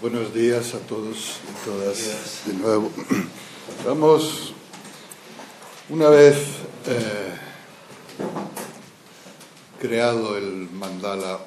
Buenos 0.00 0.32
días 0.32 0.72
a 0.74 0.78
todos 0.86 1.40
y 1.42 1.64
todas 1.64 2.42
de 2.46 2.54
nuevo. 2.54 2.92
Vamos, 3.84 4.52
una 5.88 6.08
vez 6.10 6.36
eh, 6.86 7.34
creado 9.80 10.36
el 10.36 10.70
mandala, 10.70 11.40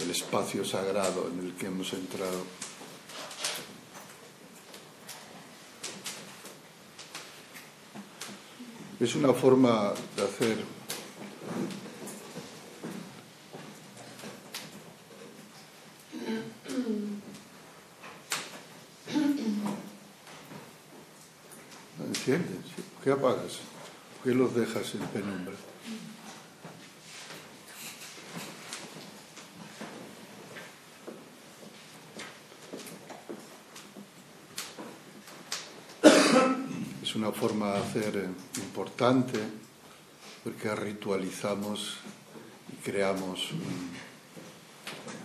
el 0.00 0.10
espacio 0.10 0.64
sagrado 0.64 1.30
en 1.32 1.46
el 1.46 1.54
que 1.54 1.66
hemos 1.66 1.92
entrado, 1.92 2.42
es 8.98 9.14
una 9.14 9.32
forma 9.32 9.92
de 10.16 10.22
hacer 10.24 10.81
¿Qué 23.02 23.10
apagas? 23.10 23.58
¿Por 24.22 24.32
qué 24.32 24.38
los 24.38 24.54
dejas 24.54 24.94
en 24.94 25.00
penumbra? 25.08 25.54
Es 37.02 37.14
una 37.16 37.32
forma 37.32 37.72
de 37.72 37.78
hacer 37.78 38.28
importante 38.56 39.40
porque 40.42 40.74
ritualizamos 40.74 41.98
y 42.72 42.76
creamos 42.84 43.50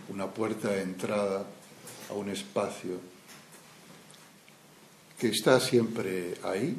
una 0.09 0.27
puerta 0.27 0.69
de 0.69 0.83
entrada 0.83 1.45
a 2.09 2.13
un 2.13 2.29
espacio 2.29 2.99
que 5.19 5.29
está 5.29 5.59
siempre 5.59 6.37
ahí, 6.43 6.77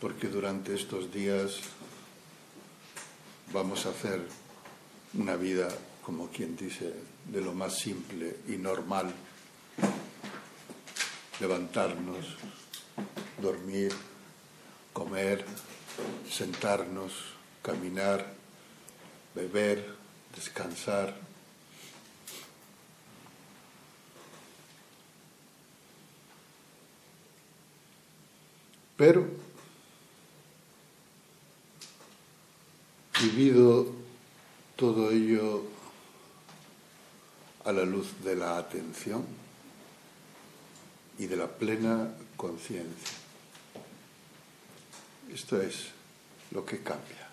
porque 0.00 0.26
durante 0.26 0.74
estos 0.74 1.12
días 1.12 1.60
vamos 3.52 3.86
a 3.86 3.90
hacer 3.90 4.20
una 5.14 5.36
vida, 5.36 5.68
como 6.04 6.28
quien 6.28 6.56
dice, 6.56 6.92
de 7.30 7.40
lo 7.40 7.52
más 7.52 7.78
simple 7.78 8.38
y 8.48 8.52
normal. 8.52 9.12
Levantarnos, 11.38 12.36
dormir, 13.40 13.92
comer, 14.92 15.44
sentarnos, 16.28 17.12
caminar, 17.62 18.34
beber, 19.34 19.94
descansar. 20.34 21.14
Pero 28.96 29.26
vivido 33.20 33.86
todo 34.76 35.10
ello 35.10 35.64
a 37.64 37.72
la 37.72 37.84
luz 37.84 38.08
de 38.24 38.36
la 38.36 38.58
atención 38.58 39.24
y 41.18 41.26
de 41.26 41.36
la 41.36 41.46
plena 41.46 42.12
conciencia. 42.36 43.22
Esto 45.32 45.60
es 45.62 45.86
lo 46.50 46.64
que 46.64 46.82
cambia. 46.82 47.28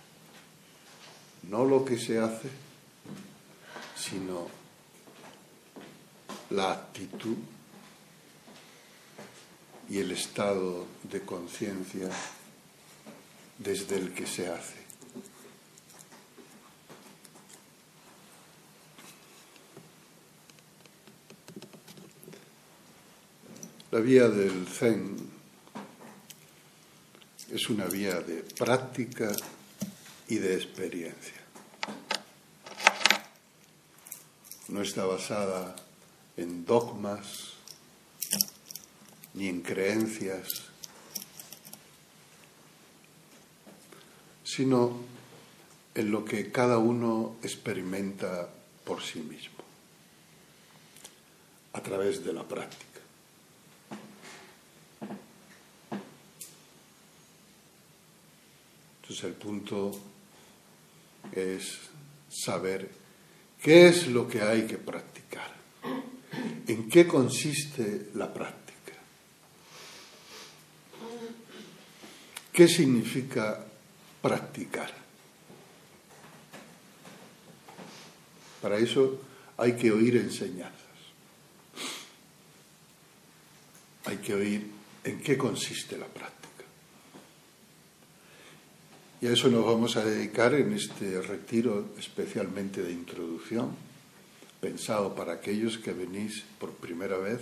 No 1.44 1.66
lo 1.66 1.84
que 1.84 1.98
se 1.98 2.18
hace, 2.18 2.50
sino 3.96 4.48
la 6.52 6.72
actitud 6.72 7.36
y 9.90 9.98
el 9.98 10.12
estado 10.12 10.86
de 11.04 11.22
conciencia 11.22 12.10
desde 13.58 13.98
el 13.98 14.14
que 14.14 14.26
se 14.26 14.48
hace. 14.48 14.80
La 23.92 24.00
vía 24.00 24.30
del 24.30 24.68
Zen 24.68 25.39
es 27.52 27.70
una 27.70 27.86
vía 27.86 28.22
de 28.22 28.44
práctica 28.44 29.32
y 30.28 30.36
de 30.36 30.56
experiencia. 30.56 31.34
No 34.68 34.82
está 34.82 35.06
basada 35.06 35.76
en 36.38 36.66
dogmas 36.66 37.54
ni 39.34 39.48
en 39.48 39.62
creencias, 39.62 40.48
sino 44.44 44.98
en 45.96 46.12
lo 46.12 46.26
que 46.26 46.52
cada 46.52 46.78
uno 46.78 47.38
experimenta 47.42 48.50
por 48.84 49.02
sí 49.02 49.20
mismo, 49.20 49.58
a 51.74 51.82
través 51.82 52.24
de 52.24 52.34
la 52.34 52.48
práctica. 52.48 52.89
Entonces 59.10 59.26
el 59.26 59.38
punto 59.38 59.92
es 61.32 61.80
saber 62.30 62.92
qué 63.60 63.88
es 63.88 64.06
lo 64.06 64.28
que 64.28 64.40
hay 64.40 64.68
que 64.68 64.78
practicar, 64.78 65.52
en 66.68 66.88
qué 66.88 67.08
consiste 67.08 68.12
la 68.14 68.32
práctica, 68.32 68.94
qué 72.54 72.68
significa 72.68 73.66
practicar. 74.22 74.94
Para 78.62 78.78
eso 78.78 79.22
hay 79.58 79.76
que 79.76 79.92
oír 79.92 80.18
enseñanzas, 80.18 80.78
hay 84.06 84.18
que 84.18 84.36
oír 84.36 84.70
en 85.04 85.20
qué 85.20 85.36
consiste 85.36 85.98
la 85.98 86.06
práctica. 86.06 86.39
Y 89.22 89.28
a 89.28 89.34
eso 89.34 89.50
nos 89.50 89.66
vamos 89.66 89.98
a 89.98 90.06
dedicar 90.06 90.54
en 90.54 90.72
este 90.72 91.20
retiro 91.22 91.90
especialmente 91.98 92.82
de 92.82 92.94
introducción, 92.94 93.76
pensado 94.62 95.14
para 95.14 95.34
aquellos 95.34 95.78
que 95.78 95.92
venís 95.92 96.46
por 96.58 96.72
primera 96.72 97.18
vez. 97.18 97.42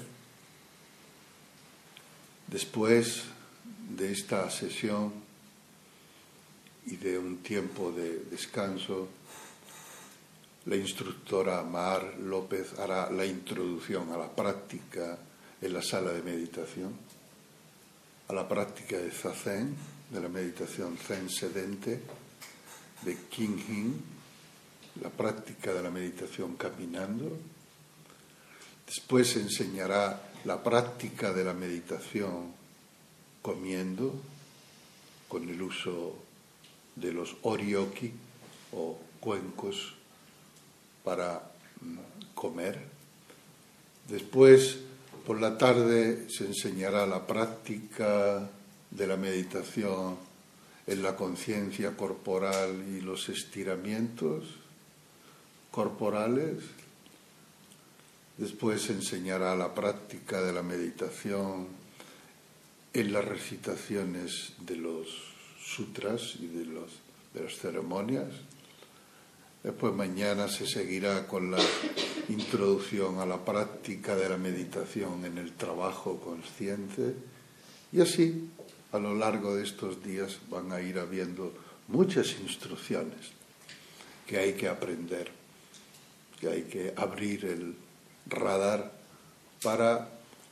Después 2.47 3.25
de 3.95 4.11
esta 4.11 4.49
sesión 4.49 5.13
y 6.87 6.95
de 6.95 7.19
un 7.19 7.37
tiempo 7.43 7.91
de 7.91 8.25
descanso, 8.31 9.09
la 10.65 10.77
instructora 10.77 11.61
Mar 11.61 12.17
López 12.17 12.73
hará 12.79 13.11
la 13.11 13.25
introducción 13.25 14.11
a 14.11 14.17
la 14.17 14.35
práctica 14.35 15.19
en 15.61 15.73
la 15.73 15.83
sala 15.83 16.11
de 16.11 16.23
meditación, 16.23 16.91
a 18.29 18.33
la 18.33 18.49
práctica 18.49 18.97
de 18.97 19.11
Zazen 19.11 19.96
de 20.09 20.21
la 20.21 20.29
meditación 20.29 20.97
Zen 20.97 21.29
sedente 21.29 21.99
de 23.01 23.17
King 23.29 23.57
Hin, 23.67 24.01
la 25.01 25.09
práctica 25.09 25.73
de 25.73 25.83
la 25.83 25.91
meditación 25.91 26.55
caminando. 26.55 27.37
Después 28.85 29.35
enseñará 29.35 30.31
la 30.45 30.63
práctica 30.63 31.33
de 31.33 31.43
la 31.43 31.53
meditación 31.53 32.53
comiendo 33.41 34.13
con 35.27 35.47
el 35.49 35.61
uso 35.61 36.15
de 36.95 37.11
los 37.11 37.35
orioki 37.41 38.11
o 38.71 38.97
cuencos 39.19 39.93
para 41.03 41.51
mm, 41.81 42.33
comer. 42.33 42.79
Después, 44.07 44.77
por 45.25 45.39
la 45.39 45.57
tarde, 45.57 46.29
se 46.29 46.45
enseñará 46.45 47.05
la 47.05 47.27
práctica 47.27 48.49
de 48.91 49.07
la 49.07 49.17
meditación 49.17 50.17
en 50.85 51.03
la 51.03 51.15
conciencia 51.15 51.95
corporal 51.97 52.85
y 52.87 53.01
los 53.01 53.29
estiramientos 53.29 54.45
corporales. 55.71 56.63
Después 58.37 58.89
enseñará 58.89 59.55
la 59.55 59.73
práctica 59.73 60.41
de 60.41 60.53
la 60.53 60.63
meditación 60.63 61.67
en 62.93 63.13
las 63.13 63.25
recitaciones 63.25 64.53
de 64.59 64.77
los 64.77 65.07
sutras 65.61 66.35
y 66.39 66.47
de, 66.47 66.65
los, 66.65 66.91
de 67.33 67.43
las 67.43 67.57
ceremonias. 67.57 68.29
Después 69.63 69.93
mañana 69.93 70.47
se 70.47 70.65
seguirá 70.65 71.27
con 71.27 71.51
la 71.51 71.59
introducción 72.29 73.19
a 73.19 73.25
la 73.25 73.43
práctica 73.43 74.15
de 74.15 74.29
la 74.29 74.37
meditación 74.37 75.25
en 75.25 75.37
el 75.37 75.53
trabajo 75.53 76.19
consciente 76.19 77.15
y 77.91 78.01
así 78.01 78.49
a 78.97 78.99
lo 78.99 79.13
largo 79.13 79.55
de 79.55 79.63
estos 79.63 80.03
días 80.03 80.39
van 80.49 80.71
a 80.71 80.81
ir 80.81 80.97
habiendo 80.97 81.53
muchas 81.87 82.35
instrucciones 82.41 83.29
que 84.25 84.39
hay 84.39 84.53
que 84.53 84.67
aprender, 84.67 85.31
que 86.39 86.49
hay 86.49 86.63
que 86.63 86.93
abrir 86.97 87.45
el 87.45 87.75
radar 88.25 88.91
para 89.61 90.09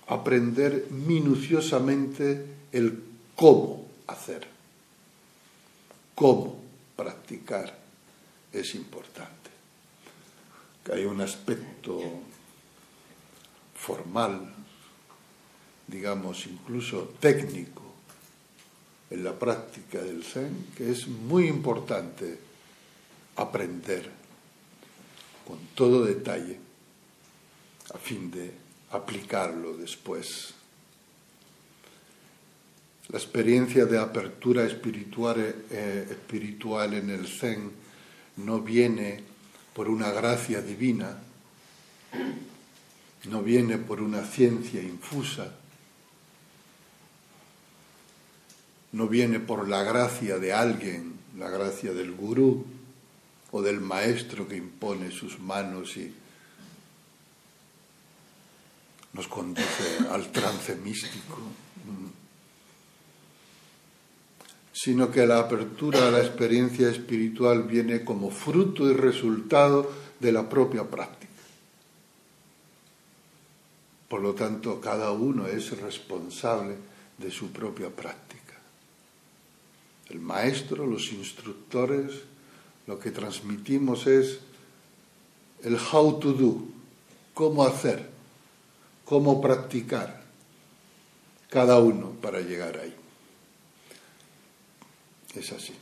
aprender 0.08 0.88
minuciosamente 0.92 2.46
el 2.72 3.04
cómo 3.36 3.88
hacer, 4.06 4.48
cómo 6.14 6.62
practicar 6.96 7.76
es 8.54 8.76
importante. 8.76 9.50
Que 10.84 10.94
hay 10.94 11.06
un 11.06 11.20
aspecto 11.20 12.00
formal, 13.76 14.54
digamos 15.88 16.46
incluso 16.46 17.16
técnico, 17.20 17.85
en 19.10 19.24
la 19.24 19.38
práctica 19.38 20.02
del 20.02 20.24
Zen, 20.24 20.68
que 20.76 20.92
es 20.92 21.08
muy 21.08 21.48
importante 21.48 22.38
aprender 23.36 24.10
con 25.46 25.60
todo 25.76 26.04
detalle 26.04 26.60
a 27.94 27.98
fin 27.98 28.32
de 28.32 28.52
aplicarlo 28.92 29.78
después. 29.78 30.54
La 33.10 33.20
experiencia 33.20 33.86
de 33.86 34.00
apertura 34.00 34.66
espiritual, 34.66 35.56
eh, 35.70 36.18
en 36.32 37.10
el 37.12 37.28
Zen 37.28 37.72
no 38.38 38.62
viene 38.62 39.22
por 39.76 39.90
una 39.90 40.10
gracia 40.10 40.62
divina, 40.62 41.20
no 43.26 43.44
viene 43.44 43.78
por 43.78 44.02
una 44.02 44.24
ciencia 44.24 44.82
infusa, 44.82 45.54
no 48.96 49.10
viene 49.10 49.42
por 49.42 49.68
la 49.68 49.84
gracia 49.84 50.40
de 50.40 50.54
alguien, 50.54 51.20
la 51.38 51.50
gracia 51.50 51.92
del 51.92 52.14
gurú 52.14 52.66
o 53.52 53.62
del 53.62 53.82
maestro 53.82 54.48
que 54.48 54.56
impone 54.56 55.12
sus 55.12 55.38
manos 55.38 55.98
y 55.98 56.14
nos 59.12 59.28
conduce 59.28 60.00
al 60.10 60.32
trance 60.32 60.78
místico, 60.78 61.40
sino 64.72 65.12
que 65.12 65.28
la 65.28 65.40
apertura 65.40 66.08
a 66.08 66.12
la 66.12 66.20
experiencia 66.20 66.90
espiritual 66.90 67.64
viene 67.64 68.06
como 68.06 68.32
fruto 68.32 68.90
y 68.90 68.94
resultado 68.94 69.92
de 70.22 70.32
la 70.32 70.48
propia 70.48 70.90
práctica. 70.90 71.34
Por 74.08 74.22
lo 74.22 74.34
tanto, 74.34 74.80
cada 74.80 75.12
uno 75.12 75.48
es 75.48 75.78
responsable 75.82 76.76
de 77.18 77.30
su 77.30 77.52
propia 77.52 77.90
práctica 77.90 78.45
el 80.10 80.20
maestro, 80.20 80.86
los 80.86 81.12
instructores, 81.12 82.12
lo 82.88 83.00
que 83.00 83.12
transmitimos 83.12 84.06
es 84.08 84.40
el 85.64 85.78
how 85.92 86.20
to 86.20 86.34
do, 86.34 86.64
cómo 87.34 87.66
hacer, 87.66 88.08
cómo 89.04 89.42
practicar 89.42 90.24
cada 91.50 91.80
uno 91.80 92.12
para 92.22 92.42
llegar 92.42 92.78
ahí. 92.78 92.94
Es 95.34 95.52
así. 95.52 95.74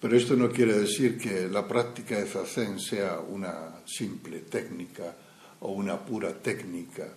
Pero 0.00 0.16
esto 0.16 0.34
no 0.34 0.50
quiere 0.50 0.78
decir 0.78 1.16
que 1.16 1.48
la 1.48 1.68
práctica 1.68 2.18
de 2.18 2.26
Zazen 2.26 2.80
sea 2.80 3.20
una 3.20 3.82
simple 3.86 4.40
técnica 4.40 5.14
o 5.60 5.70
una 5.72 5.98
pura 5.98 6.32
técnica 6.32 7.08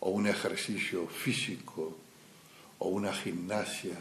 o 0.00 0.10
un 0.10 0.26
ejercicio 0.26 1.06
físico 1.06 1.96
o 2.78 2.88
una 2.88 3.14
gimnasia 3.14 3.96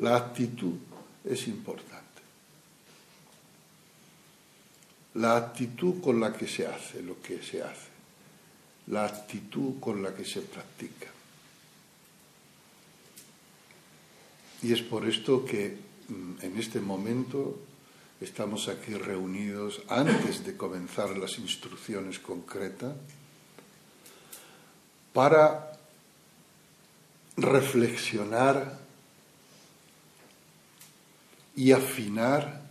La 0.00 0.16
actitud 0.16 0.76
es 1.24 1.46
importante. 1.48 2.00
La 5.14 5.36
actitud 5.36 6.00
con 6.00 6.18
la 6.18 6.32
que 6.32 6.48
se 6.48 6.66
hace 6.66 7.02
lo 7.02 7.20
que 7.20 7.42
se 7.42 7.62
hace. 7.62 7.90
La 8.86 9.04
actitud 9.04 9.78
con 9.78 10.02
la 10.02 10.14
que 10.14 10.24
se 10.24 10.40
practica. 10.40 11.08
Y 14.62 14.72
es 14.72 14.80
por 14.80 15.06
esto 15.06 15.44
que 15.44 15.76
mm, 16.08 16.44
en 16.44 16.58
este 16.58 16.80
momento 16.80 17.60
estamos 18.22 18.68
aquí 18.68 18.94
reunidos 18.94 19.82
antes 19.88 20.44
de 20.44 20.56
comenzar 20.56 21.16
las 21.18 21.38
instrucciones 21.38 22.18
concretas 22.18 22.94
para 25.12 25.72
reflexionar 27.36 28.89
y 31.56 31.72
afinar 31.72 32.62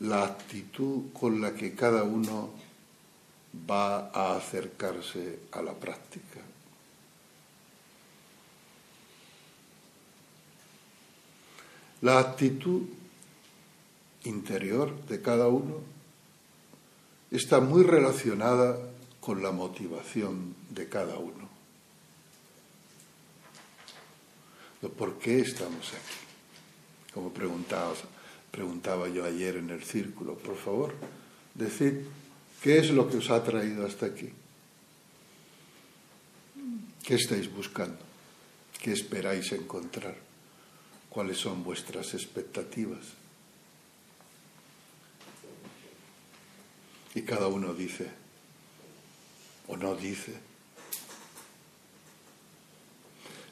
la 0.00 0.24
actitud 0.24 1.12
con 1.12 1.40
la 1.40 1.54
que 1.54 1.74
cada 1.74 2.04
uno 2.04 2.50
va 3.68 4.10
a 4.10 4.36
acercarse 4.36 5.40
a 5.52 5.62
la 5.62 5.74
práctica. 5.74 6.40
La 12.02 12.18
actitud 12.18 12.82
interior 14.24 15.04
de 15.06 15.20
cada 15.20 15.48
uno 15.48 15.80
está 17.30 17.60
muy 17.60 17.82
relacionada 17.82 18.78
con 19.20 19.42
la 19.42 19.50
motivación 19.50 20.54
de 20.70 20.88
cada 20.88 21.16
uno. 21.18 21.48
¿Por 24.96 25.18
qué 25.18 25.40
estamos 25.40 25.92
aquí? 25.92 26.29
Como 27.12 27.32
preguntaba, 27.32 29.08
yo 29.08 29.24
ayer 29.24 29.56
en 29.56 29.70
el 29.70 29.82
círculo. 29.82 30.36
Por 30.36 30.56
favor, 30.56 30.94
decid 31.54 32.04
qué 32.62 32.78
es 32.78 32.90
lo 32.90 33.08
que 33.08 33.18
os 33.18 33.30
ha 33.30 33.42
traído 33.42 33.86
hasta 33.86 34.06
aquí. 34.06 34.30
¿Qué 37.02 37.14
estáis 37.14 37.52
buscando? 37.52 37.98
¿Qué 38.80 38.92
esperáis 38.92 39.50
encontrar? 39.52 40.16
¿Cuáles 41.08 41.38
son 41.38 41.64
vuestras 41.64 42.14
expectativas? 42.14 43.04
Y 47.14 47.22
cada 47.22 47.48
uno 47.48 47.74
dice, 47.74 48.08
o 49.66 49.76
no 49.76 49.96
dice. 49.96 50.34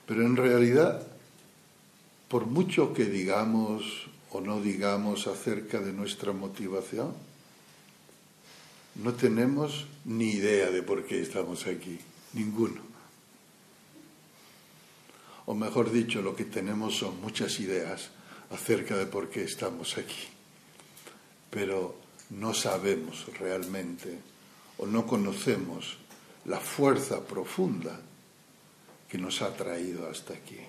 Pero 0.06 0.22
en 0.22 0.36
realidad 0.36 1.04
por 2.28 2.46
mucho 2.46 2.92
que 2.92 3.06
digamos 3.06 4.08
o 4.30 4.40
no 4.40 4.60
digamos 4.60 5.26
acerca 5.26 5.80
de 5.80 5.92
nuestra 5.92 6.32
motivación, 6.32 7.14
no 8.96 9.14
tenemos 9.14 9.86
ni 10.04 10.32
idea 10.32 10.70
de 10.70 10.82
por 10.82 11.06
qué 11.06 11.22
estamos 11.22 11.66
aquí, 11.66 11.98
ninguno. 12.34 12.82
O 15.46 15.54
mejor 15.54 15.90
dicho, 15.90 16.20
lo 16.20 16.36
que 16.36 16.44
tenemos 16.44 16.98
son 16.98 17.20
muchas 17.22 17.58
ideas 17.60 18.10
acerca 18.50 18.96
de 18.96 19.06
por 19.06 19.30
qué 19.30 19.44
estamos 19.44 19.96
aquí, 19.96 20.28
pero 21.48 21.96
no 22.30 22.52
sabemos 22.52 23.24
realmente 23.38 24.18
o 24.76 24.86
no 24.86 25.06
conocemos 25.06 25.96
la 26.44 26.60
fuerza 26.60 27.24
profunda 27.24 28.00
que 29.08 29.16
nos 29.16 29.40
ha 29.40 29.56
traído 29.56 30.08
hasta 30.08 30.34
aquí. 30.34 30.60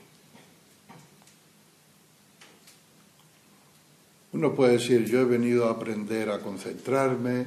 Uno 4.39 4.55
puede 4.55 4.77
decir, 4.77 5.03
yo 5.03 5.19
he 5.19 5.25
venido 5.25 5.67
a 5.67 5.71
aprender 5.71 6.29
a 6.29 6.39
concentrarme, 6.39 7.45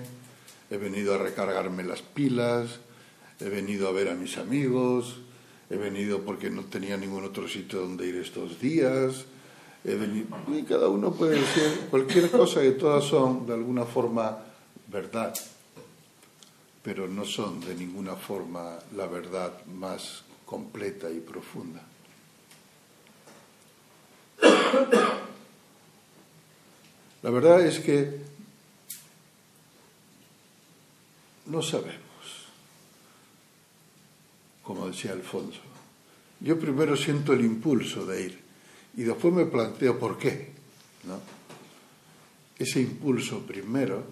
he 0.68 0.76
venido 0.76 1.14
a 1.14 1.16
recargarme 1.16 1.84
las 1.84 2.02
pilas, 2.02 2.80
he 3.40 3.48
venido 3.48 3.88
a 3.88 3.92
ver 3.92 4.10
a 4.10 4.14
mis 4.14 4.36
amigos, 4.36 5.16
he 5.70 5.76
venido 5.76 6.20
porque 6.20 6.50
no 6.50 6.66
tenía 6.66 6.98
ningún 6.98 7.24
otro 7.24 7.48
sitio 7.48 7.80
donde 7.80 8.06
ir 8.06 8.16
estos 8.16 8.60
días, 8.60 9.24
y 9.86 10.62
cada 10.64 10.88
uno 10.88 11.14
puede 11.14 11.40
decir 11.40 11.86
cualquier 11.88 12.30
cosa 12.30 12.60
que 12.60 12.72
todas 12.72 13.04
son 13.04 13.46
de 13.46 13.54
alguna 13.54 13.86
forma 13.86 14.40
verdad, 14.88 15.32
pero 16.82 17.08
no 17.08 17.24
son 17.24 17.58
de 17.60 17.74
ninguna 17.74 18.16
forma 18.16 18.78
la 18.94 19.06
verdad 19.06 19.64
más 19.64 20.24
completa 20.44 21.10
y 21.10 21.20
profunda. 21.20 21.80
La 27.22 27.30
verdad 27.30 27.64
es 27.64 27.78
que 27.78 28.20
no 31.46 31.62
sabemos, 31.62 32.00
como 34.62 34.88
decía 34.88 35.12
Alfonso. 35.12 35.60
Yo 36.40 36.58
primero 36.58 36.96
siento 36.96 37.32
el 37.32 37.44
impulso 37.44 38.04
de 38.04 38.22
ir 38.22 38.40
y 38.96 39.02
después 39.02 39.32
me 39.32 39.46
planteo 39.46 39.98
por 39.98 40.18
qué. 40.18 40.50
¿no? 41.04 41.20
Ese 42.58 42.80
impulso 42.80 43.46
primero, 43.46 44.04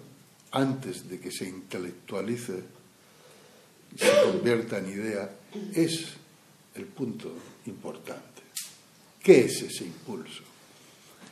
antes 0.51 1.09
de 1.09 1.19
que 1.19 1.31
se 1.31 1.47
intelectualice 1.47 2.63
y 3.93 3.97
se 3.97 4.23
convierta 4.23 4.77
en 4.77 4.89
idea, 4.89 5.29
es 5.73 6.05
el 6.75 6.85
punto 6.85 7.33
importante. 7.65 8.41
¿Qué 9.21 9.45
es 9.45 9.61
ese 9.63 9.83
impulso? 9.83 10.50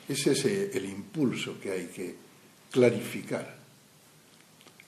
Es 0.10 0.26
ese 0.26 0.76
el 0.76 0.86
impulso 0.86 1.60
que 1.60 1.70
hay 1.70 1.86
que 1.86 2.16
clarificar, 2.72 3.58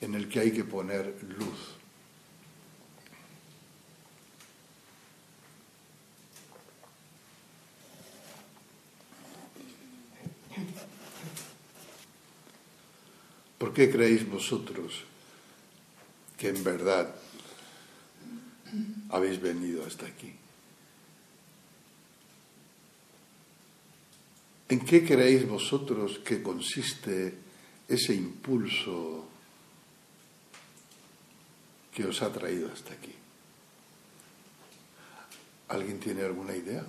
en 0.00 0.16
el 0.16 0.28
que 0.28 0.40
hay 0.40 0.50
que 0.50 0.64
poner 0.64 1.14
luz. 1.38 1.76
¿Por 13.58 13.72
qué 13.72 13.92
creéis 13.92 14.28
vosotros 14.28 15.04
que 16.36 16.48
en 16.48 16.64
verdad 16.64 17.14
habéis 19.10 19.40
venido 19.40 19.86
hasta 19.86 20.04
aquí? 20.04 20.41
¿En 24.72 24.80
qué 24.80 25.04
creéis 25.04 25.46
vosotros 25.46 26.18
que 26.24 26.42
consiste 26.42 27.34
ese 27.86 28.14
impulso 28.14 29.28
que 31.92 32.06
os 32.06 32.22
ha 32.22 32.32
traído 32.32 32.72
hasta 32.72 32.94
aquí? 32.94 33.12
¿Alguien 35.68 36.00
tiene 36.00 36.22
alguna 36.22 36.56
idea? 36.56 36.86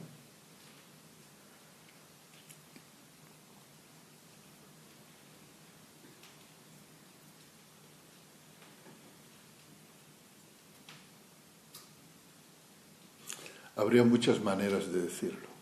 Habría 13.75 14.06
muchas 14.06 14.40
maneras 14.40 14.90
de 14.90 15.02
decirlo. 15.02 15.52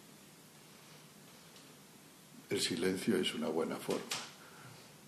El 2.51 2.59
silencio 2.59 3.15
es 3.15 3.33
una 3.33 3.47
buena 3.47 3.77
forma 3.77 4.03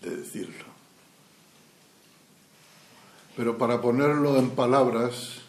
de 0.00 0.16
decirlo. 0.16 0.64
Pero 3.36 3.58
para 3.58 3.82
ponerlo 3.82 4.38
en 4.38 4.48
palabras, 4.50 5.42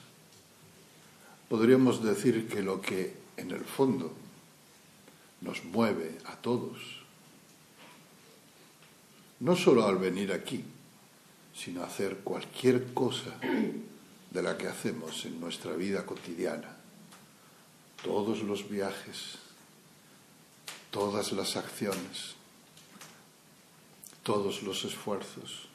podríamos 1.48 2.04
decir 2.04 2.50
que 2.50 2.62
lo 2.62 2.82
que 2.82 3.16
en 3.38 3.52
el 3.52 3.64
fondo 3.64 4.12
nos 5.40 5.64
mueve 5.64 6.18
a 6.26 6.36
todos, 6.36 6.78
no 9.40 9.56
solo 9.56 9.88
al 9.88 9.98
venir 9.98 10.34
aquí, 10.34 10.66
sino 11.56 11.82
a 11.82 11.86
hacer 11.86 12.18
cualquier 12.26 12.94
cosa 12.94 13.32
de 14.32 14.44
la 14.44 14.58
que 14.58 14.68
hacemos 14.68 15.24
en 15.24 15.40
nuestra 15.40 15.72
vida 15.78 16.06
cotidiana, 16.06 16.76
todos 18.04 18.42
los 18.44 18.70
viajes, 18.70 19.45
todas 20.96 21.34
las 21.34 21.58
acciones, 21.58 22.36
todos 24.24 24.64
los 24.64 24.86
esfuerzos, 24.86 25.68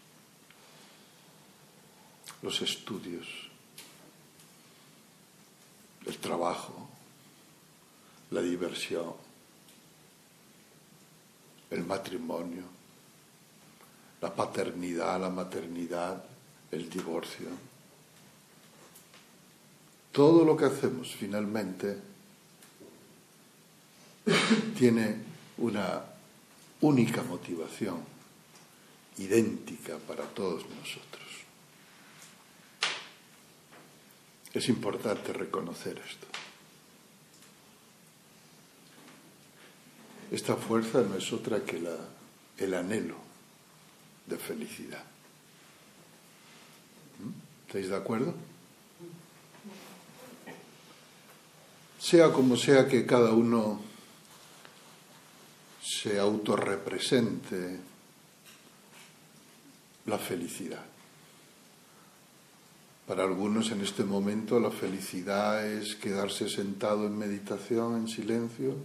los 2.41 2.62
estudios, 2.62 3.27
el 6.07 6.17
trabajo, 6.17 6.89
la 8.31 8.41
diversión, 8.41 9.12
el 11.69 11.85
matrimonio, 11.85 12.65
la 14.23 14.35
paternidad, 14.35 15.21
la 15.21 15.29
maternidad, 15.29 16.25
el 16.71 16.89
divorcio. 16.89 17.49
Todo 20.12 20.47
lo 20.47 20.57
que 20.57 20.65
hacemos 20.65 21.15
finalmente 21.15 22.10
tiene 24.79 25.17
una 25.59 26.03
única 26.81 27.23
motivación, 27.23 27.99
idéntica 29.19 29.99
para 29.99 30.25
todos 30.25 30.65
nosotros. 30.69 31.21
Es 34.53 34.69
importante 34.69 35.33
reconocer 35.33 36.00
esto. 36.07 36.27
Esta 40.31 40.57
fuerza 40.57 41.03
no 41.03 41.17
es 41.17 41.33
otra 41.33 41.65
que 41.65 41.79
la, 41.79 41.97
el 42.57 42.75
anhelo 42.75 43.17
de 44.27 44.39
felicidad. 44.39 45.03
¿Mm? 47.19 47.67
¿Estáis 47.67 47.89
de 47.89 47.97
acuerdo? 47.97 48.35
Sea 51.99 52.33
como 52.33 52.57
sea 52.57 52.89
que 52.89 53.05
cada 53.07 53.33
uno 53.33 53.90
se 55.91 56.21
autorrepresente 56.21 57.81
la 60.07 60.19
felicidad. 60.19 60.85
Para 63.09 63.25
algunos 63.25 63.73
en 63.73 63.81
este 63.81 64.05
momento 64.05 64.61
la 64.61 64.71
felicidad 64.71 65.67
es 65.67 65.97
quedarse 65.97 66.49
sentado 66.49 67.07
en 67.07 67.19
meditación, 67.19 67.97
en 67.97 68.09
silencio. 68.09 68.77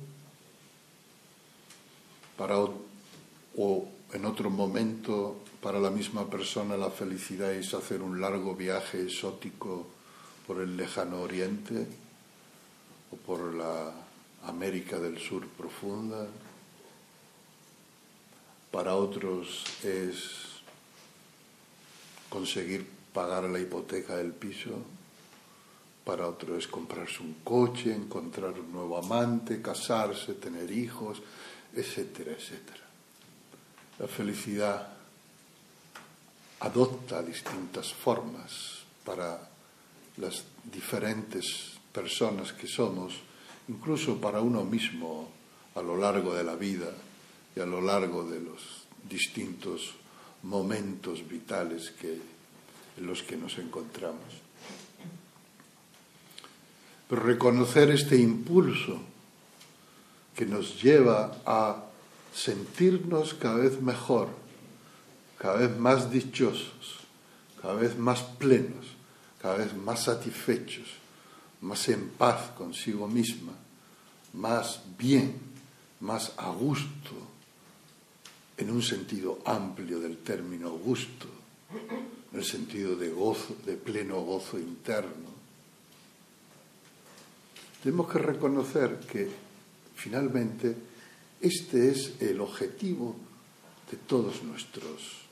Para, 2.36 2.58
o 2.58 3.88
en 4.12 4.26
otro 4.26 4.50
momento, 4.50 5.44
para 5.62 5.80
la 5.80 5.92
misma 5.92 6.28
persona 6.28 6.76
la 6.76 6.90
felicidad 6.90 7.54
es 7.54 7.76
hacer 7.76 8.02
un 8.02 8.20
largo 8.20 8.56
viaje 8.56 9.04
exótico 9.04 9.86
por 10.48 10.60
el 10.60 10.76
lejano 10.76 11.22
oriente 11.22 11.86
o 13.12 13.16
por 13.16 13.54
la 13.54 13.94
América 14.48 14.98
del 14.98 15.20
Sur 15.20 15.48
profunda 15.50 16.28
para 18.76 18.94
otros 18.98 19.64
es 19.86 20.60
conseguir 22.28 22.86
pagar 23.14 23.46
la 23.46 23.58
hipoteca 23.58 24.18
del 24.18 24.34
piso, 24.34 24.84
para 26.04 26.28
otros 26.28 26.58
es 26.58 26.68
comprarse 26.68 27.24
un 27.24 27.36
coche, 27.36 27.96
encontrar 27.96 28.60
un 28.60 28.74
nuevo 28.74 28.98
amante, 28.98 29.62
casarse, 29.62 30.34
tener 30.34 30.70
hijos, 30.70 31.22
etcétera, 31.74 32.34
etcétera. 32.34 32.84
La 33.98 34.10
felicidad 34.10 34.90
adopta 36.60 37.24
distintas 37.24 37.94
formas 37.94 38.84
para 39.06 39.40
las 40.18 40.44
diferentes 40.66 41.80
personas 41.94 42.52
que 42.52 42.68
somos, 42.68 43.14
incluso 43.70 44.20
para 44.20 44.42
uno 44.42 44.66
mismo 44.66 45.30
a 45.76 45.82
lo 45.82 45.96
largo 45.96 46.36
de 46.36 46.44
la 46.44 46.56
vida 46.56 46.92
y 47.56 47.60
a 47.60 47.66
lo 47.66 47.82
largo 47.82 48.24
de 48.24 48.42
los 48.42 48.86
distintos 49.10 49.94
momentos 50.44 51.28
vitales 51.28 51.92
que, 51.92 52.20
en 52.98 53.08
los 53.08 53.24
que 53.24 53.38
nos 53.38 53.58
encontramos. 53.58 54.46
Pero 57.08 57.22
reconocer 57.22 57.92
este 57.92 58.18
impulso 58.18 59.00
que 60.36 60.46
nos 60.46 60.82
lleva 60.82 61.38
a 61.46 61.84
sentirnos 62.34 63.34
cada 63.34 63.56
vez 63.56 63.82
mejor, 63.82 64.28
cada 65.38 65.58
vez 65.58 65.78
más 65.78 66.12
dichosos, 66.12 67.00
cada 67.62 67.76
vez 67.76 67.98
más 67.98 68.22
plenos, 68.22 68.86
cada 69.42 69.58
vez 69.58 69.74
más 69.76 70.04
satisfechos, 70.04 70.88
más 71.62 71.88
en 71.88 72.10
paz 72.10 72.52
consigo 72.58 73.08
misma, 73.08 73.54
más 74.34 74.82
bien, 74.98 75.36
más 76.02 76.34
a 76.38 76.50
gusto, 76.50 77.35
en 78.58 78.72
un 78.72 78.82
sentido 78.82 79.40
amplio 79.46 80.00
del 80.00 80.18
término 80.18 80.72
gusto, 80.72 81.28
en 82.32 82.40
el 82.40 82.46
sentido 82.46 82.96
de 82.96 83.10
gozo, 83.10 83.56
de 83.66 83.76
pleno 83.76 84.22
gozo 84.22 84.58
interno. 84.58 85.36
Tenemos 87.84 88.12
que 88.12 88.20
reconocer 88.20 89.00
que 89.12 89.30
finalmente 89.96 90.76
este 91.42 91.92
es 91.92 92.14
el 92.20 92.42
objetivo 92.42 93.16
de 93.92 93.98
todos 93.98 94.42
nuestros 94.44 95.26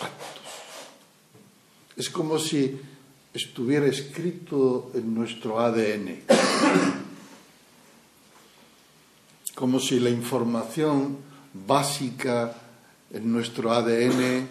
actos. 0.00 0.42
Es 1.96 2.10
como 2.10 2.38
si 2.38 2.78
estuviera 3.34 3.86
escrito 3.86 4.92
en 4.94 5.14
nuestro 5.14 5.58
ADN, 5.58 6.20
como 9.54 9.80
si 9.80 9.98
la 9.98 10.10
información 10.10 11.27
básica 11.52 12.54
en 13.10 13.32
nuestro 13.32 13.72
ADN 13.72 14.46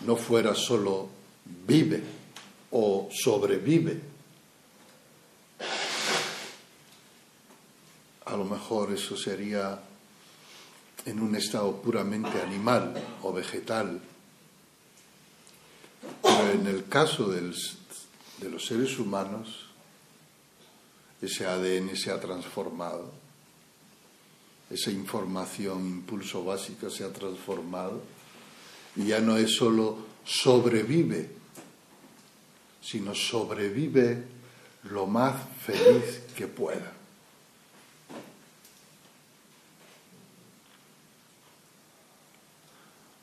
no 0.00 0.16
fuera 0.16 0.54
solo 0.54 1.08
vive 1.66 2.02
o 2.72 3.08
sobrevive. 3.10 4.00
A 8.26 8.36
lo 8.36 8.44
mejor 8.44 8.92
eso 8.92 9.16
sería 9.16 9.78
en 11.04 11.20
un 11.20 11.36
estado 11.36 11.80
puramente 11.80 12.40
animal 12.40 12.94
o 13.22 13.32
vegetal. 13.32 14.00
Pero 16.22 16.50
en 16.50 16.66
el 16.66 16.86
caso 16.88 17.28
de 17.28 17.42
los 17.42 18.66
seres 18.66 18.98
humanos, 18.98 19.66
ese 21.20 21.46
ADN 21.46 21.96
se 21.96 22.10
ha 22.10 22.20
transformado, 22.20 23.12
esa 24.70 24.90
información, 24.90 25.86
impulso 25.86 26.44
básico 26.44 26.90
se 26.90 27.04
ha 27.04 27.12
transformado 27.12 28.02
y 28.96 29.06
ya 29.06 29.20
no 29.20 29.36
es 29.36 29.54
solo 29.54 29.98
sobrevive, 30.24 31.30
sino 32.80 33.14
sobrevive 33.14 34.24
lo 34.90 35.06
más 35.06 35.36
feliz 35.64 36.22
que 36.36 36.46
pueda. 36.46 36.92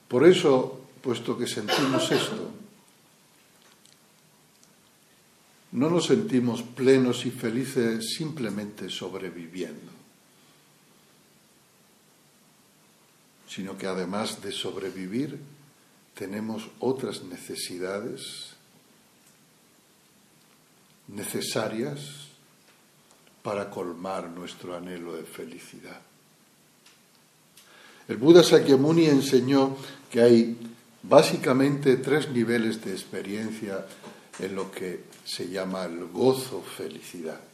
Por 0.08 0.28
eso, 0.28 0.82
puesto 1.02 1.38
que 1.38 1.48
sentimos 1.48 2.12
esto, 2.12 2.52
no 5.72 5.90
nos 5.90 6.08
sentimos 6.08 6.64
plenos 6.64 7.26
y 7.26 7.32
felices 7.32 8.14
simplemente 8.18 8.90
sobreviviendo, 8.90 9.91
sino 13.54 13.78
que 13.78 13.86
además 13.86 14.42
de 14.42 14.54
sobrevivir, 14.54 15.38
tenemos 16.14 16.70
otras 16.80 17.24
necesidades 17.24 18.54
necesarias 21.10 22.30
para 23.44 23.70
colmar 23.70 24.30
nuestro 24.30 24.78
anhelo 24.78 25.18
de 25.18 25.24
felicidad. 25.24 26.00
El 28.08 28.16
Buda 28.16 28.42
Sakyamuni 28.42 29.08
enseñó 29.08 29.76
que 30.10 30.22
hay 30.22 30.58
básicamente 31.04 31.98
tres 31.98 32.30
niveles 32.30 32.82
de 32.86 32.94
experiencia 32.94 33.86
en 34.40 34.56
lo 34.56 34.72
que 34.72 35.04
se 35.26 35.50
llama 35.50 35.84
el 35.84 36.06
gozo 36.06 36.62
felicidad. 36.62 37.51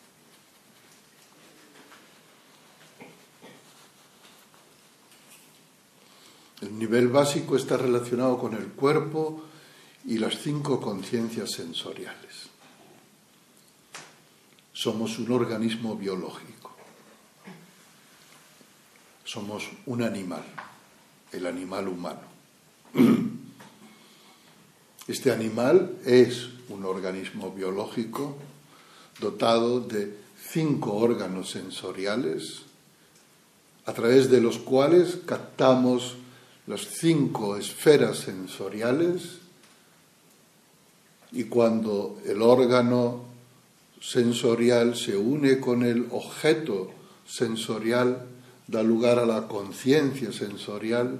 El 6.62 6.78
nivel 6.80 7.08
básico 7.10 7.56
está 7.56 7.78
relacionado 7.78 8.38
con 8.40 8.54
el 8.56 8.68
cuerpo 8.70 9.44
y 10.06 10.18
las 10.18 10.40
cinco 10.40 10.82
conciencias 10.82 11.52
sensoriales. 11.52 12.48
Somos 14.74 15.20
un 15.20 15.32
organismo 15.32 15.96
biológico. 15.96 16.76
Somos 19.24 19.70
un 19.86 20.02
animal, 20.02 20.44
el 21.32 21.46
animal 21.46 21.88
humano. 21.88 22.22
Este 25.08 25.32
animal 25.32 25.98
es 26.06 26.50
un 26.70 26.84
organismo 26.84 27.52
biológico 27.52 28.38
dotado 29.20 29.80
de 29.80 30.18
cinco 30.52 30.94
órganos 30.94 31.52
sensoriales 31.52 32.64
a 33.86 33.94
través 33.94 34.30
de 34.30 34.42
los 34.42 34.58
cuales 34.58 35.20
captamos 35.26 36.18
las 36.68 36.82
cinco 37.00 37.56
esferas 37.56 38.20
sensoriales 38.20 39.40
y 41.32 41.46
cuando 41.46 42.20
el 42.26 42.42
órgano 42.42 43.24
sensorial 44.02 44.96
se 44.96 45.18
une 45.18 45.60
con 45.60 45.84
el 45.84 46.08
objeto 46.12 46.92
sensorial, 47.26 48.28
da 48.68 48.84
lugar 48.84 49.18
a 49.18 49.26
la 49.26 49.48
conciencia 49.48 50.32
sensorial 50.34 51.20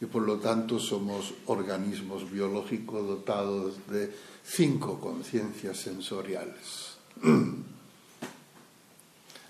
y 0.00 0.06
por 0.06 0.22
lo 0.22 0.38
tanto 0.38 0.78
somos 0.78 1.34
organismos 1.46 2.30
biológicos 2.30 3.06
dotados 3.06 3.74
de 3.90 4.14
cinco 4.44 5.00
conciencias 5.00 5.78
sensoriales. 5.78 6.98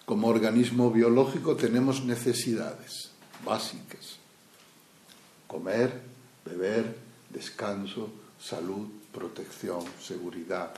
Como 0.07 0.28
organismo 0.28 0.90
biológico 0.90 1.57
tenemos 1.57 2.04
necesidades 2.04 3.11
básicas 3.44 4.23
comer, 5.55 6.03
beber, 6.45 6.97
descanso, 7.31 8.11
salud, 8.43 8.88
protección, 9.12 9.85
seguridad. 10.03 10.75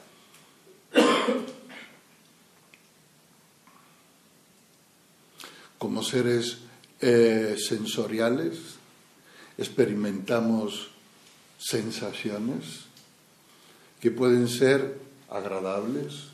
Como 5.79 6.03
seres 6.03 6.59
eh, 7.01 7.57
sensoriales 7.59 8.77
experimentamos 9.57 10.91
sensaciones 11.57 12.85
que 13.99 14.11
pueden 14.11 14.47
ser 14.47 15.01
agradables, 15.31 16.29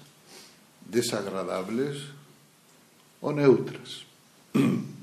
desagradables 0.90 1.98
o 3.20 3.30
neutras. 3.30 4.02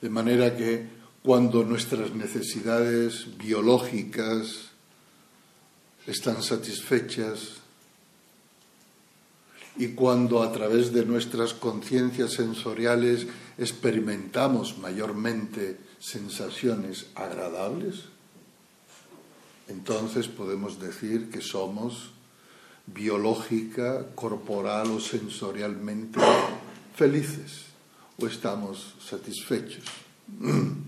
De 0.00 0.10
manera 0.10 0.56
que 0.56 0.86
cuando 1.22 1.64
nuestras 1.64 2.14
necesidades 2.14 3.36
biológicas 3.36 4.70
están 6.06 6.42
satisfechas 6.42 7.54
y 9.76 9.88
cuando 9.88 10.42
a 10.42 10.52
través 10.52 10.92
de 10.92 11.04
nuestras 11.04 11.52
conciencias 11.52 12.34
sensoriales 12.34 13.26
experimentamos 13.58 14.78
mayormente 14.78 15.78
sensaciones 15.98 17.06
agradables, 17.14 18.04
entonces 19.68 20.28
podemos 20.28 20.78
decir 20.78 21.28
que 21.30 21.40
somos 21.40 22.12
biológica, 22.86 24.06
corporal 24.14 24.92
o 24.92 25.00
sensorialmente 25.00 26.20
felices 26.94 27.65
o 28.18 28.26
estamos 28.26 28.94
satisfechos. 29.00 29.84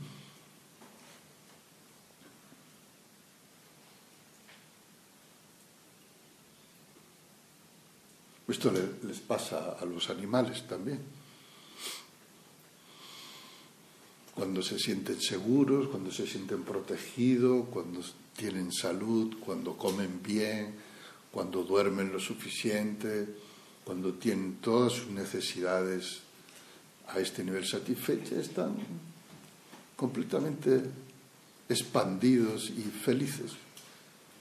Esto 8.49 8.73
les 8.73 9.21
pasa 9.21 9.77
a 9.79 9.85
los 9.85 10.09
animales 10.09 10.67
también. 10.67 11.01
Cuando 14.35 14.63
se 14.63 14.79
sienten 14.79 15.21
seguros, 15.21 15.89
cuando 15.89 16.11
se 16.11 16.27
sienten 16.27 16.63
protegidos, 16.65 17.69
cuando 17.69 18.01
tienen 18.35 18.73
salud, 18.73 19.37
cuando 19.39 19.77
comen 19.77 20.23
bien, 20.23 20.75
cuando 21.31 21.63
duermen 21.63 22.11
lo 22.11 22.19
suficiente, 22.19 23.29
cuando 23.85 24.15
tienen 24.15 24.57
todas 24.63 24.95
sus 24.95 25.09
necesidades 25.09 26.23
a 27.09 27.19
este 27.19 27.43
nivel 27.43 27.67
satisfechos 27.67 28.33
están 28.33 28.75
completamente 29.97 30.83
expandidos 31.69 32.71
y 32.71 32.83
felices, 32.83 33.53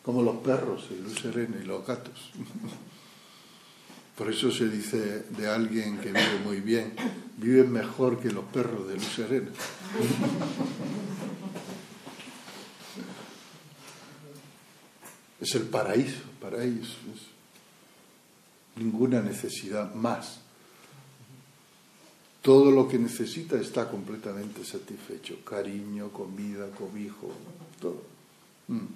como 0.04 0.22
los 0.22 0.38
perros, 0.38 0.88
el 0.92 1.04
luz 1.04 1.20
serena 1.20 1.58
y 1.62 1.66
los 1.66 1.86
gatos. 1.86 2.32
Por 4.18 4.32
eso 4.32 4.52
se 4.52 4.68
dice 4.68 5.26
de 5.30 5.48
alguien 5.48 6.00
que 6.00 6.08
vive 6.08 6.40
muy 6.44 6.60
bien, 6.60 6.94
vive 7.38 7.64
mejor 7.64 8.20
que 8.20 8.32
los 8.32 8.46
perros 8.46 8.88
de 8.88 8.96
luz 8.96 9.08
serena. 9.16 9.52
Es 15.40 15.54
el 15.56 15.64
paraíso, 15.64 16.22
paraíso. 16.42 16.98
ninguna 18.76 19.22
necesidad 19.22 19.94
más 19.94 20.42
todo 22.48 22.72
lo 22.72 22.88
que 22.88 22.98
necesita 22.98 23.60
está 23.60 23.92
completamente 23.92 24.64
satisfecho. 24.64 25.44
Cariño, 25.44 26.14
comida, 26.14 26.72
cobijo, 26.72 27.30
todo. 27.82 28.02
Mm. 28.70 28.88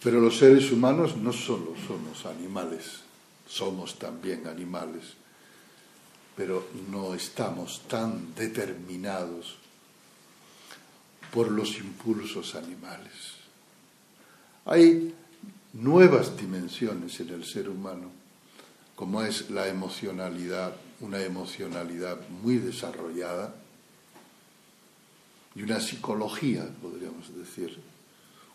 Pero 0.00 0.20
los 0.20 0.38
seres 0.38 0.70
humanos 0.70 1.16
no 1.16 1.32
solo 1.32 1.74
somos 1.84 2.24
animales, 2.26 3.00
somos 3.48 3.98
también 3.98 4.46
animales, 4.46 5.02
pero 6.36 6.68
no 6.92 7.12
estamos 7.12 7.82
tan 7.88 8.32
determinados 8.36 9.56
por 11.32 11.50
los 11.50 11.76
impulsos 11.78 12.54
animales. 12.54 13.34
Hay 14.64 15.12
nuevas 15.72 16.36
dimensiones 16.36 17.18
en 17.18 17.30
el 17.30 17.44
ser 17.44 17.68
humano, 17.68 18.17
como 18.98 19.22
es 19.22 19.48
la 19.50 19.68
emocionalidad, 19.68 20.74
una 20.98 21.22
emocionalidad 21.22 22.18
muy 22.42 22.56
desarrollada, 22.56 23.54
y 25.54 25.62
una 25.62 25.78
psicología, 25.78 26.68
podríamos 26.82 27.32
decir, 27.32 27.78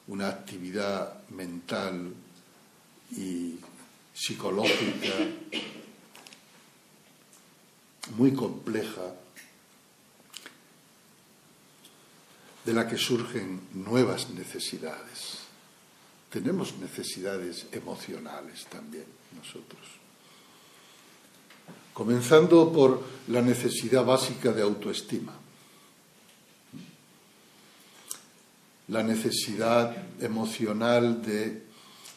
una 0.08 0.27
actividad 0.27 1.25
mental 1.29 2.13
y 3.15 3.56
psicológica 4.13 5.13
muy 8.17 8.34
compleja, 8.34 9.15
de 12.65 12.73
la 12.73 12.86
que 12.86 12.97
surgen 12.97 13.62
nuevas 13.71 14.29
necesidades. 14.32 15.38
Tenemos 16.29 16.77
necesidades 16.79 17.65
emocionales 17.71 18.65
también 18.65 19.06
nosotros. 19.38 20.03
Comenzando 21.93 22.71
por 22.71 23.03
la 23.27 23.41
necesidad 23.41 24.03
básica 24.03 24.51
de 24.51 24.63
autoestima. 24.63 25.34
La 28.88 29.03
necesidad 29.03 29.95
emocional 30.19 31.21
de 31.21 31.63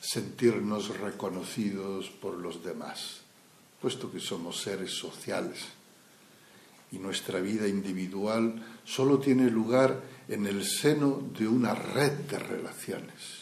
sentirnos 0.01 0.99
reconocidos 0.99 2.11
por 2.11 2.39
los 2.39 2.65
demás, 2.65 3.21
puesto 3.81 4.11
que 4.11 4.21
somos 4.21 4.61
seres 4.61 4.93
sociales 4.93 5.59
y 6.93 6.99
nuestra 6.99 7.41
vida 7.41 7.67
individual 7.67 8.65
solo 8.85 9.19
tiene 9.19 9.51
lugar 9.51 10.01
en 10.29 10.47
el 10.47 10.65
seno 10.65 11.23
de 11.37 11.49
una 11.49 11.75
red 11.75 12.13
de 12.13 12.39
relaciones 12.39 13.36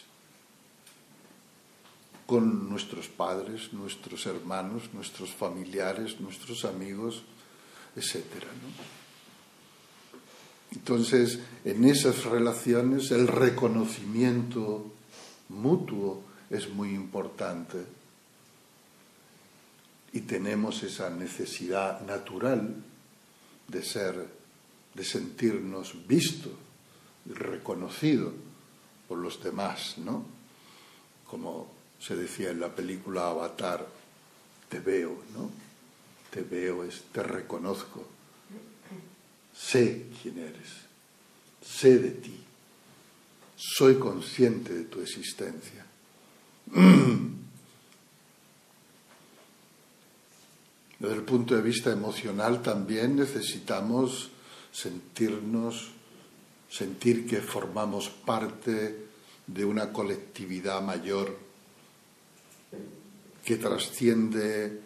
con 2.26 2.70
nuestros 2.70 3.08
padres, 3.08 3.72
nuestros 3.72 4.26
hermanos, 4.26 4.84
nuestros 4.92 5.30
familiares, 5.30 6.20
nuestros 6.20 6.64
amigos, 6.64 7.22
etc. 7.96 8.24
Entonces, 10.72 11.38
en 11.64 11.84
esas 11.84 12.24
relaciones 12.24 13.10
el 13.10 13.28
reconocimiento 13.28 14.92
mutuo 15.50 16.22
es 16.50 16.68
muy 16.68 16.90
importante 16.90 17.84
y 20.12 20.20
tenemos 20.20 20.82
esa 20.82 21.10
necesidad 21.10 22.00
natural 22.02 22.82
de 23.68 23.82
ser, 23.82 24.28
de 24.94 25.04
sentirnos 25.04 26.06
vistos 26.06 26.52
reconocido 27.26 28.32
por 29.08 29.18
los 29.18 29.42
demás, 29.42 29.98
¿no? 29.98 30.24
Como 31.26 31.73
se 32.00 32.16
decía 32.16 32.50
en 32.50 32.60
la 32.60 32.74
película 32.74 33.28
Avatar, 33.28 33.86
te 34.68 34.80
veo, 34.80 35.22
¿no? 35.34 35.50
Te 36.30 36.42
veo, 36.42 36.84
es, 36.84 37.02
te 37.12 37.22
reconozco, 37.22 38.06
sé 39.54 40.06
quién 40.22 40.38
eres, 40.38 40.68
sé 41.64 41.98
de 41.98 42.10
ti, 42.10 42.40
soy 43.56 43.98
consciente 43.98 44.72
de 44.74 44.84
tu 44.84 45.00
existencia. 45.00 45.86
Desde 50.98 51.14
el 51.16 51.22
punto 51.22 51.54
de 51.54 51.62
vista 51.62 51.90
emocional 51.92 52.62
también 52.62 53.16
necesitamos 53.16 54.30
sentirnos 54.72 55.94
sentir 56.68 57.28
que 57.28 57.40
formamos 57.40 58.08
parte 58.08 59.06
de 59.46 59.64
una 59.64 59.92
colectividad 59.92 60.82
mayor 60.82 61.43
que 63.44 63.56
trasciende 63.56 64.80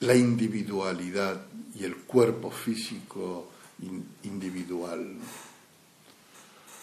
la 0.00 0.14
individualidad 0.14 1.42
y 1.74 1.84
el 1.84 1.96
cuerpo 1.96 2.50
físico 2.50 3.48
individual. 4.22 5.16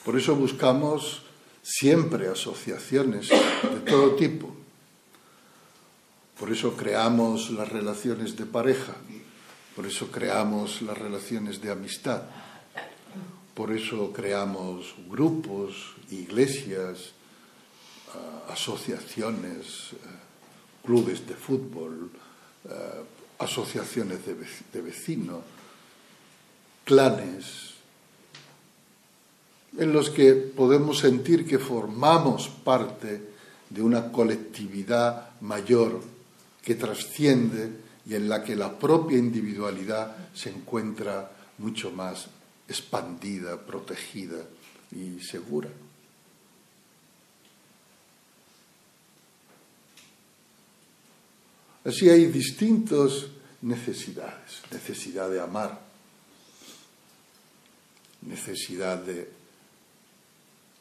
Por 0.05 0.17
eso 0.17 0.35
buscamos 0.35 1.23
siempre 1.61 2.27
asociaciones 2.27 3.29
de 3.29 3.79
todo 3.85 4.15
tipo. 4.15 4.53
Por 6.39 6.51
eso 6.51 6.75
creamos 6.75 7.51
las 7.51 7.69
relaciones 7.69 8.35
de 8.35 8.45
pareja, 8.45 8.95
por 9.75 9.85
eso 9.85 10.11
creamos 10.11 10.81
las 10.81 10.97
relaciones 10.97 11.61
de 11.61 11.71
amistad. 11.71 12.23
Por 13.53 13.71
eso 13.71 14.11
creamos 14.11 14.95
grupos, 15.07 15.95
iglesias, 16.09 17.13
asociaciones, 18.49 19.93
eh, 19.93 19.97
clubes 20.85 21.27
de 21.27 21.35
fútbol, 21.35 22.11
eh, 22.65 23.03
asociaciones 23.39 24.19
de 24.25 24.81
vecinos, 24.81 25.41
clanes, 26.85 27.71
en 29.77 29.93
los 29.93 30.09
que 30.09 30.33
podemos 30.33 30.99
sentir 30.99 31.47
que 31.47 31.57
formamos 31.57 32.49
parte 32.49 33.21
de 33.69 33.81
una 33.81 34.11
colectividad 34.11 35.29
mayor 35.41 36.01
que 36.61 36.75
trasciende 36.75 37.71
y 38.05 38.15
en 38.15 38.27
la 38.27 38.43
que 38.43 38.55
la 38.55 38.77
propia 38.77 39.17
individualidad 39.17 40.15
se 40.33 40.49
encuentra 40.49 41.31
mucho 41.57 41.91
más 41.91 42.27
expandida, 42.67 43.57
protegida 43.65 44.37
y 44.91 45.19
segura. 45.21 45.69
Así 51.83 52.09
hay 52.09 52.27
distintas 52.27 53.27
necesidades. 53.61 54.61
Necesidad 54.71 55.29
de 55.29 55.39
amar, 55.39 55.81
necesidad 58.21 58.97
de 58.99 59.31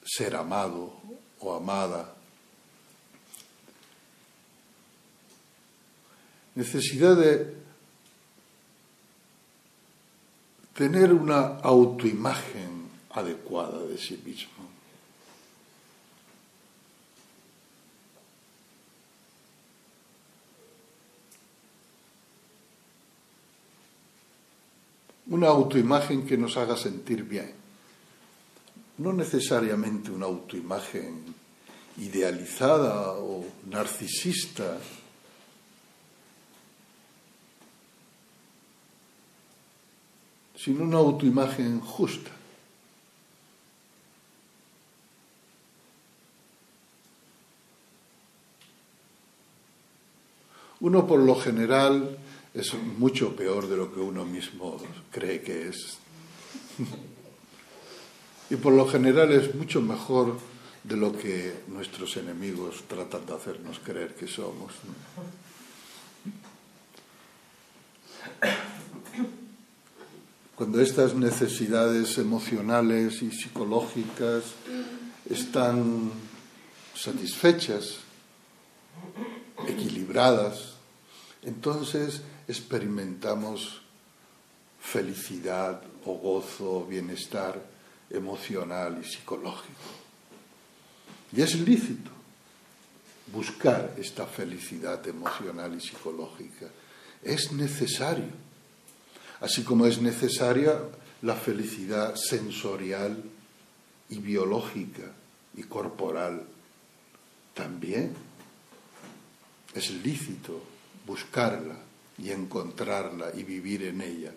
ser 0.05 0.37
amado 0.37 0.93
o 1.39 1.55
amada, 1.55 2.15
necesidad 6.55 7.17
de 7.17 7.55
tener 10.75 11.13
una 11.13 11.59
autoimagen 11.61 12.89
adecuada 13.11 13.83
de 13.87 13.99
sí 13.99 14.21
mismo. 14.25 14.60
Una 25.31 25.49
autoimagen 25.49 26.27
que 26.27 26.37
nos 26.37 26.57
haga 26.57 26.77
sentir 26.77 27.25
bien. 27.25 27.53
No 28.99 29.12
necesariamente 29.12 30.11
una 30.11 30.27
autoimagen 30.27 31.25
idealizada 31.99 33.12
o 33.12 33.45
narcisista 33.66 34.79
sino 40.62 40.85
una 40.85 40.99
autoimagen 40.99 41.81
justa. 41.81 42.31
Uno 50.81 51.07
por 51.07 51.21
lo 51.21 51.35
general 51.35 52.19
es 52.55 52.75
mucho 52.75 53.37
peor 53.37 53.69
de 53.69 53.77
lo 53.77 53.93
que 53.93 54.01
uno 54.01 54.25
mismo 54.25 54.77
cree 55.11 55.41
que 55.43 55.69
es. 55.69 55.99
Y 58.51 58.57
por 58.57 58.73
lo 58.73 58.89
general 58.89 59.31
es 59.33 59.55
mucho 59.55 59.81
mejor 59.81 60.37
de 60.83 60.97
lo 60.97 61.17
que 61.17 61.63
nuestros 61.69 62.17
enemigos 62.17 62.83
tratan 62.89 63.25
de 63.27 63.35
hacernos 63.35 63.79
creer 63.79 64.15
que 64.17 64.27
somos. 64.27 64.73
cuando 70.61 70.79
estas 70.83 71.15
necesidades 71.15 72.19
emocionales 72.19 73.23
y 73.23 73.31
psicológicas 73.31 74.45
están 75.31 76.11
satisfechas, 76.95 78.01
equilibradas, 79.67 80.70
entonces 81.42 82.22
experimentamos 82.48 83.83
felicidad 84.81 85.83
o 86.05 86.14
gozo 86.14 86.87
bienestar 86.87 87.62
emocional 88.09 89.00
y 89.03 89.09
psicológico. 89.09 89.90
Y 91.33 91.42
es 91.42 91.55
lícito 91.61 92.11
buscar 93.33 93.94
esta 93.96 94.26
felicidad 94.26 95.07
emocional 95.07 95.74
y 95.76 95.81
psicológica. 95.81 96.66
Es 97.22 97.53
necesario 97.53 98.50
así 99.40 99.62
como 99.62 99.87
es 99.87 100.00
necesaria 100.00 100.79
la 101.22 101.35
felicidad 101.35 102.14
sensorial 102.14 103.22
y 104.09 104.18
biológica 104.18 105.12
y 105.57 105.62
corporal. 105.64 106.44
También 107.55 108.14
es 109.74 109.90
lícito 109.90 110.62
buscarla 111.07 111.77
y 112.19 112.31
encontrarla 112.31 113.33
y 113.35 113.43
vivir 113.43 113.85
en 113.85 114.01
ella. 114.01 114.33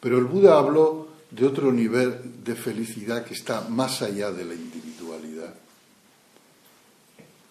Pero 0.00 0.18
el 0.18 0.24
Buda 0.24 0.58
habló 0.58 1.08
de 1.30 1.46
otro 1.46 1.72
nivel 1.72 2.44
de 2.44 2.54
felicidad 2.54 3.24
que 3.24 3.34
está 3.34 3.62
más 3.62 4.02
allá 4.02 4.32
de 4.32 4.44
la 4.44 4.54
individualidad, 4.54 5.54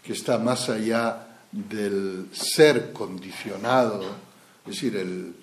que 0.04 0.14
está 0.14 0.38
más 0.38 0.70
allá 0.70 1.28
del 1.52 2.28
ser 2.32 2.92
condicionado, 2.92 4.04
es 4.66 4.76
decir, 4.76 4.96
el 4.98 5.36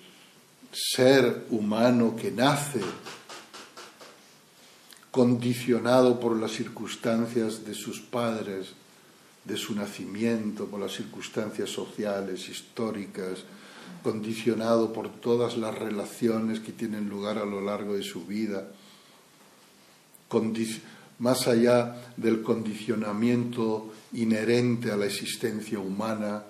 ser 0.71 1.47
humano 1.49 2.15
que 2.15 2.31
nace 2.31 2.79
condicionado 5.11 6.19
por 6.19 6.37
las 6.37 6.51
circunstancias 6.51 7.65
de 7.65 7.73
sus 7.73 7.99
padres, 7.99 8.73
de 9.45 9.57
su 9.57 9.75
nacimiento, 9.75 10.65
por 10.65 10.79
las 10.79 10.93
circunstancias 10.93 11.69
sociales, 11.69 12.47
históricas, 12.49 13.39
condicionado 14.03 14.93
por 14.93 15.09
todas 15.09 15.57
las 15.57 15.75
relaciones 15.75 16.59
que 16.59 16.71
tienen 16.71 17.09
lugar 17.09 17.37
a 17.37 17.45
lo 17.45 17.61
largo 17.61 17.95
de 17.95 18.03
su 18.03 18.25
vida, 18.25 18.67
más 21.19 21.47
allá 21.47 22.13
del 22.15 22.43
condicionamiento 22.43 23.91
inherente 24.13 24.91
a 24.91 24.97
la 24.97 25.05
existencia 25.05 25.79
humana 25.79 26.43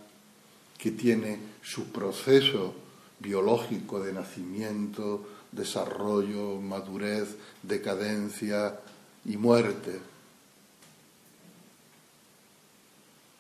que 0.78 0.92
tiene 0.92 1.40
su 1.62 1.86
proceso 1.86 2.74
biológico 3.20 4.00
de 4.00 4.14
nacimiento, 4.14 5.28
desarrollo, 5.52 6.60
madurez, 6.62 7.36
decadencia 7.64 8.80
y 9.26 9.38
muerte. 9.38 10.00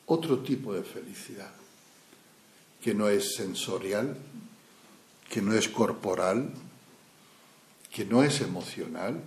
Otro 0.05 0.39
tipo 0.39 0.73
de 0.73 0.83
felicidad, 0.83 1.51
que 2.81 2.93
no 2.93 3.09
es 3.09 3.35
sensorial, 3.35 4.17
que 5.29 5.41
no 5.41 5.53
es 5.53 5.69
corporal, 5.69 6.51
que 7.91 8.05
no 8.05 8.23
es 8.23 8.41
emocional 8.41 9.21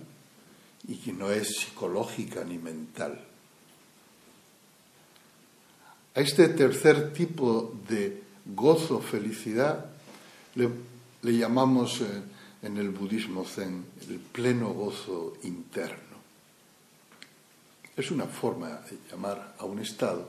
y 0.87 0.95
que 0.97 1.13
no 1.13 1.31
es 1.31 1.57
psicológica 1.59 2.43
ni 2.43 2.57
mental. 2.57 3.25
A 6.15 6.19
este 6.19 6.49
tercer 6.49 7.13
tipo 7.13 7.73
de 7.89 8.21
gozo, 8.45 8.99
felicidad, 8.99 9.85
le, 10.55 10.69
llamamos 11.23 12.01
eh, 12.01 12.21
en 12.63 12.77
el 12.77 12.89
budismo 12.89 13.45
zen 13.45 13.85
el 14.09 14.19
pleno 14.19 14.69
gozo 14.69 15.37
interno. 15.43 16.17
Es 17.95 18.09
una 18.09 18.25
forma 18.25 18.69
de 18.69 18.97
llamar 19.11 19.55
a 19.59 19.65
un 19.65 19.79
estado 19.79 20.27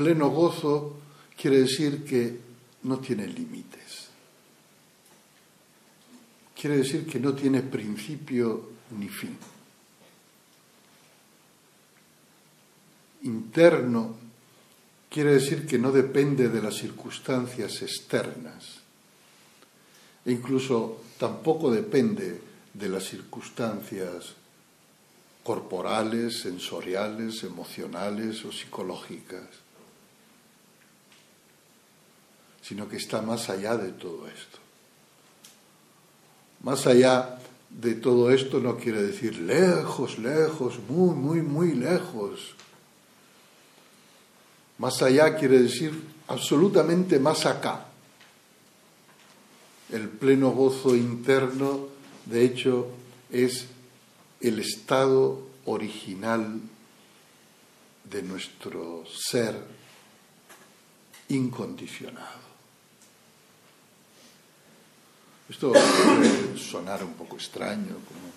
Pleno 0.00 0.30
gozo 0.30 0.96
quiere 1.36 1.58
decir 1.60 2.04
que 2.04 2.40
no 2.84 3.00
tiene 3.00 3.26
límites. 3.26 4.08
Quiere 6.58 6.78
decir 6.78 7.06
que 7.06 7.20
no 7.20 7.34
tiene 7.34 7.60
principio 7.60 8.70
ni 8.98 9.10
fin. 9.10 9.36
Interno 13.24 14.16
quiere 15.10 15.34
decir 15.34 15.66
que 15.66 15.78
no 15.78 15.90
depende 15.90 16.48
de 16.48 16.62
las 16.62 16.76
circunstancias 16.76 17.82
externas 17.82 18.80
e 20.24 20.32
incluso 20.32 21.02
tampoco 21.18 21.70
depende 21.70 22.40
de 22.72 22.88
las 22.88 23.04
circunstancias 23.04 24.38
corporales, 25.42 26.40
sensoriales, 26.40 27.42
emocionales 27.42 28.44
o 28.44 28.52
psicológicas, 28.52 29.48
sino 32.62 32.88
que 32.88 32.96
está 32.96 33.20
más 33.22 33.50
allá 33.50 33.76
de 33.76 33.92
todo 33.92 34.28
esto. 34.28 34.58
Más 36.62 36.86
allá 36.86 37.40
de 37.70 37.94
todo 37.94 38.30
esto 38.30 38.60
no 38.60 38.76
quiere 38.76 39.02
decir 39.02 39.38
lejos, 39.38 40.18
lejos, 40.18 40.78
muy, 40.88 41.14
muy, 41.14 41.42
muy 41.42 41.74
lejos. 41.74 42.54
Más 44.80 45.02
allá 45.02 45.36
quiere 45.36 45.60
decir 45.60 45.92
absolutamente 46.28 47.18
más 47.18 47.44
acá. 47.44 47.84
El 49.90 50.08
pleno 50.08 50.52
gozo 50.52 50.96
interno, 50.96 51.88
de 52.24 52.46
hecho, 52.46 52.86
es 53.30 53.66
el 54.40 54.58
estado 54.58 55.42
original 55.66 56.62
de 58.04 58.22
nuestro 58.22 59.04
ser 59.06 59.54
incondicionado. 61.28 62.40
Esto 65.50 65.72
puede 65.72 66.56
sonar 66.56 67.04
un 67.04 67.12
poco 67.12 67.36
extraño, 67.36 67.96
como 68.08 68.30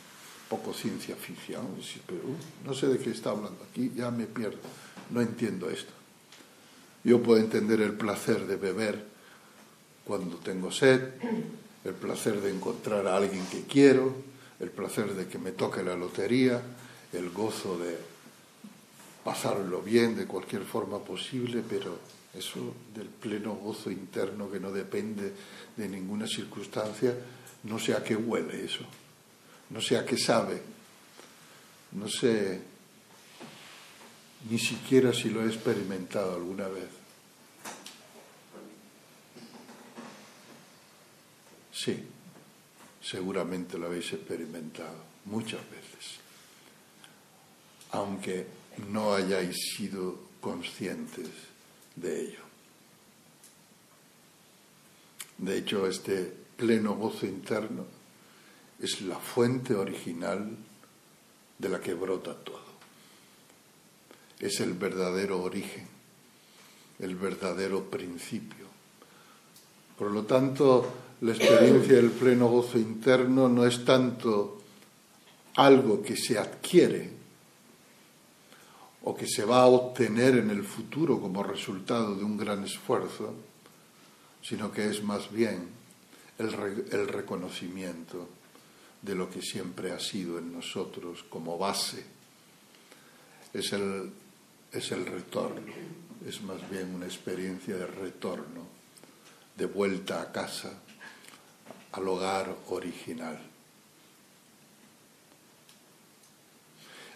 poco 0.50 0.74
ciencia 0.74 1.16
ficción, 1.16 1.68
pero 2.06 2.20
uh, 2.20 2.68
no 2.68 2.74
sé 2.74 2.88
de 2.88 3.00
qué 3.00 3.12
está 3.12 3.30
hablando 3.30 3.64
aquí, 3.72 3.94
ya 3.96 4.12
me 4.12 4.26
pierdo, 4.26 4.60
no 5.10 5.22
entiendo 5.22 5.70
esto. 5.70 6.03
Yo 7.04 7.22
puedo 7.22 7.40
entender 7.40 7.82
el 7.82 7.94
placer 7.94 8.48
de 8.48 8.56
beber 8.56 9.04
cuando 10.06 10.38
tengo 10.38 10.72
sed, 10.72 11.02
el 11.84 11.94
placer 11.94 12.40
de 12.42 12.52
encontrar 12.52 13.08
a 13.08 13.18
alguien 13.18 13.46
que 13.48 13.64
quiero, 13.64 14.16
el 14.60 14.70
placer 14.70 15.14
de 15.14 15.28
que 15.28 15.38
me 15.38 15.52
toque 15.52 15.84
la 15.84 15.96
lotería, 15.96 16.62
el 17.12 17.30
gozo 17.30 17.78
de 17.78 17.98
pasarlo 19.24 19.82
bien 19.82 20.16
de 20.16 20.26
cualquier 20.26 20.64
forma 20.64 21.00
posible, 21.00 21.64
pero 21.68 21.98
eso 22.34 22.74
del 22.96 23.08
pleno 23.08 23.56
gozo 23.56 23.92
interno 23.92 24.50
que 24.50 24.60
no 24.60 24.72
depende 24.72 25.34
de 25.76 25.90
ninguna 25.90 26.28
circunstancia, 26.28 27.14
no 27.64 27.80
sé 27.80 27.94
a 27.94 28.04
qué 28.04 28.16
huele 28.16 28.66
eso, 28.66 28.84
no 29.70 29.82
sé 29.82 29.98
a 29.98 30.06
qué 30.06 30.18
sabe, 30.18 30.62
no 31.94 32.08
sé 32.08 32.73
ni 34.50 34.60
siquiera 34.60 35.14
si 35.14 35.30
lo 35.30 35.44
he 35.44 35.48
experimentado 35.48 36.36
alguna 36.36 36.68
vez. 36.68 36.90
Sí, 41.72 42.04
seguramente 43.02 43.78
lo 43.78 43.88
habéis 43.88 44.14
experimentado 44.14 44.96
muchas 45.26 45.62
veces, 45.70 46.20
aunque 47.92 48.48
no 48.90 49.14
hayáis 49.14 49.56
sido 49.76 50.20
conscientes 50.40 51.30
de 51.96 52.22
ello. 52.22 52.44
De 55.38 55.58
hecho, 55.58 55.88
este 55.88 56.34
pleno 56.56 56.96
gozo 56.96 57.26
interno 57.26 57.86
es 58.80 59.02
la 59.02 59.18
fuente 59.18 59.76
original 59.76 60.56
de 61.58 61.70
la 61.70 61.80
que 61.82 61.94
brota 61.94 62.34
todo. 62.36 62.63
Es 64.44 64.60
el 64.60 64.74
verdadero 64.74 65.42
origen, 65.42 65.88
el 67.00 67.16
verdadero 67.16 67.90
principio. 67.90 68.66
Por 69.98 70.12
lo 70.12 70.24
tanto, 70.24 70.92
la 71.22 71.32
experiencia 71.32 71.96
del 71.96 72.12
pleno 72.12 72.50
gozo 72.50 72.78
interno 72.78 73.48
no 73.48 73.66
es 73.66 73.86
tanto 73.86 74.62
algo 75.56 76.02
que 76.02 76.18
se 76.18 76.38
adquiere 76.38 77.10
o 79.04 79.16
que 79.16 79.28
se 79.28 79.46
va 79.46 79.62
a 79.62 79.68
obtener 79.68 80.36
en 80.36 80.50
el 80.50 80.66
futuro 80.66 81.22
como 81.22 81.42
resultado 81.42 82.14
de 82.14 82.26
un 82.26 82.36
gran 82.36 82.66
esfuerzo, 82.66 83.34
sino 84.42 84.74
que 84.74 84.90
es 84.90 85.02
más 85.04 85.32
bien 85.32 85.70
el, 86.38 87.08
reconocimiento 87.08 88.28
de 89.02 89.16
lo 89.16 89.30
que 89.30 89.42
siempre 89.42 89.94
ha 89.94 90.00
sido 90.02 90.38
en 90.38 90.52
nosotros 90.52 91.24
como 91.30 91.58
base. 91.58 92.04
Es 93.54 93.72
el, 93.72 94.12
es 94.74 94.92
el 94.92 95.06
retorno, 95.06 95.72
es 96.28 96.42
más 96.42 96.70
bien 96.70 96.96
una 96.96 97.06
experiencia 97.06 97.76
de 97.76 97.86
retorno, 97.86 98.66
de 99.56 99.66
vuelta 99.68 100.22
a 100.22 100.32
casa, 100.32 100.72
al 101.92 102.08
hogar 102.08 102.56
original. 102.70 103.40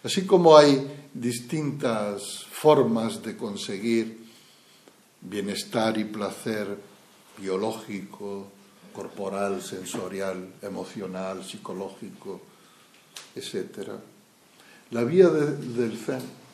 Así 0.04 0.26
como 0.28 0.56
hay 0.56 1.10
distintas 1.14 2.46
formas 2.52 3.24
de 3.24 3.36
conseguir 3.36 4.26
bienestar 5.22 5.98
y 5.98 6.04
placer 6.04 6.78
biológico, 7.38 8.52
corporal, 8.94 9.64
sensorial, 9.64 10.54
emocional, 10.62 11.44
psicológico, 11.44 12.40
etc. 13.36 13.90
La 14.92 15.04
vía 15.04 15.30
del 15.30 15.98
Zen 15.98 16.47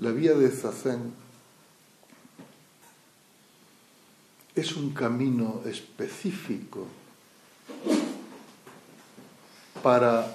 La 0.00 0.12
vía 0.12 0.32
de 0.32 0.48
Zazen 0.48 1.12
es 4.54 4.74
un 4.74 4.94
camino 4.94 5.60
específico 5.66 6.86
para 9.82 10.34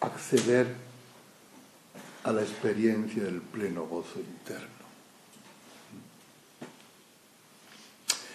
acceder 0.00 0.74
a 2.24 2.32
la 2.32 2.42
experiencia 2.42 3.22
del 3.22 3.40
pleno 3.40 3.86
gozo 3.86 4.20
interno. 4.20 4.68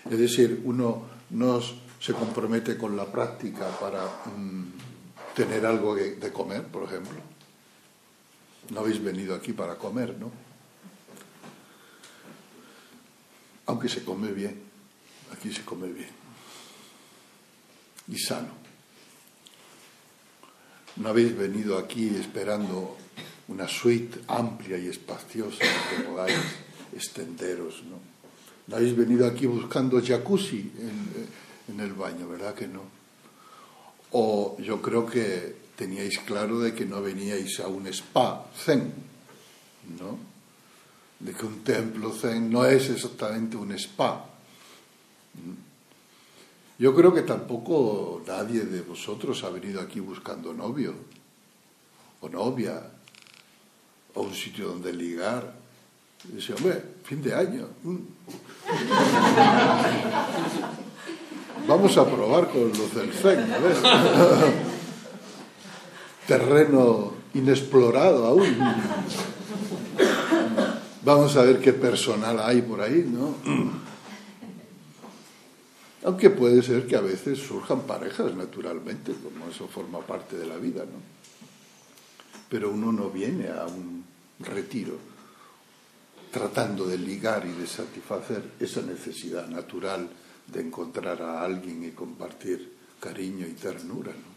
Es 0.10 0.18
decir, 0.18 0.64
uno 0.66 1.04
no 1.30 1.62
se 2.00 2.14
compromete 2.14 2.76
con 2.76 2.98
la 2.98 3.06
práctica 3.06 3.68
para 3.80 4.04
mm, 4.36 5.36
tener 5.36 5.64
algo 5.68 5.94
de 5.94 6.34
comer, 6.34 6.64
por 6.64 6.86
ejemplo. 6.86 7.29
No 8.70 8.82
habéis 8.82 9.04
venido 9.04 9.36
aquí 9.36 9.54
para 9.54 9.76
comer, 9.76 10.16
¿no? 10.18 10.32
Aunque 13.66 13.90
se 13.90 14.04
come 14.04 14.32
bien, 14.32 14.60
aquí 15.32 15.54
se 15.54 15.64
come 15.64 15.88
bien 15.88 16.20
y 18.10 18.18
sano. 18.18 18.50
No 20.98 21.10
habéis 21.10 21.38
venido 21.38 21.78
aquí 21.78 22.08
esperando 22.16 22.98
una 23.48 23.68
suite 23.68 24.20
amplia 24.28 24.78
y 24.78 24.88
espaciosa 24.88 25.60
que 25.90 26.04
podáis 26.04 26.38
extenderos, 26.94 27.84
¿no? 27.84 27.98
No 28.68 28.76
habéis 28.76 28.96
venido 28.96 29.26
aquí 29.26 29.46
buscando 29.46 30.02
jacuzzi 30.04 30.72
en, 30.78 31.74
en 31.74 31.80
el 31.80 31.94
baño, 31.94 32.28
¿verdad 32.28 32.54
que 32.54 32.68
no? 32.68 32.84
O 34.12 34.58
yo 34.60 34.82
creo 34.82 35.06
que 35.06 35.56
teníais 35.80 36.20
claro 36.28 36.60
de 36.60 36.76
que 36.76 36.84
no 36.84 37.00
veníais 37.00 37.64
a 37.64 37.72
un 37.72 37.88
spa 37.88 38.44
zen, 38.52 38.92
¿no? 39.96 40.20
De 41.24 41.32
que 41.32 41.48
un 41.48 41.64
templo 41.64 42.12
zen 42.12 42.52
no 42.52 42.68
es 42.68 42.92
exactamente 42.92 43.56
un 43.56 43.72
spa. 43.80 44.28
Yo 46.76 46.92
creo 46.92 47.16
que 47.16 47.24
tampoco 47.24 48.20
nadie 48.28 48.68
de 48.68 48.82
vosotros 48.82 49.40
ha 49.48 49.50
venido 49.56 49.80
aquí 49.80 50.04
buscando 50.04 50.52
novio 50.52 50.92
o 52.20 52.28
novia 52.28 52.76
o 54.16 54.28
un 54.28 54.36
sitio 54.36 54.76
donde 54.76 54.92
ligar. 54.92 55.48
Y 56.28 56.36
dice, 56.36 56.60
hombre, 56.60 57.00
fin 57.08 57.24
de 57.24 57.34
año. 57.34 57.72
Vamos 61.68 61.98
a 61.98 62.06
probar 62.06 62.50
con 62.50 62.68
los 62.68 62.96
del 62.96 63.14
Zen, 63.14 63.48
Terreno 66.30 67.12
inexplorado 67.34 68.28
aún. 68.28 68.56
Vamos 71.04 71.36
a 71.36 71.42
ver 71.42 71.60
qué 71.60 71.74
personal 71.74 72.40
hay 72.40 72.62
por 72.62 72.82
ahí, 72.82 73.04
¿no? 73.12 73.34
Aunque 76.04 76.30
puede 76.30 76.62
ser 76.62 76.86
que 76.86 76.96
a 76.96 77.02
veces 77.02 77.40
surjan 77.40 77.82
parejas 77.82 78.36
naturalmente, 78.36 79.12
como 79.14 79.50
eso 79.50 79.68
forma 79.68 80.02
parte 80.02 80.38
de 80.38 80.46
la 80.46 80.58
vida, 80.58 80.84
¿no? 80.84 81.02
Pero 82.48 82.70
uno 82.70 82.92
no 82.92 83.10
viene 83.10 83.50
a 83.50 83.66
un 83.66 84.06
retiro 84.40 85.00
tratando 86.32 86.86
de 86.86 87.00
ligar 87.00 87.44
y 87.48 87.60
de 87.60 87.66
satisfacer 87.66 88.52
esa 88.60 88.84
necesidad 88.84 89.48
natural 89.48 90.08
de 90.46 90.62
encontrar 90.62 91.24
a 91.24 91.44
alguien 91.44 91.84
y 91.86 91.90
compartir 91.90 92.72
cariño 93.00 93.48
y 93.48 93.54
ternura. 93.54 94.12
¿no? 94.12 94.29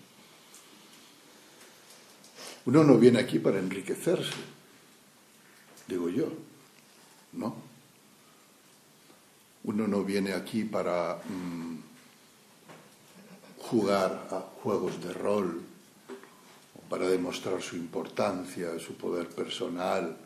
Uno 2.65 2.85
no 2.85 2.97
viene 2.97 3.19
aquí 3.19 3.39
para 3.39 3.59
enriquecerse, 3.59 4.33
digo 5.89 6.09
yo, 6.09 6.29
¿no? 7.33 7.57
Uno 9.65 9.89
no 9.89 10.05
viene 10.05 10.33
aquí 10.33 10.65
para 10.65 11.17
mm, 11.17 11.79
jugar 13.59 14.29
a 14.31 14.41
juegos 14.63 15.03
de 15.03 15.13
rol, 15.13 15.63
para 16.89 17.09
demostrar 17.09 17.63
su 17.63 17.77
importancia, 17.77 18.79
su 18.79 18.95
poder 18.97 19.29
personal, 19.29 20.17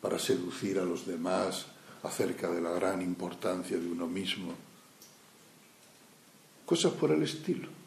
para 0.00 0.18
seducir 0.18 0.78
a 0.78 0.84
los 0.84 1.06
demás 1.06 1.66
acerca 2.02 2.50
de 2.50 2.60
la 2.60 2.70
gran 2.72 3.00
importancia 3.00 3.78
de 3.78 3.86
uno 3.88 4.06
mismo. 4.06 4.52
Cosas 6.66 6.92
por 6.92 7.10
el 7.10 7.22
estilo. 7.22 7.83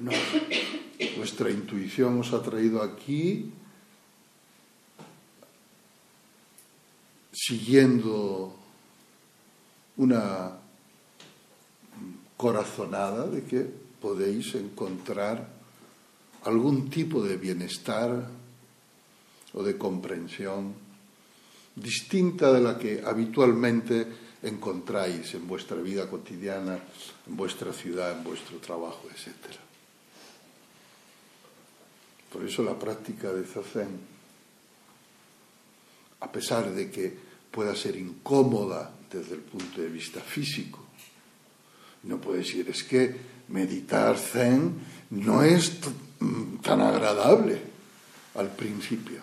No. 0.00 0.12
Vuestra 1.16 1.50
intuición 1.50 2.20
os 2.20 2.32
ha 2.32 2.40
traído 2.40 2.80
aquí 2.80 3.52
siguiendo 7.32 8.56
una 9.96 10.56
corazonada 12.36 13.28
de 13.28 13.44
que 13.44 13.68
podéis 14.00 14.56
encontrar 14.56 15.44
algún 16.44 16.88
tipo 16.88 17.22
de 17.22 17.36
bienestar 17.36 18.28
o 19.52 19.60
de 19.62 19.76
comprensión 19.76 20.72
distinta 21.76 22.52
de 22.52 22.60
la 22.60 22.78
que 22.78 23.04
habitualmente 23.04 24.06
encontráis 24.42 25.34
en 25.34 25.46
vuestra 25.46 25.76
vida 25.76 26.08
cotidiana, 26.08 26.80
en 27.28 27.36
vuestra 27.36 27.72
ciudad, 27.72 28.16
en 28.16 28.24
vuestro 28.24 28.56
trabajo, 28.58 29.04
etc. 29.12 29.69
Por 32.32 32.44
eso 32.44 32.62
la 32.62 32.78
práctica 32.78 33.32
de 33.32 33.44
Zazen, 33.44 34.00
a 36.20 36.30
pesar 36.30 36.70
de 36.72 36.90
que 36.90 37.16
pueda 37.50 37.74
ser 37.74 37.96
incómoda 37.96 38.92
desde 39.10 39.34
el 39.34 39.40
punto 39.40 39.80
de 39.80 39.88
vista 39.88 40.20
físico, 40.20 40.78
no 42.04 42.18
puede 42.18 42.38
decir, 42.38 42.68
es 42.68 42.84
que 42.84 43.14
meditar 43.48 44.16
Zen 44.16 44.74
no 45.10 45.42
es 45.42 45.78
tan 46.62 46.80
agradable 46.80 47.60
al 48.34 48.48
principio. 48.50 49.20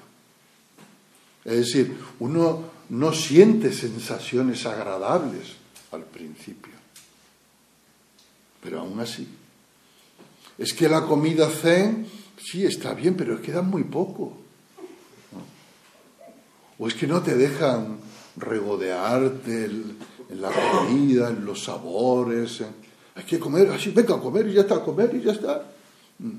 Es 1.46 1.58
decir, 1.58 1.98
uno 2.20 2.72
no 2.90 3.14
siente 3.14 3.72
sensaciones 3.72 4.66
agradables 4.66 5.56
al 5.92 6.04
principio, 6.04 6.74
pero 8.62 8.82
aún 8.82 9.00
así. 9.00 9.28
Es 10.58 10.74
que 10.74 10.90
la 10.90 11.06
comida 11.06 11.50
zen, 11.50 12.08
sí, 12.38 12.66
está 12.66 12.94
bien, 12.94 13.16
pero 13.16 13.40
es 13.40 13.64
muy 13.64 13.84
poco. 13.84 14.38
O 16.80 16.88
es 16.88 16.94
que 16.94 17.08
no 17.08 17.22
te 17.22 17.36
dejan 17.36 17.98
regodearte 18.36 19.66
en 19.66 20.42
la 20.42 20.52
comida, 20.52 21.30
en 21.30 21.44
los 21.44 21.64
sabores. 21.64 22.64
Hay 23.16 23.24
que 23.24 23.40
comer, 23.40 23.70
así, 23.72 23.92
venga 23.92 24.16
a 24.16 24.20
comer 24.20 24.48
y 24.48 24.54
ya 24.54 24.62
está, 24.62 24.76
a 24.76 24.84
comer 24.84 25.16
y 25.16 25.22
ya 25.22 25.32
está. 25.32 25.66
Mm. 26.20 26.38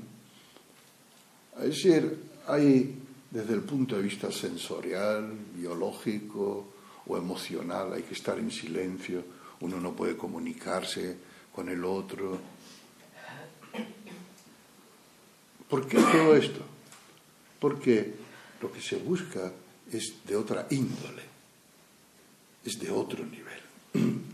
Es 1.61 1.69
decir, 1.69 2.17
hay 2.47 2.95
desde 3.29 3.53
el 3.53 3.61
punto 3.61 3.95
de 3.95 4.01
vista 4.01 4.31
sensorial, 4.31 5.31
biológico 5.55 6.73
o 7.05 7.17
emocional, 7.17 7.93
hay 7.93 8.03
que 8.03 8.13
estar 8.13 8.39
en 8.39 8.51
silencio, 8.51 9.23
uno 9.61 9.79
no 9.79 9.93
puede 9.93 10.15
comunicarse 10.15 11.17
con 11.53 11.69
el 11.69 11.83
otro. 11.83 12.39
¿Por 15.69 15.87
qué 15.87 15.97
todo 15.97 16.35
esto? 16.35 16.61
Porque 17.59 18.13
lo 18.61 18.71
que 18.71 18.81
se 18.81 18.95
busca 18.97 19.51
es 19.91 20.15
de 20.25 20.35
otra 20.35 20.67
índole, 20.71 21.23
es 22.65 22.79
de 22.79 22.89
otro 22.89 23.23
nivel. 23.25 23.59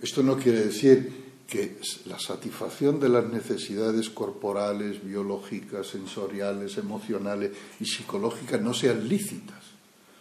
Esto 0.00 0.22
no 0.22 0.38
quiere 0.38 0.64
decir 0.64 1.20
que 1.46 1.78
la 2.06 2.18
satisfacción 2.18 2.98
de 3.00 3.10
las 3.10 3.26
necesidades 3.26 4.08
corporales, 4.08 5.04
biológicas, 5.04 5.88
sensoriales, 5.88 6.78
emocionales 6.78 7.52
y 7.80 7.84
psicológicas 7.84 8.60
no 8.62 8.72
sean 8.72 9.06
lícitas. 9.08 9.58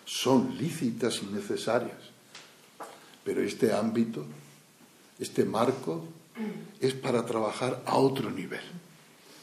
Son 0.05 0.57
lícitas 0.57 1.21
y 1.21 1.27
necesarias. 1.27 1.99
Pero 3.23 3.41
este 3.41 3.71
ámbito, 3.71 4.25
este 5.19 5.45
marco, 5.45 6.05
es 6.79 6.93
para 6.93 7.25
trabajar 7.25 7.83
a 7.85 7.97
otro 7.97 8.31
nivel. 8.31 8.63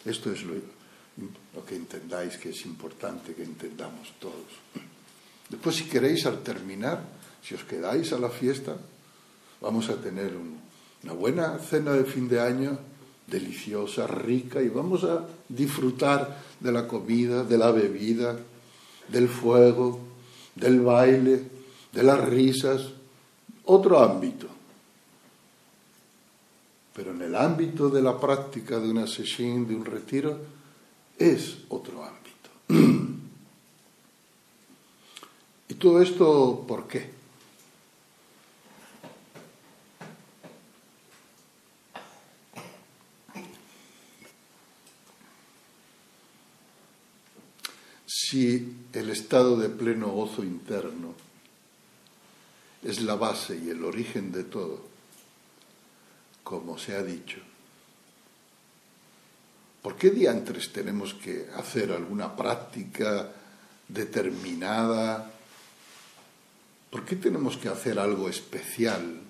Esto 0.04 0.32
es 0.32 0.42
lo, 0.44 0.54
que 1.66 1.76
entendáis 1.76 2.38
que 2.38 2.50
es 2.50 2.64
importante 2.64 3.34
que 3.34 3.42
entendamos 3.42 4.14
todos. 4.18 4.52
Después, 5.48 5.76
si 5.76 5.84
queréis, 5.84 6.26
al 6.26 6.42
terminar, 6.42 7.02
si 7.42 7.54
os 7.54 7.64
quedáis 7.64 8.12
a 8.12 8.18
la 8.18 8.30
fiesta, 8.30 8.76
vamos 9.60 9.88
a 9.88 9.96
tener 9.96 10.34
un, 10.36 10.58
una 11.02 11.12
buena 11.12 11.58
cena 11.58 11.92
de 11.92 12.04
fin 12.04 12.28
de 12.28 12.40
año, 12.40 12.78
deliciosa, 13.26 14.06
rica, 14.06 14.62
y 14.62 14.68
vamos 14.68 15.04
a 15.04 15.26
disfrutar 15.48 16.42
de 16.60 16.72
la 16.72 16.86
comida, 16.86 17.44
de 17.44 17.58
la 17.58 17.70
bebida, 17.70 18.36
del 19.08 19.28
fuego, 19.28 20.00
del 20.54 20.80
baile, 20.80 21.42
de 21.92 22.02
las 22.02 22.20
risas, 22.28 22.92
otro 23.64 24.00
ámbito. 24.00 24.55
Pero 26.96 27.10
en 27.10 27.20
el 27.20 27.36
ámbito 27.36 27.90
de 27.90 28.00
la 28.00 28.18
práctica 28.18 28.80
de 28.80 28.90
una 28.90 29.06
sesión, 29.06 29.68
de 29.68 29.76
un 29.76 29.84
retiro, 29.84 30.40
es 31.18 31.58
otro 31.68 32.02
ámbito. 32.02 32.48
¿Y 35.68 35.74
todo 35.74 36.00
esto 36.00 36.64
por 36.66 36.88
qué? 36.88 37.14
Si 48.06 48.74
el 48.94 49.10
estado 49.10 49.58
de 49.58 49.68
pleno 49.68 50.08
gozo 50.08 50.42
interno 50.42 51.12
es 52.82 53.02
la 53.02 53.16
base 53.16 53.60
y 53.62 53.68
el 53.68 53.84
origen 53.84 54.32
de 54.32 54.44
todo, 54.44 54.95
como 56.46 56.78
se 56.78 56.94
ha 56.94 57.02
dicho, 57.02 57.38
¿por 59.82 59.96
qué 59.96 60.10
diantres 60.10 60.72
tenemos 60.72 61.12
que 61.12 61.48
hacer 61.56 61.90
alguna 61.90 62.36
práctica 62.36 63.32
determinada? 63.88 65.28
¿Por 66.88 67.04
qué 67.04 67.16
tenemos 67.16 67.56
que 67.56 67.68
hacer 67.68 67.98
algo 67.98 68.28
especial 68.28 69.22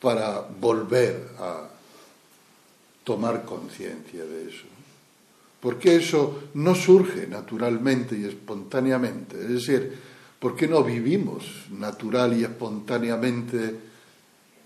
para 0.00 0.40
volver 0.40 1.30
a 1.38 1.68
tomar 3.04 3.44
conciencia 3.44 4.24
de 4.24 4.48
eso? 4.50 4.66
Porque 5.60 5.94
eso 5.94 6.50
no 6.54 6.74
surge 6.74 7.28
naturalmente 7.28 8.18
y 8.18 8.24
espontáneamente. 8.24 9.40
Es 9.40 9.48
decir, 9.48 9.96
¿por 10.40 10.56
qué 10.56 10.66
no 10.66 10.82
vivimos 10.82 11.70
natural 11.70 12.36
y 12.36 12.42
espontáneamente 12.42 13.85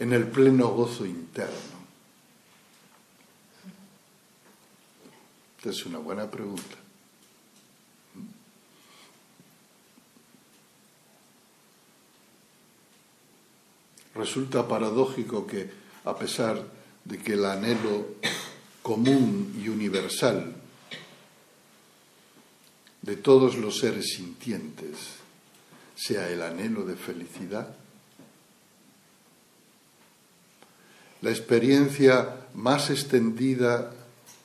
en 0.00 0.14
el 0.14 0.26
pleno 0.26 0.68
gozo 0.68 1.04
interno? 1.04 1.78
Esta 5.58 5.70
es 5.70 5.84
una 5.84 5.98
buena 5.98 6.28
pregunta. 6.30 6.76
Resulta 14.14 14.66
paradójico 14.66 15.46
que, 15.46 15.70
a 16.04 16.16
pesar 16.16 16.66
de 17.04 17.18
que 17.18 17.34
el 17.34 17.44
anhelo 17.44 18.16
común 18.82 19.54
y 19.62 19.68
universal 19.68 20.56
de 23.02 23.16
todos 23.16 23.56
los 23.56 23.78
seres 23.78 24.14
sintientes 24.14 24.96
sea 25.94 26.30
el 26.30 26.40
anhelo 26.40 26.86
de 26.86 26.96
felicidad, 26.96 27.76
la 31.22 31.30
experiencia 31.30 32.46
más 32.54 32.90
extendida 32.90 33.92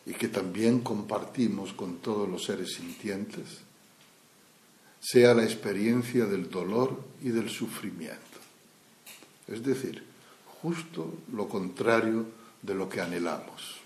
y 0.05 0.13
que 0.13 0.27
también 0.27 0.79
compartimos 0.81 1.73
con 1.73 1.97
todos 1.97 2.29
los 2.29 2.45
seres 2.45 2.73
sintientes, 2.73 3.61
sea 4.99 5.33
la 5.33 5.43
experiencia 5.43 6.25
del 6.25 6.49
dolor 6.49 6.99
y 7.21 7.29
del 7.29 7.49
sufrimiento. 7.49 8.19
Es 9.47 9.63
decir, 9.63 10.03
justo 10.61 11.13
lo 11.31 11.47
contrario 11.47 12.25
de 12.61 12.75
lo 12.75 12.89
que 12.89 13.01
anhelamos. 13.01 13.81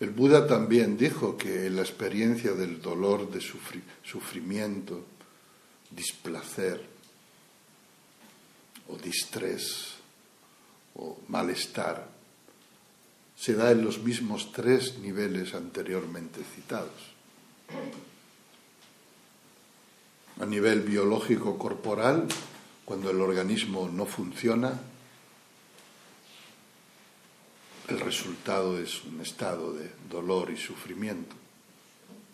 El 0.00 0.10
Buda 0.10 0.46
también 0.46 0.96
dijo 0.98 1.38
que 1.38 1.70
la 1.70 1.82
experiencia 1.82 2.52
del 2.52 2.82
dolor, 2.82 3.30
de 3.30 3.40
sufrimiento, 3.40 5.04
displacer 5.90 6.93
o 8.88 8.96
distrés 8.96 9.94
o 10.94 11.18
malestar 11.28 12.14
se 13.36 13.54
da 13.54 13.72
en 13.72 13.84
los 13.84 13.98
mismos 13.98 14.52
tres 14.52 14.98
niveles 14.98 15.54
anteriormente 15.54 16.40
citados. 16.54 17.12
A 20.40 20.46
nivel 20.46 20.80
biológico 20.80 21.58
corporal, 21.58 22.26
cuando 22.84 23.10
el 23.10 23.20
organismo 23.20 23.88
no 23.88 24.06
funciona, 24.06 24.80
el 27.88 28.00
resultado 28.00 28.78
es 28.78 29.04
un 29.04 29.20
estado 29.20 29.74
de 29.74 29.90
dolor 30.08 30.50
y 30.50 30.56
sufrimiento, 30.56 31.36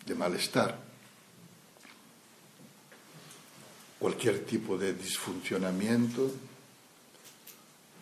de 0.05 0.15
malestar. 0.15 0.90
Cualquier 4.01 4.43
tipo 4.45 4.77
de 4.77 4.93
disfuncionamiento, 4.93 6.31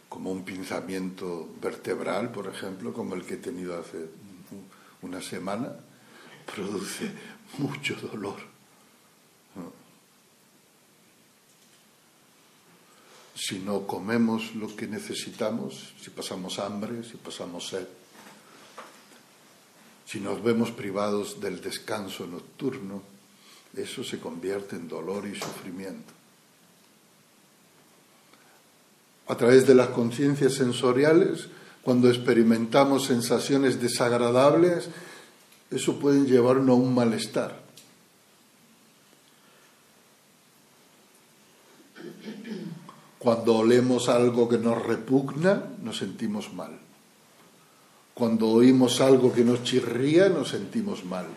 como 0.07 0.31
un 0.31 0.45
pinzamiento 0.45 1.49
vertebral, 1.61 2.31
por 2.31 2.47
ejemplo, 2.47 2.93
como 2.93 3.15
el 3.15 3.25
que 3.25 3.33
he 3.33 3.37
tenido 3.37 3.77
hace 3.77 4.07
una 5.01 5.21
semana, 5.21 5.75
produce 6.55 7.11
mucho 7.57 7.95
dolor. 7.95 8.39
si 13.49 13.59
no 13.59 13.87
comemos 13.87 14.53
lo 14.55 14.75
que 14.75 14.85
necesitamos, 14.85 15.93
si 15.99 16.09
pasamos 16.11 16.59
hambre, 16.59 17.03
si 17.03 17.15
pasamos 17.15 17.69
sed, 17.69 17.87
si 20.05 20.19
nos 20.19 20.43
vemos 20.43 20.71
privados 20.71 21.39
del 21.39 21.61
descanso 21.61 22.27
nocturno, 22.27 23.01
eso 23.75 24.03
se 24.03 24.19
convierte 24.19 24.75
en 24.75 24.87
dolor 24.87 25.27
y 25.27 25.35
sufrimiento. 25.35 26.13
A 29.27 29.35
través 29.35 29.67
de 29.67 29.75
las 29.75 29.89
conciencias 29.89 30.55
sensoriales, 30.55 31.49
cuando 31.83 32.09
experimentamos 32.09 33.05
sensaciones 33.05 33.79
desagradables, 33.79 34.89
eso 35.69 35.99
puede 35.99 36.25
llevarnos 36.25 36.69
a 36.69 36.73
un 36.73 36.95
malestar. 36.95 37.61
Cuando 43.19 43.57
olemos 43.57 44.09
algo 44.09 44.49
que 44.49 44.57
nos 44.57 44.81
repugna, 44.81 45.63
nos 45.83 45.97
sentimos 45.97 46.53
mal. 46.53 46.79
Cuando 48.13 48.49
oímos 48.49 49.01
algo 49.01 49.31
que 49.31 49.43
nos 49.43 49.63
chirría, 49.63 50.29
nos 50.29 50.49
sentimos 50.49 51.05
mal. 51.05 51.27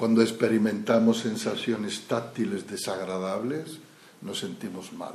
Cuando 0.00 0.22
experimentamos 0.22 1.18
sensaciones 1.18 2.08
táctiles 2.08 2.66
desagradables, 2.66 3.76
nos 4.22 4.38
sentimos 4.38 4.94
mal. 4.94 5.12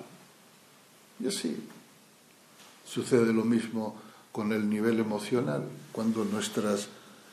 Y 1.20 1.26
así 1.26 1.58
sucede 2.86 3.34
lo 3.34 3.44
mismo 3.44 4.00
con 4.32 4.54
el 4.54 4.70
nivel 4.70 5.00
emocional, 5.00 5.64
cuando 5.92 6.24
nuestras 6.24 6.88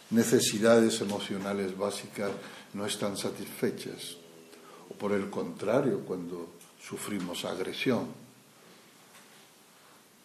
necesidades 0.08 1.02
emocionales 1.02 1.76
básicas 1.76 2.30
no 2.72 2.86
están 2.86 3.18
satisfechas 3.18 4.16
o 4.88 4.94
por 4.94 5.12
el 5.12 5.28
contrario, 5.28 6.06
cuando 6.06 6.54
sufrimos 6.82 7.44
agresión 7.44 8.06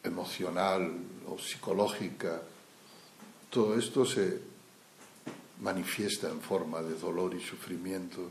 emocional 0.02 0.94
o 1.28 1.38
psicológica, 1.38 2.42
todo 3.50 3.78
esto 3.78 4.06
se 4.06 4.56
manifiesta 5.62 6.30
en 6.30 6.42
forma 6.42 6.82
de 6.82 6.96
dolor 6.96 7.34
y 7.34 7.42
sufrimiento 7.42 8.30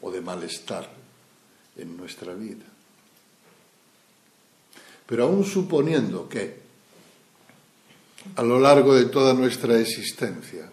o 0.00 0.10
de 0.10 0.20
malestar 0.20 0.88
en 1.76 1.96
nuestra 1.96 2.34
vida. 2.34 2.64
Pero 5.06 5.24
aún 5.24 5.44
suponiendo 5.44 6.28
que 6.28 6.60
a 8.36 8.42
lo 8.42 8.60
largo 8.60 8.94
de 8.94 9.06
toda 9.06 9.34
nuestra 9.34 9.78
existencia 9.78 10.70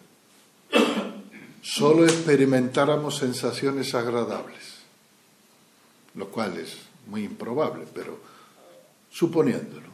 solo 1.61 2.05
experimentáramos 2.05 3.17
sensaciones 3.17 3.93
agradables, 3.93 4.77
lo 6.15 6.29
cual 6.29 6.57
es 6.57 6.77
muy 7.07 7.23
improbable, 7.23 7.85
pero 7.93 8.19
suponiéndolo, 9.11 9.87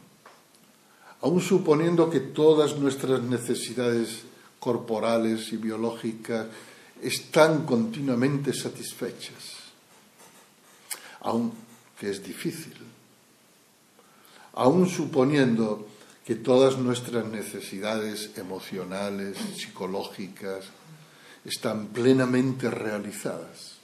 aún 1.20 1.40
suponiendo 1.40 2.10
que 2.10 2.20
todas 2.20 2.76
nuestras 2.76 3.22
necesidades 3.22 4.24
corporales 4.64 5.52
y 5.52 5.58
biológicas 5.58 6.46
están 7.02 7.66
continuamente 7.66 8.54
satisfechas, 8.54 9.60
aunque 11.20 12.08
es 12.08 12.24
difícil, 12.24 12.72
aún 14.54 14.88
suponiendo 14.88 15.86
que 16.24 16.36
todas 16.36 16.78
nuestras 16.78 17.26
necesidades 17.26 18.38
emocionales, 18.38 19.36
psicológicas, 19.54 20.64
están 21.44 21.88
plenamente 21.88 22.70
realizadas. 22.70 23.76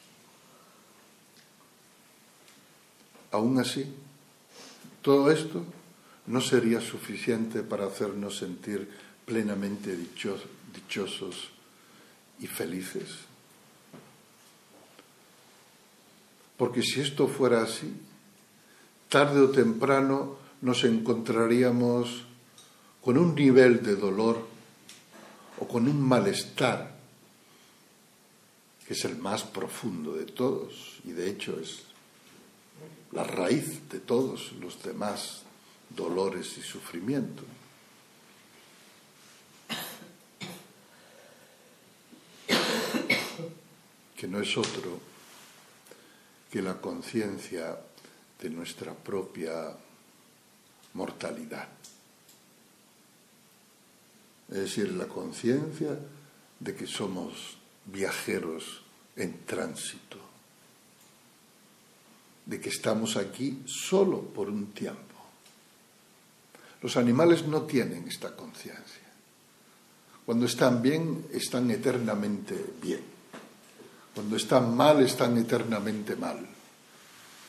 Aún 3.33 3.59
así, 3.59 3.85
todo 5.03 5.31
esto 5.31 5.63
no 6.27 6.41
sería 6.41 6.81
suficiente 6.81 7.63
para 7.63 7.85
hacernos 7.85 8.39
sentir 8.39 8.89
plenamente 9.27 9.95
dichosos 9.95 10.60
y 12.41 12.47
felices. 12.47 13.09
Porque 16.57 16.83
si 16.83 17.01
esto 17.01 17.29
fuera 17.29 17.63
así, 17.63 17.93
tarde 19.09 19.41
o 19.41 19.51
temprano 19.51 20.37
nos 20.61 20.85
encontraríamos 20.85 22.25
con 23.01 23.17
un 23.17 23.35
nivel 23.35 23.83
de 23.83 23.97
dolor 23.97 24.47
o 25.59 25.67
con 25.67 25.89
un 25.89 26.01
malestar 26.01 26.99
que 28.87 28.95
es 28.95 29.05
el 29.05 29.17
más 29.17 29.45
profundo 29.45 30.15
de 30.15 30.27
todos 30.27 31.01
y 31.05 31.13
de 31.13 31.31
hecho 31.31 31.59
es 31.61 31.85
la 33.13 33.25
raíz 33.25 33.89
de 33.89 34.01
todos 34.01 34.53
los 34.61 34.83
demás 34.83 35.43
dolores 35.89 36.59
y 36.59 36.63
sufrimientos. 36.63 37.45
Que 44.21 44.29
no 44.29 44.39
es 44.39 44.59
otro 44.59 45.01
que 46.53 46.61
la 46.61 46.79
conciencia 46.79 47.75
de 48.39 48.51
nuestra 48.51 48.93
propia 48.93 49.75
mortalidad. 50.93 51.71
Es 54.51 54.57
decir, 54.59 54.93
la 54.93 55.09
conciencia 55.09 55.99
de 56.59 56.77
que 56.77 56.87
somos 56.87 57.57
viajeros 57.87 58.83
en 59.17 59.47
tránsito, 59.47 60.19
de 62.45 62.61
que 62.61 62.69
estamos 62.69 63.17
aquí 63.17 63.63
solo 63.65 64.21
por 64.21 64.51
un 64.51 64.73
tiempo. 64.73 65.17
Los 66.83 66.99
animales 66.99 67.47
no 67.47 67.63
tienen 67.63 68.07
esta 68.07 68.37
conciencia. 68.37 69.09
Cuando 70.27 70.45
están 70.45 70.83
bien, 70.83 71.25
están 71.33 71.71
eternamente 71.71 72.75
bien. 72.83 73.10
Cuando 74.15 74.37
están 74.37 74.77
mal, 74.77 75.03
están 75.03 75.39
eternamente 75.39 76.17
mal. 76.17 76.47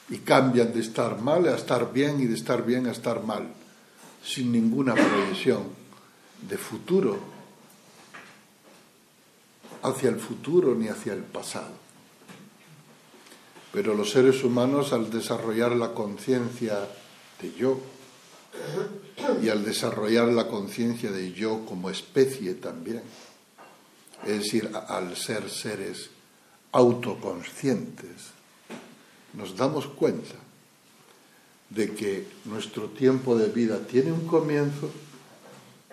Y 0.09 0.17
cambian 0.19 0.73
de 0.73 0.81
estar 0.81 1.21
mal 1.21 1.47
a 1.47 1.55
estar 1.55 1.91
bien 1.93 2.19
y 2.21 2.25
de 2.25 2.35
estar 2.35 2.65
bien 2.65 2.87
a 2.87 2.91
estar 2.91 3.23
mal, 3.23 3.47
sin 4.23 4.51
ninguna 4.51 4.93
previsión 4.93 5.63
de 6.47 6.57
futuro 6.57 7.19
hacia 9.83 10.09
el 10.09 10.19
futuro 10.19 10.75
ni 10.75 10.87
hacia 10.87 11.13
el 11.13 11.23
pasado. 11.23 11.73
Pero 13.71 13.93
los 13.93 14.11
seres 14.11 14.43
humanos 14.43 14.93
al 14.93 15.09
desarrollar 15.09 15.71
la 15.75 15.93
conciencia 15.93 16.87
de 17.41 17.53
yo 17.53 17.79
y 19.41 19.49
al 19.49 19.63
desarrollar 19.63 20.27
la 20.27 20.47
conciencia 20.47 21.11
de 21.11 21.31
yo 21.31 21.65
como 21.65 21.89
especie 21.89 22.55
también, 22.55 23.01
es 24.25 24.39
decir, 24.39 24.69
al 24.87 25.15
ser 25.15 25.49
seres 25.49 26.09
autoconscientes, 26.71 28.31
nos 29.33 29.55
damos 29.55 29.87
cuenta 29.87 30.35
de 31.69 31.93
que 31.93 32.27
nuestro 32.45 32.89
tiempo 32.89 33.37
de 33.37 33.47
vida 33.47 33.79
tiene 33.79 34.11
un 34.11 34.27
comienzo, 34.27 34.91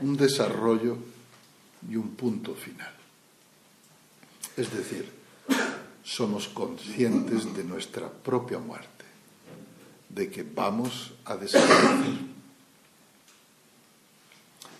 un 0.01 0.17
desarrollo 0.17 0.97
y 1.89 1.97
un 1.97 2.11
punto 2.11 2.55
final. 2.55 2.93
Es 4.57 4.73
decir, 4.73 5.09
somos 6.03 6.49
conscientes 6.49 7.55
de 7.55 7.63
nuestra 7.63 8.11
propia 8.11 8.59
muerte, 8.59 9.05
de 10.09 10.31
que 10.31 10.43
vamos 10.43 11.13
a 11.25 11.37
desaparecer. 11.37 12.29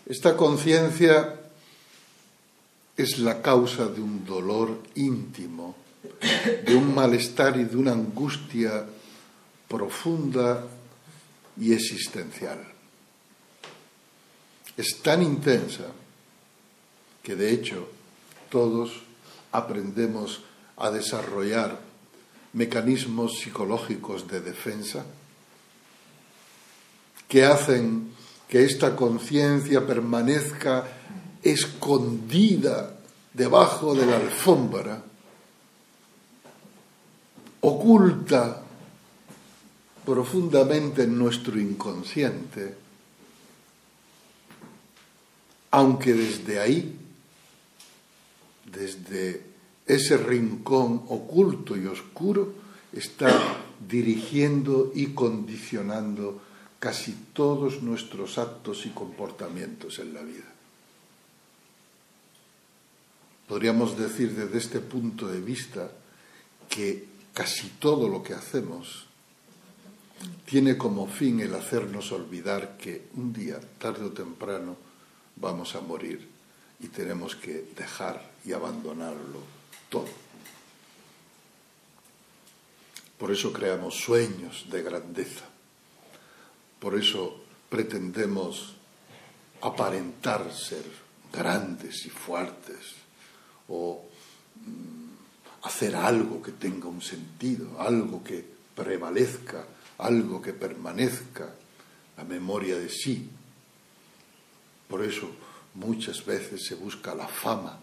Esta 0.07 0.37
conciencia 0.37 1.39
es 2.97 3.19
la 3.19 3.41
causa 3.41 3.87
de 3.87 4.01
un 4.01 4.25
dolor 4.25 4.83
íntimo, 4.97 5.77
de 6.67 6.75
un 6.75 6.95
malestar 6.95 7.57
y 7.57 7.65
de 7.65 7.77
una 7.77 7.93
angustia 7.93 8.87
profunda 9.69 10.65
y 11.61 11.73
existencial. 11.73 12.65
Es 14.77 15.03
tan 15.03 15.23
intensa 15.23 15.87
que 17.23 17.35
de 17.35 17.53
hecho 17.53 17.89
todos 18.49 19.03
aprendemos 19.53 20.43
a 20.77 20.91
desarrollar 20.91 21.81
mecanismos 22.53 23.39
psicológicos 23.39 24.27
de 24.29 24.41
defensa 24.41 25.05
que 27.29 27.45
hacen 27.45 28.11
que 28.49 28.65
esta 28.65 28.97
conciencia 28.97 29.87
permanezca 29.87 30.85
escondida 31.43 32.97
debajo 33.35 33.95
de 33.95 34.07
la 34.07 34.17
alfombra, 34.17 35.03
oculta 37.69 38.63
profundamente 40.05 41.03
en 41.03 41.19
nuestro 41.19 41.61
inconsciente, 41.61 42.75
aunque 45.71 46.15
desde 46.15 46.61
ahí 46.61 46.99
desde 48.73 49.43
ese 49.87 50.17
rincón 50.17 51.05
oculto 51.09 51.77
y 51.77 51.87
oscuro, 51.87 52.53
está 52.93 53.31
dirigiendo 53.89 54.93
y 54.95 55.09
condicionando 55.09 56.41
casi 56.79 57.13
todos 57.33 57.83
nuestros 57.83 58.39
actos 58.39 58.87
y 58.87 58.91
comportamientos 58.91 59.99
en 59.99 60.15
la 60.15 60.23
vida. 60.23 60.45
Podríamos 63.49 63.99
decir 63.99 64.35
desde 64.35 64.59
este 64.59 64.81
punto 64.81 65.27
de 65.27 65.41
vista 65.41 65.91
que 66.69 67.07
casi 67.35 67.69
todo 67.79 68.09
lo 68.09 68.23
que 68.23 68.35
hacemos 68.35 69.07
tiene 70.45 70.77
como 70.77 71.07
fin 71.07 71.41
el 71.41 71.55
hacernos 71.55 72.11
olvidar 72.13 72.77
que 72.77 73.09
un 73.15 73.33
día, 73.33 73.61
tarde 73.79 74.05
o 74.05 74.11
temprano, 74.11 74.77
vamos 75.37 75.75
a 75.75 75.81
morir 75.81 76.29
y 76.81 76.89
tenemos 76.89 77.37
que 77.37 77.71
dejar 77.77 78.23
y 78.45 78.53
abandonarlo 78.53 79.43
todo. 79.89 80.09
Por 83.19 83.33
eso 83.33 83.53
creamos 83.53 83.95
sueños 83.95 84.67
de 84.71 84.83
grandeza. 84.83 85.45
Por 86.79 86.97
eso 86.97 87.43
pretendemos 87.69 88.75
aparentar 89.61 90.53
ser 90.55 90.85
grandes 91.33 92.07
y 92.07 92.11
fuertes 92.11 92.95
o 93.69 94.05
mm, 94.65 94.98
hacer 95.63 95.97
algo 95.97 96.43
que 96.43 96.53
tenga 96.53 96.89
un 96.89 97.03
sentido, 97.03 97.81
algo 97.81 98.23
que 98.23 98.45
prevalezca, 98.75 99.65
algo 99.99 100.41
que 100.41 100.53
permanezca, 100.53 101.55
la 102.17 102.25
memoria 102.25 102.79
de 102.79 102.89
sí. 102.89 103.31
Por 104.89 105.05
eso 105.05 105.31
muchas 105.75 106.25
veces 106.25 106.65
se 106.67 106.75
busca 106.75 107.15
la 107.15 107.29
fama 107.29 107.79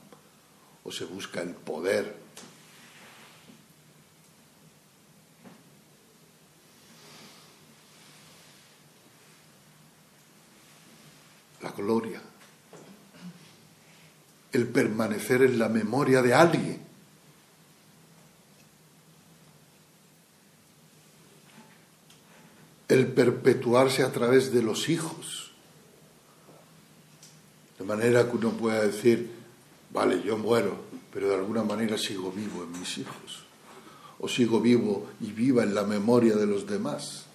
o 0.84 0.91
se 0.91 1.05
busca 1.05 1.41
el 1.41 1.51
poder. 1.51 2.23
La 11.61 11.71
gloria, 11.71 12.21
el 14.51 14.67
permanecer 14.67 15.41
en 15.41 15.57
la 15.57 15.67
memoria 15.67 16.21
de 16.21 16.34
alguien. 16.34 16.84
El 22.88 23.07
perpetuarse 23.07 24.03
a 24.03 24.11
través 24.11 24.53
de 24.53 24.61
los 24.61 24.89
hijos. 24.89 25.51
De 27.79 27.86
manera 27.86 28.29
que 28.29 28.38
uno 28.38 28.51
pueda 28.51 28.81
decir, 28.83 29.31
vale, 29.91 30.21
yo 30.23 30.38
muero, 30.38 30.77
pero 31.11 31.29
de 31.29 31.36
alguna 31.36 31.63
manera 31.63 31.97
sigo 31.97 32.31
vivo 32.31 32.63
en 32.63 32.79
mis 32.79 32.97
hijos. 32.97 33.43
O 34.19 34.29
sigo 34.29 34.61
vivo 34.61 35.07
y 35.19 35.31
viva 35.31 35.63
en 35.63 35.75
la 35.75 35.83
memoria 35.83 36.36
de 36.36 36.45
los 36.45 36.67
demás. 36.67 37.25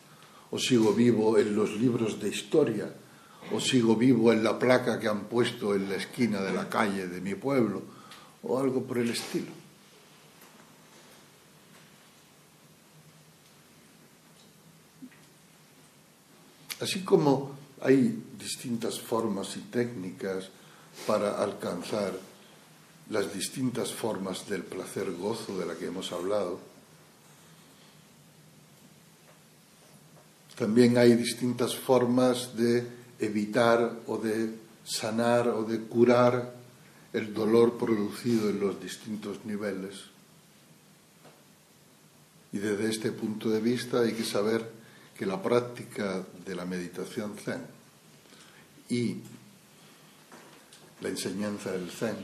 O 0.50 0.58
sigo 0.58 0.94
vivo 0.94 1.38
en 1.38 1.54
los 1.54 1.72
libros 1.76 2.20
de 2.20 2.28
historia. 2.28 2.94
O 3.52 3.60
sigo 3.60 3.96
vivo 3.96 4.32
en 4.32 4.42
la 4.42 4.58
placa 4.58 4.98
que 4.98 5.08
han 5.08 5.24
puesto 5.24 5.74
en 5.74 5.88
la 5.88 5.96
esquina 5.96 6.40
de 6.40 6.52
la 6.52 6.68
calle 6.68 7.06
de 7.06 7.20
mi 7.20 7.34
pueblo. 7.34 7.82
O 8.42 8.58
algo 8.58 8.84
por 8.84 8.98
el 8.98 9.10
estilo. 9.10 9.59
Así 16.80 17.04
como 17.04 17.52
hay 17.82 18.22
distintas 18.38 18.98
formas 18.98 19.56
y 19.56 19.60
técnicas 19.60 20.48
para 21.06 21.42
alcanzar 21.42 22.12
las 23.10 23.32
distintas 23.32 23.92
formas 23.92 24.48
del 24.48 24.62
placer 24.62 25.12
gozo 25.12 25.58
de 25.58 25.66
la 25.66 25.74
que 25.74 25.86
hemos 25.86 26.12
hablado. 26.12 26.60
También 30.56 30.98
hay 30.98 31.14
distintas 31.14 31.74
formas 31.74 32.56
de 32.56 32.86
evitar 33.18 33.98
o 34.06 34.18
de 34.18 34.54
sanar 34.84 35.48
o 35.48 35.64
de 35.64 35.80
curar 35.80 36.54
el 37.12 37.34
dolor 37.34 37.78
producido 37.78 38.50
en 38.50 38.60
los 38.60 38.80
distintos 38.80 39.44
niveles. 39.44 39.96
Y 42.52 42.58
desde 42.58 42.90
este 42.90 43.12
punto 43.12 43.50
de 43.50 43.60
vista 43.60 44.00
hay 44.00 44.12
que 44.12 44.24
saber 44.24 44.79
que 45.20 45.26
la 45.26 45.42
práctica 45.42 46.24
de 46.46 46.54
la 46.54 46.64
meditación 46.64 47.36
zen 47.36 47.60
y 48.88 49.16
la 51.02 51.10
enseñanza 51.10 51.72
del 51.72 51.90
zen 51.90 52.16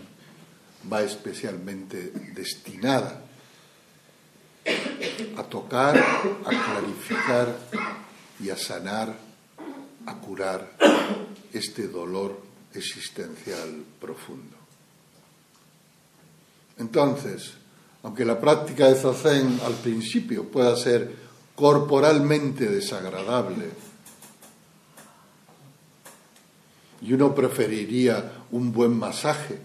va 0.90 1.02
especialmente 1.02 2.10
destinada 2.34 3.20
a 5.36 5.42
tocar, 5.42 5.98
a 5.98 6.48
clarificar 6.48 7.58
y 8.40 8.48
a 8.48 8.56
sanar, 8.56 9.14
a 10.06 10.14
curar 10.14 10.72
este 11.52 11.88
dolor 11.88 12.40
existencial 12.72 13.84
profundo. 14.00 14.56
Entonces, 16.78 17.52
aunque 18.02 18.24
la 18.24 18.40
práctica 18.40 18.88
de 18.88 18.94
zazen 18.94 19.60
al 19.66 19.74
principio 19.74 20.44
pueda 20.44 20.74
ser 20.76 21.25
corporalmente 21.56 22.66
desagradable, 22.68 23.70
y 27.00 27.12
uno 27.12 27.34
preferiría 27.34 28.44
un 28.52 28.72
buen 28.72 28.96
masaje 28.96 29.58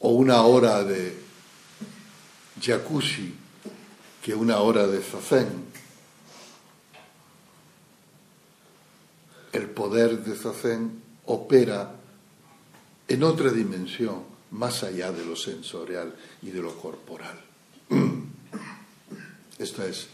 o 0.00 0.10
una 0.10 0.42
hora 0.42 0.84
de 0.84 1.16
jacuzzi 2.60 3.34
que 4.22 4.34
una 4.34 4.58
hora 4.58 4.86
de 4.86 5.00
zazen, 5.02 5.64
el 9.52 9.68
poder 9.70 10.22
de 10.24 10.36
zazen 10.36 11.02
opera 11.26 11.96
en 13.08 13.22
otra 13.22 13.50
dimensión 13.50 14.22
más 14.52 14.82
allá 14.82 15.10
de 15.12 15.24
lo 15.24 15.36
sensorial 15.36 16.14
y 16.42 16.50
de 16.50 16.60
lo 16.60 16.76
corporal. 16.76 17.40
Esto 19.60 19.84
es 19.84 20.08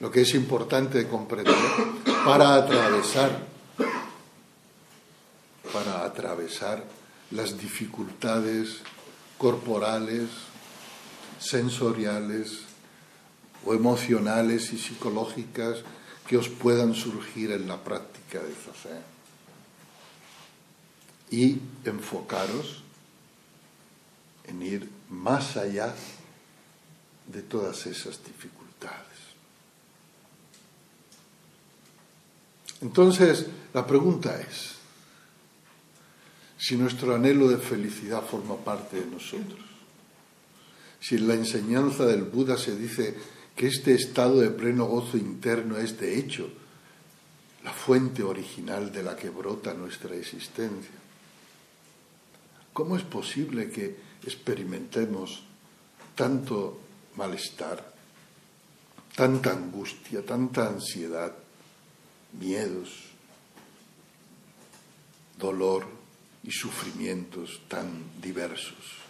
lo 0.00 0.10
que 0.10 0.20
es 0.20 0.34
importante 0.34 1.08
comprender 1.08 1.56
para 2.26 2.56
atravesar 2.56 3.54
para 5.72 6.04
atravesar 6.04 6.84
las 7.30 7.58
dificultades 7.58 8.80
corporales, 9.38 10.28
sensoriales 11.40 12.60
o 13.64 13.72
emocionales 13.72 14.74
y 14.74 14.78
psicológicas 14.78 15.78
que 16.28 16.36
os 16.36 16.50
puedan 16.50 16.94
surgir 16.94 17.50
en 17.50 17.66
la 17.66 17.82
práctica 17.82 18.40
de 18.40 18.54
Zazen. 18.54 19.02
Y 21.30 21.60
enfocaros 21.86 22.82
en 24.46 24.62
ir 24.62 24.88
más 25.08 25.56
allá 25.56 25.94
de 27.26 27.42
todas 27.42 27.86
esas 27.86 28.22
dificultades. 28.24 28.64
Entonces, 32.80 33.46
la 33.72 33.86
pregunta 33.86 34.40
es, 34.40 34.74
si 36.58 36.76
nuestro 36.76 37.14
anhelo 37.14 37.48
de 37.48 37.58
felicidad 37.58 38.22
forma 38.24 38.56
parte 38.56 39.00
de 39.00 39.06
nosotros, 39.06 39.60
si 41.00 41.16
en 41.16 41.28
la 41.28 41.34
enseñanza 41.34 42.06
del 42.06 42.24
Buda 42.24 42.56
se 42.56 42.76
dice 42.76 43.14
que 43.56 43.66
este 43.66 43.94
estado 43.94 44.40
de 44.40 44.50
pleno 44.50 44.86
gozo 44.86 45.16
interno 45.16 45.76
es 45.76 45.98
de 45.98 46.18
hecho 46.18 46.48
la 47.62 47.72
fuente 47.72 48.22
original 48.22 48.92
de 48.92 49.02
la 49.02 49.16
que 49.16 49.30
brota 49.30 49.74
nuestra 49.74 50.14
existencia, 50.14 50.94
¿cómo 52.72 52.96
es 52.96 53.02
posible 53.02 53.70
que 53.70 53.96
experimentemos 54.24 55.42
tanto 56.14 56.80
malestar, 57.16 57.92
tanta 59.14 59.52
angustia, 59.52 60.24
tanta 60.24 60.68
ansiedad, 60.68 61.32
miedos, 62.32 62.90
dolor 65.38 65.86
y 66.42 66.50
sufrimientos 66.50 67.62
tan 67.68 68.20
diversos. 68.20 69.04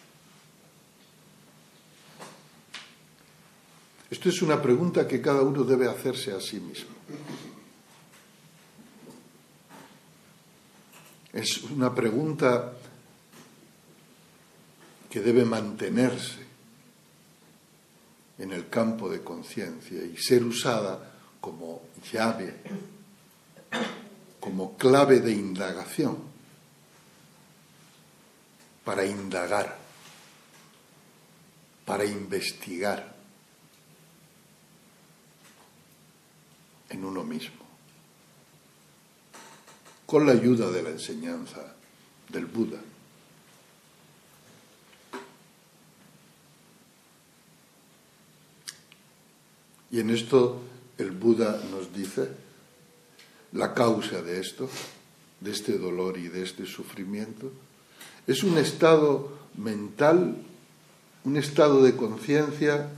Esto 4.11 4.29
es 4.29 4.43
una 4.43 4.61
pregunta 4.61 5.09
que 5.09 5.21
cada 5.21 5.43
uno 5.43 5.65
debe 5.65 5.89
hacerse 5.89 6.33
a 6.33 6.41
sí 6.41 6.61
mismo. 6.61 6.95
Es 11.33 11.63
una 11.65 11.93
pregunta 11.93 12.75
que 15.11 15.21
debe 15.21 15.45
mantenerse 15.45 16.45
en 18.39 18.53
el 18.53 18.69
campo 18.69 19.09
de 19.09 19.23
conciencia 19.23 20.05
y 20.05 20.17
ser 20.17 20.45
usada 20.45 21.13
como 21.41 21.83
llave, 22.13 22.55
como 24.41 24.77
clave 24.77 25.21
de 25.21 25.33
indagación 25.33 26.19
para 28.85 29.05
indagar, 29.07 29.79
para 31.85 32.05
investigar 32.05 33.15
en 36.91 37.05
uno 37.05 37.25
mismo, 37.25 37.65
con 40.07 40.27
la 40.27 40.33
ayuda 40.33 40.71
de 40.71 40.83
la 40.83 40.91
enseñanza 40.91 41.75
del 42.29 42.47
Buda. 42.47 42.79
Y 49.95 50.01
en 50.01 50.11
esto 50.11 50.61
el 50.99 51.13
Buda 51.13 51.63
nos 51.71 51.95
dice 51.95 52.29
la 53.53 53.75
causa 53.75 54.23
de 54.23 54.41
esto, 54.41 54.69
de 55.39 55.53
este 55.53 55.79
dolor 55.79 56.19
y 56.19 56.27
de 56.27 56.43
este 56.43 56.67
sufrimiento, 56.67 57.53
es 58.27 58.43
un 58.43 58.59
estado 58.59 59.39
mental, 59.57 60.37
un 61.23 61.37
estado 61.37 61.81
de 61.85 61.95
conciencia 61.95 62.89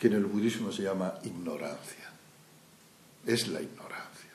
que 0.00 0.08
en 0.08 0.14
el 0.14 0.24
budismo 0.24 0.72
se 0.72 0.82
llama 0.82 1.14
ignorancia. 1.22 2.10
Es 3.24 3.46
la 3.46 3.62
ignorancia. 3.62 4.30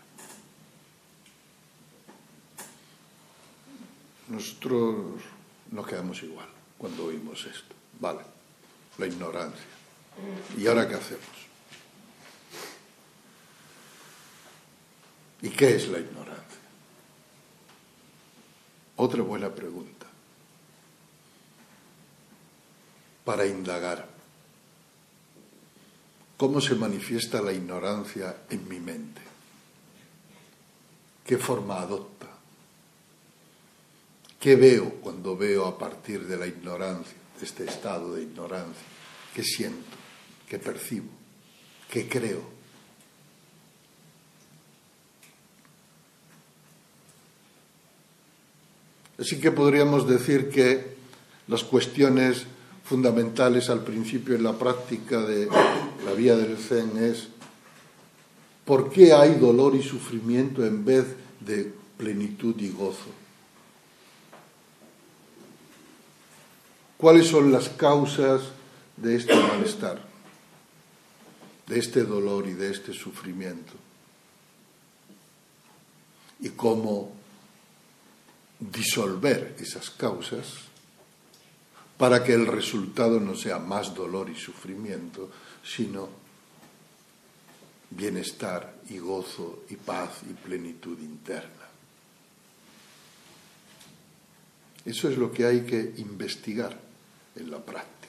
Nosotros 4.29 5.19
nos 5.69 5.85
quedamos 5.85 6.23
igual 6.23 6.47
cuando 6.77 7.07
oímos 7.07 7.45
esto. 7.45 7.75
Vale, 7.99 8.21
la 8.97 9.05
ignorancia. 9.05 9.67
¿Y 10.57 10.65
ahora 10.65 10.87
qué 10.87 10.95
hacemos? 10.95 11.48
¿Y 15.41 15.49
qué 15.49 15.75
es 15.75 15.87
la 15.87 15.99
ignorancia? 15.99 16.59
Otra 18.97 19.21
buena 19.21 19.49
pregunta 19.49 20.05
para 23.23 23.45
indagar. 23.45 24.09
¿Cómo 26.35 26.59
se 26.59 26.73
manifiesta 26.75 27.41
la 27.41 27.53
ignorancia 27.53 28.43
en 28.49 28.67
mi 28.67 28.79
mente? 28.79 29.21
¿Qué 31.25 31.37
forma 31.37 31.79
adopta? 31.79 32.27
¿Qué 34.39 34.55
veo 34.55 34.95
cuando 35.01 35.37
veo 35.37 35.67
a 35.67 35.77
partir 35.77 36.25
de 36.25 36.37
la 36.37 36.47
ignorancia, 36.47 37.17
de 37.39 37.45
este 37.45 37.65
estado 37.65 38.15
de 38.15 38.23
ignorancia? 38.23 38.87
¿Qué 39.35 39.43
siento? 39.43 39.95
¿Qué 40.47 40.57
percibo? 40.57 41.09
¿Qué 41.89 42.09
creo? 42.09 42.58
Así 49.19 49.39
que 49.39 49.51
podríamos 49.51 50.07
decir 50.07 50.49
que 50.49 50.95
las 51.47 51.63
cuestiones 51.65 52.45
fundamentales 52.85 53.69
al 53.69 53.83
principio 53.83 54.35
en 54.35 54.43
la 54.43 54.57
práctica 54.57 55.21
de 55.21 55.47
la 56.05 56.13
vía 56.15 56.37
del 56.37 56.57
Zen 56.57 56.97
es 56.97 57.27
¿por 58.63 58.89
qué 58.89 59.11
hay 59.13 59.35
dolor 59.35 59.75
y 59.75 59.83
sufrimiento 59.83 60.65
en 60.65 60.85
vez 60.85 61.05
de 61.41 61.73
plenitud 61.97 62.55
y 62.59 62.69
gozo? 62.69 63.09
¿Cuáles 66.97 67.27
son 67.27 67.51
las 67.51 67.67
causas 67.69 68.41
de 68.95 69.17
este 69.17 69.35
malestar, 69.35 70.01
de 71.67 71.79
este 71.79 72.03
dolor 72.03 72.47
y 72.47 72.53
de 72.53 72.71
este 72.71 72.93
sufrimiento? 72.93 73.73
¿Y 76.39 76.49
cómo 76.49 77.18
disolver 78.59 79.55
esas 79.59 79.89
causas 79.89 80.45
para 81.97 82.23
que 82.23 82.33
el 82.33 82.47
resultado 82.47 83.19
no 83.19 83.35
sea 83.35 83.59
más 83.59 83.93
dolor 83.93 84.29
y 84.29 84.35
sufrimiento, 84.35 85.29
sino 85.63 86.09
bienestar 87.89 88.75
y 88.89 88.99
gozo 88.99 89.63
y 89.69 89.75
paz 89.75 90.21
y 90.29 90.33
plenitud 90.33 90.97
interna. 90.99 91.67
Eso 94.85 95.09
es 95.09 95.17
lo 95.17 95.31
que 95.31 95.45
hay 95.45 95.61
que 95.61 95.93
investigar 95.97 96.79
en 97.35 97.51
la 97.51 97.63
práctica. 97.63 97.99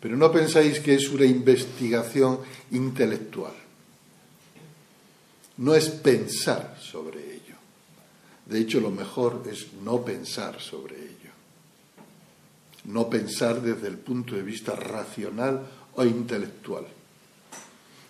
Pero 0.00 0.16
no 0.16 0.30
pensáis 0.30 0.80
que 0.80 0.94
es 0.94 1.08
una 1.08 1.24
investigación 1.24 2.40
intelectual. 2.72 3.54
No 5.58 5.74
es 5.74 5.88
pensar 5.88 6.76
sobre. 6.80 7.31
De 8.46 8.60
hecho, 8.60 8.80
lo 8.80 8.90
mejor 8.90 9.44
es 9.50 9.72
no 9.82 10.04
pensar 10.04 10.60
sobre 10.60 10.96
ello. 10.96 11.30
No 12.84 13.08
pensar 13.08 13.60
desde 13.62 13.88
el 13.88 13.98
punto 13.98 14.34
de 14.34 14.42
vista 14.42 14.74
racional 14.74 15.64
o 15.94 16.04
intelectual, 16.04 16.86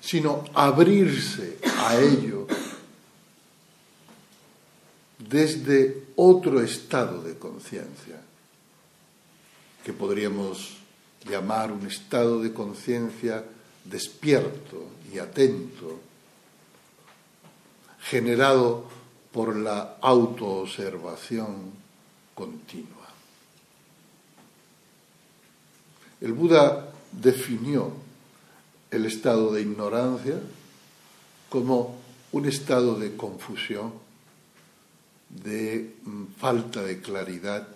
sino 0.01 0.45
abrirse 0.55 1.59
a 1.79 1.97
ello 2.01 2.47
desde 5.19 6.05
otro 6.17 6.61
estado 6.61 7.23
de 7.23 7.39
conciencia, 7.39 8.21
que 9.85 9.93
podríamos 9.93 10.79
llamar 11.29 11.71
un 11.71 11.87
estado 11.87 12.41
de 12.41 12.53
conciencia 12.53 13.45
despierto 13.85 14.89
y 15.13 15.19
atento, 15.19 16.01
generado 18.01 19.02
por 19.33 19.57
la 19.57 19.97
autoobservación 20.01 21.73
continua. 22.35 23.09
El 26.21 26.33
Buda 26.35 26.93
definió 27.11 27.93
el 28.91 29.07
estado 29.07 29.53
de 29.53 29.63
ignorancia 29.63 30.39
como 31.49 31.97
un 32.33 32.47
estado 32.47 32.99
de 32.99 33.17
confusión, 33.17 33.93
de 35.29 35.97
mm, 36.05 36.25
falta 36.39 36.83
de 36.83 37.01
claridad, 37.01 37.67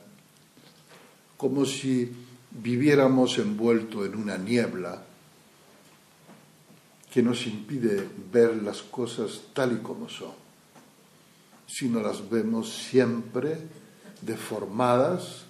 como 1.37 1.65
si 1.65 2.13
viviéramos 2.51 3.39
envuelto 3.39 4.05
en 4.05 4.15
una 4.17 4.39
niebla 4.39 5.03
que 7.13 7.23
nos 7.23 7.47
impide 7.47 8.07
ver 8.31 8.63
las 8.63 8.83
cosas 8.83 9.41
tal 9.53 9.73
y 9.73 9.83
como 9.83 10.09
son, 10.09 10.46
sino 11.67 12.01
las 12.01 12.29
vemos 12.29 12.73
siempre 12.73 13.59
deformadas 14.23 15.45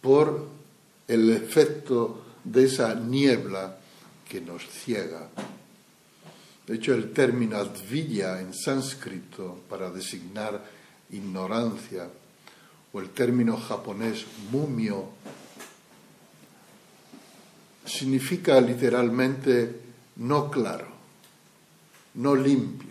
por 0.00 0.48
el 1.06 1.30
efecto 1.30 2.22
de 2.44 2.64
esa 2.64 2.94
niebla 2.94 3.76
que 4.28 4.40
nos 4.40 4.66
ciega. 4.66 5.28
De 6.66 6.76
hecho, 6.76 6.94
el 6.94 7.12
término 7.12 7.56
advilla 7.56 8.40
en 8.40 8.54
sánscrito 8.54 9.60
para 9.68 9.90
designar 9.90 10.64
ignorancia, 11.10 12.08
o 12.92 13.00
el 13.00 13.10
término 13.10 13.56
japonés 13.56 14.24
mumio, 14.50 15.10
significa 17.84 18.60
literalmente 18.60 19.80
no 20.16 20.50
claro, 20.50 20.88
no 22.14 22.34
limpio, 22.34 22.89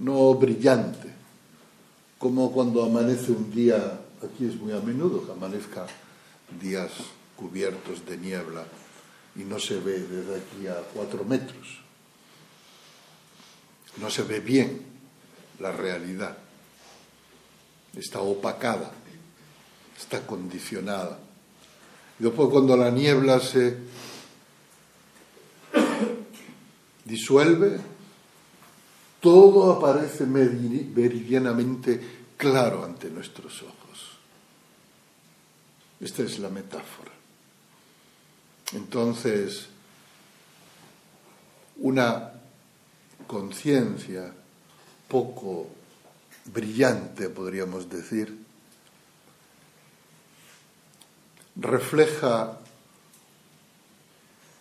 no 0.00 0.34
brillante, 0.34 1.12
como 2.18 2.52
cuando 2.52 2.84
amanece 2.84 3.32
un 3.32 3.50
día, 3.50 4.00
aquí 4.22 4.46
es 4.46 4.56
muy 4.56 4.72
a 4.72 4.80
menudo 4.80 5.24
que 5.24 5.32
amanezca 5.32 5.86
días 6.60 6.90
cubiertos 7.36 8.04
de 8.06 8.16
niebla 8.16 8.64
y 9.36 9.40
no 9.40 9.58
se 9.58 9.78
ve 9.78 10.00
desde 10.00 10.36
aquí 10.36 10.66
a 10.66 10.82
cuatro 10.94 11.24
metros. 11.24 11.80
No 14.00 14.10
se 14.10 14.22
ve 14.22 14.40
bien 14.40 14.82
la 15.58 15.72
realidad. 15.72 16.36
Está 17.94 18.20
opacada, 18.20 18.92
está 19.98 20.26
condicionada. 20.26 21.18
Y 22.18 22.24
después 22.24 22.48
cuando 22.50 22.76
la 22.76 22.90
niebla 22.90 23.40
se 23.40 23.76
disuelve, 27.04 27.80
todo 29.20 29.72
aparece 29.72 30.24
meridianamente 30.26 32.00
claro 32.36 32.84
ante 32.84 33.10
nuestros 33.10 33.62
ojos. 33.62 34.18
Esta 36.00 36.22
es 36.22 36.38
la 36.38 36.48
metáfora. 36.48 37.12
Entonces, 38.72 39.68
una 41.76 42.32
conciencia 43.26 44.32
poco 45.08 45.68
brillante, 46.46 47.28
podríamos 47.28 47.90
decir, 47.90 48.36
refleja 51.56 52.58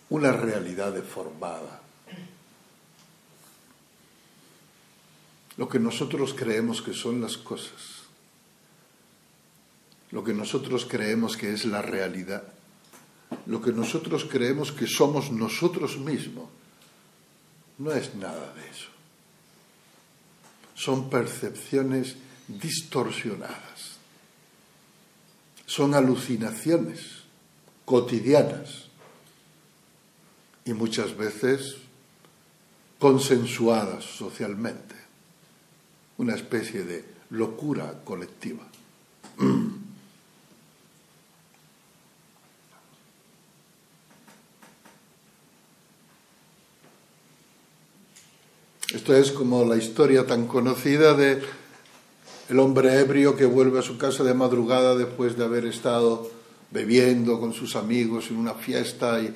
una 0.10 0.32
realidad 0.32 0.92
deformada. 0.92 1.82
Lo 5.60 5.68
que 5.68 5.78
nosotros 5.78 6.34
creemos 6.34 6.82
que 6.82 6.94
son 6.94 7.20
las 7.20 7.36
cosas 7.36 8.00
lo 10.12 10.24
que 10.24 10.34
nosotros 10.34 10.88
creemos 10.90 11.38
que 11.38 11.54
es 11.54 11.66
la 11.66 11.82
realidad, 11.82 12.44
lo 13.46 13.62
que 13.62 13.72
nosotros 13.72 14.26
creemos 14.26 14.72
que 14.72 14.88
somos 14.88 15.32
nosotros 15.32 15.98
mismos, 15.98 16.50
no 17.78 17.92
es 17.92 18.16
nada 18.16 18.54
de 18.54 18.68
eso. 18.68 18.90
Son 20.74 21.10
percepciones 21.10 22.16
distorsionadas, 22.48 23.98
son 25.66 25.94
alucinaciones 25.94 27.24
cotidianas. 27.86 28.88
Y 30.66 30.74
muchas 30.74 31.16
veces 31.18 31.78
consensuadas 33.00 34.04
socialmente, 34.04 34.96
una 36.20 36.36
especie 36.36 36.84
de 36.84 37.04
locura 37.32 38.02
colectiva. 38.04 38.68
Esto 48.94 49.16
es 49.16 49.32
como 49.32 49.66
la 49.66 49.78
historia 49.78 50.26
tan 50.26 50.46
conocida 50.48 51.14
de 51.14 51.42
el 52.50 52.60
hombre 52.60 53.00
ebrio 53.00 53.36
que 53.38 53.46
vuelve 53.46 53.80
a 53.80 53.84
su 53.84 53.98
casa 54.00 54.24
de 54.24 54.34
madrugada 54.34 54.96
después 54.96 55.38
de 55.38 55.46
haber 55.46 55.66
estado 55.66 56.32
bebiendo 56.72 57.40
con 57.40 57.54
sus 57.54 57.76
amigos 57.76 58.32
en 58.32 58.38
una 58.38 58.56
fiesta 58.56 59.22
y 59.22 59.32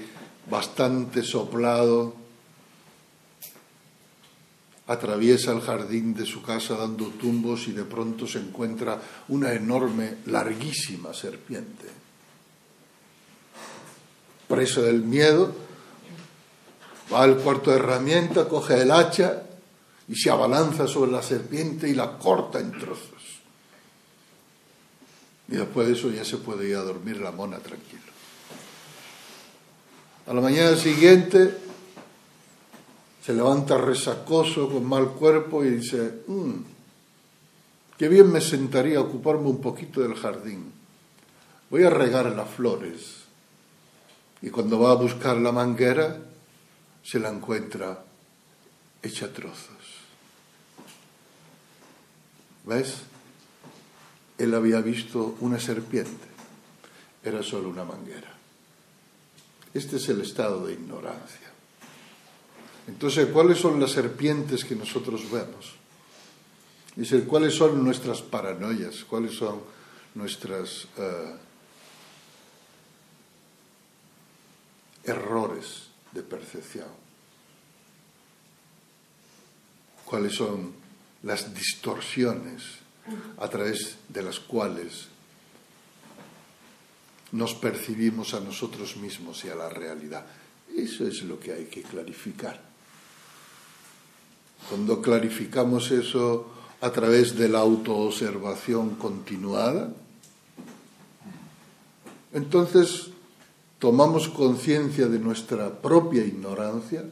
bastante 0.50 1.22
soplado. 1.24 2.23
Atraviesa 4.94 5.52
el 5.52 5.62
jardín 5.62 6.14
de 6.14 6.26
su 6.26 6.42
casa 6.42 6.76
dando 6.76 7.08
tumbos 7.08 7.68
y 7.68 7.72
de 7.72 7.84
pronto 7.84 8.28
se 8.28 8.40
encuentra 8.40 9.02
una 9.30 9.54
enorme, 9.54 10.18
larguísima 10.28 11.14
serpiente. 11.14 11.88
Preso 14.48 14.84
del 14.84 15.02
miedo, 15.02 15.54
Va 17.12 17.24
al 17.24 17.38
cuarto 17.38 17.70
de 17.70 17.78
herramienta, 17.78 18.48
coge 18.48 18.82
el 18.82 18.92
hacha 18.92 19.44
y 20.08 20.16
se 20.16 20.30
abalanza 20.30 20.88
sobre 20.88 21.12
la 21.12 21.22
serpiente 21.22 21.88
y 21.88 21.94
la 21.94 22.18
corta 22.18 22.60
en 22.60 22.72
trozos. 22.72 23.10
Y 25.50 25.56
después 25.56 25.88
de 25.88 25.94
eso 25.94 26.10
ya 26.10 26.24
se 26.24 26.38
puede 26.38 26.70
ir 26.70 26.76
a 26.76 26.84
dormir 26.84 27.18
la 27.18 27.32
mona 27.32 27.60
tranquilo. 27.60 28.02
A 30.26 30.34
la 30.34 30.42
mañana 30.42 30.76
siguiente 30.78 31.58
se 33.24 33.34
levanta 33.34 33.78
resacoso, 33.78 34.70
con 34.70 34.84
mal 34.84 35.12
cuerpo 35.12 35.64
y 35.64 35.70
dice, 35.70 36.24
mm, 36.28 36.54
qué 37.98 38.10
bien 38.10 38.30
me 38.30 38.42
sentaría 38.42 39.00
ocuparme 39.00 39.48
un 39.48 39.62
poquito 39.62 40.02
del 40.02 40.16
jardín. 40.16 40.74
Voy 41.70 41.84
a 41.84 41.90
regar 41.90 42.26
las 42.36 42.50
flores. 42.50 43.24
Y 44.42 44.50
cuando 44.50 44.78
va 44.78 44.92
a 44.92 44.96
buscar 44.96 45.38
la 45.38 45.54
manguera, 45.54 46.20
se 47.02 47.18
la 47.18 47.30
encuentra 47.30 48.04
hecha 49.02 49.32
trozos. 49.32 50.02
¿Ves? 52.66 53.04
Él 54.38 54.54
había 54.54 54.82
visto 54.82 55.38
una 55.40 55.62
serpiente, 55.62 56.28
era 57.24 57.42
solo 57.42 57.70
una 57.70 57.86
manguera. 57.86 58.34
Este 59.74 59.96
es 59.96 60.10
el 60.10 60.22
estado 60.22 60.66
de 60.66 60.74
ignorancia. 60.74 61.43
Entonces, 62.88 63.28
¿cuáles 63.30 63.60
son 63.60 63.80
las 63.80 63.92
serpientes 63.92 64.66
que 64.66 64.76
nosotros 64.76 65.30
vemos? 65.32 65.74
Dice, 66.96 67.24
¿cuáles 67.24 67.56
son 67.56 67.84
nuestras 67.84 68.22
paranoias? 68.22 69.04
¿Cuáles 69.06 69.34
son 69.34 69.62
nuestros 70.16 70.88
eh, 70.98 71.36
errores? 75.06 75.94
de 76.14 76.22
percepción. 76.22 76.88
¿Cuáles 80.06 80.36
son 80.36 80.74
las 81.24 81.54
distorsiones 81.54 82.64
a 83.38 83.48
través 83.50 83.98
de 84.08 84.22
las 84.22 84.40
cuales 84.40 85.08
nos 87.32 87.56
percibimos 87.56 88.34
a 88.34 88.40
nosotros 88.40 88.96
mismos 88.98 89.44
y 89.44 89.50
a 89.50 89.56
la 89.56 89.70
realidad. 89.70 90.26
Eso 90.76 91.08
es 91.08 91.24
lo 91.24 91.40
que 91.40 91.52
hay 91.52 91.66
que 91.66 91.82
clarificar. 91.82 92.73
Cuando 94.70 95.02
clarificamos 95.02 95.92
eso 95.92 96.48
a 96.82 96.92
través 96.92 97.38
de 97.38 97.50
la 97.50 97.60
autoobservación 97.60 98.96
continuada, 98.96 99.94
entonces 102.34 103.10
tomamos 103.80 104.30
conciencia 104.30 105.08
de 105.08 105.20
nuestra 105.20 105.82
propia 105.82 106.26
ignorancia, 106.26 107.04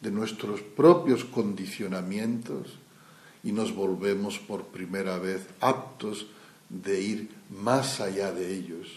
de 0.00 0.10
nuestros 0.10 0.60
propios 0.60 1.24
condicionamientos 1.24 2.78
y 3.42 3.52
nos 3.52 3.74
volvemos 3.74 4.38
por 4.38 4.64
primera 4.64 5.18
vez 5.18 5.46
aptos 5.60 6.26
de 6.68 7.00
ir 7.00 7.30
más 7.50 8.00
allá 8.00 8.32
de 8.32 8.54
ellos 8.54 8.88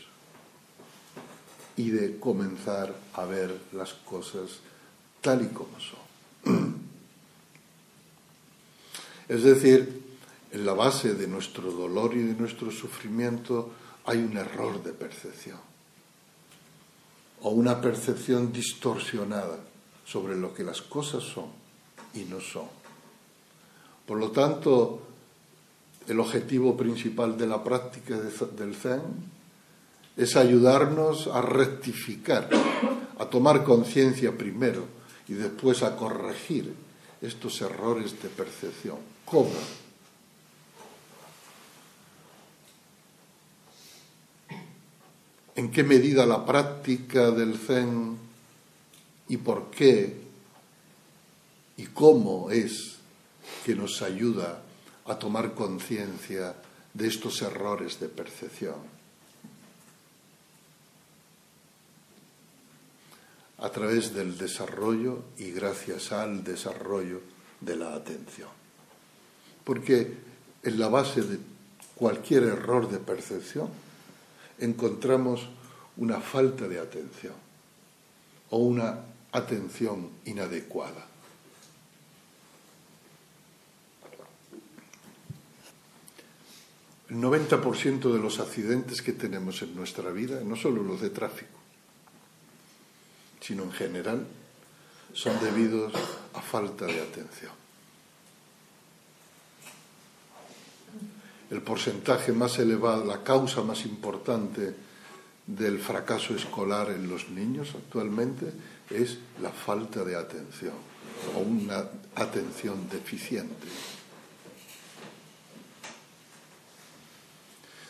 y 1.77 1.89
de 1.91 2.19
comenzar 2.19 2.93
a 3.13 3.25
ver 3.25 3.57
las 3.73 3.93
cosas 3.93 4.59
tal 5.21 5.43
y 5.43 5.47
como 5.47 5.77
son. 5.79 6.81
Es 9.31 9.43
decir, 9.43 10.03
en 10.51 10.65
la 10.65 10.73
base 10.73 11.13
de 11.13 11.25
nuestro 11.25 11.71
dolor 11.71 12.13
y 12.13 12.21
de 12.21 12.33
nuestro 12.33 12.69
sufrimiento 12.69 13.71
hay 14.03 14.17
un 14.17 14.35
error 14.35 14.83
de 14.83 14.91
percepción 14.91 15.57
o 17.39 17.51
una 17.51 17.79
percepción 17.79 18.51
distorsionada 18.51 19.57
sobre 20.03 20.35
lo 20.35 20.53
que 20.53 20.65
las 20.65 20.81
cosas 20.81 21.23
son 21.23 21.45
y 22.13 22.25
no 22.25 22.41
son. 22.41 22.65
Por 24.05 24.19
lo 24.19 24.31
tanto, 24.31 25.01
el 26.09 26.19
objetivo 26.19 26.75
principal 26.75 27.37
de 27.37 27.47
la 27.47 27.63
práctica 27.63 28.17
del 28.17 28.75
Zen 28.75 29.01
es 30.17 30.35
ayudarnos 30.35 31.27
a 31.27 31.41
rectificar, 31.41 32.49
a 33.17 33.25
tomar 33.27 33.63
conciencia 33.63 34.37
primero 34.37 34.83
y 35.29 35.35
después 35.35 35.83
a 35.83 35.95
corregir 35.95 36.73
estos 37.21 37.61
errores 37.61 38.21
de 38.21 38.27
percepción. 38.27 39.20
¿Cómo? 39.31 39.49
¿En 45.55 45.71
qué 45.71 45.83
medida 45.83 46.25
la 46.25 46.45
práctica 46.45 47.31
del 47.31 47.57
Zen 47.57 48.17
y 49.29 49.37
por 49.37 49.71
qué 49.71 50.21
y 51.77 51.85
cómo 51.85 52.51
es 52.51 52.97
que 53.65 53.73
nos 53.73 54.01
ayuda 54.01 54.61
a 55.05 55.17
tomar 55.17 55.53
conciencia 55.53 56.55
de 56.93 57.07
estos 57.07 57.41
errores 57.41 57.99
de 57.99 58.09
percepción. 58.09 58.75
A 63.59 63.69
través 63.69 64.13
del 64.13 64.37
desarrollo 64.37 65.23
y 65.37 65.51
gracias 65.51 66.11
al 66.11 66.43
desarrollo 66.43 67.21
de 67.61 67.75
la 67.75 67.93
atención. 67.93 68.60
Porque 69.63 70.17
en 70.63 70.79
la 70.79 70.89
base 70.89 71.21
de 71.21 71.39
cualquier 71.95 72.43
error 72.43 72.89
de 72.89 72.97
percepción 72.97 73.69
encontramos 74.59 75.49
una 75.97 76.19
falta 76.19 76.67
de 76.67 76.79
atención 76.79 77.33
o 78.49 78.57
una 78.57 78.99
atención 79.31 80.09
inadecuada. 80.25 81.07
El 87.09 87.17
90% 87.17 88.13
de 88.13 88.19
los 88.19 88.39
accidentes 88.39 89.01
que 89.01 89.11
tenemos 89.11 89.61
en 89.61 89.75
nuestra 89.75 90.11
vida, 90.11 90.41
no 90.45 90.55
solo 90.55 90.81
los 90.81 91.01
de 91.01 91.09
tráfico, 91.09 91.59
sino 93.41 93.63
en 93.63 93.71
general, 93.73 94.25
son 95.13 95.37
debidos 95.41 95.93
a 96.33 96.41
falta 96.41 96.85
de 96.85 97.01
atención. 97.01 97.60
El 101.51 101.61
porcentaje 101.61 102.31
más 102.31 102.57
elevado, 102.59 103.03
la 103.03 103.23
causa 103.23 103.61
más 103.61 103.85
importante 103.85 104.73
del 105.45 105.79
fracaso 105.79 106.33
escolar 106.33 106.91
en 106.91 107.09
los 107.09 107.29
niños 107.29 107.73
actualmente 107.75 108.53
es 108.89 109.17
la 109.41 109.49
falta 109.49 110.05
de 110.05 110.15
atención 110.15 110.73
o 111.35 111.39
una 111.39 111.89
atención 112.15 112.87
deficiente. 112.89 113.67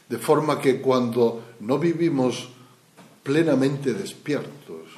De 0.09 0.17
forma 0.17 0.59
que 0.59 0.81
cuando 0.81 1.53
no 1.59 1.77
vivimos 1.77 2.49
plenamente 3.21 3.93
despiertos 3.93 4.89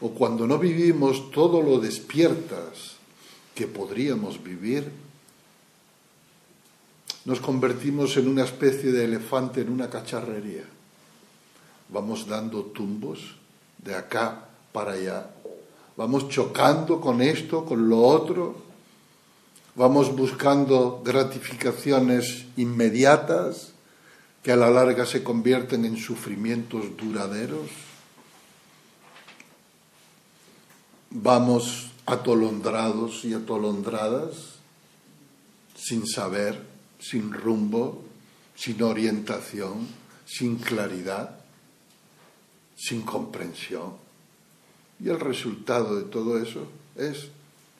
o 0.00 0.10
cuando 0.10 0.48
no 0.48 0.58
vivimos 0.58 1.30
todo 1.30 1.62
lo 1.62 1.78
despiertas 1.78 2.96
que 3.54 3.68
podríamos 3.68 4.42
vivir, 4.42 4.90
nos 7.24 7.40
convertimos 7.40 8.16
en 8.16 8.28
una 8.28 8.44
especie 8.44 8.90
de 8.90 9.04
elefante 9.04 9.60
en 9.60 9.70
una 9.70 9.88
cacharrería. 9.88 10.64
Vamos 11.88 12.26
dando 12.26 12.64
tumbos 12.64 13.36
de 13.78 13.94
acá 13.94 14.48
para 14.72 14.92
allá. 14.92 15.30
Vamos 15.96 16.28
chocando 16.28 17.00
con 17.00 17.20
esto, 17.22 17.64
con 17.64 17.88
lo 17.88 18.00
otro. 18.00 18.56
Vamos 19.74 20.14
buscando 20.14 21.02
gratificaciones 21.04 22.46
inmediatas 22.56 23.72
que 24.42 24.52
a 24.52 24.56
la 24.56 24.70
larga 24.70 25.06
se 25.06 25.22
convierten 25.22 25.84
en 25.84 25.96
sufrimientos 25.96 26.96
duraderos. 26.96 27.68
Vamos 31.10 31.90
atolondrados 32.06 33.24
y 33.24 33.34
atolondradas, 33.34 34.56
sin 35.76 36.06
saber, 36.06 36.71
sin 37.02 37.32
rumbo, 37.32 38.04
sin 38.54 38.80
orientación, 38.82 39.88
sin 40.24 40.56
claridad, 40.56 41.40
sin 42.76 43.02
comprensión. 43.02 43.94
Y 45.00 45.08
el 45.08 45.18
resultado 45.18 45.96
de 45.96 46.04
todo 46.04 46.40
eso 46.40 46.68
es, 46.96 47.28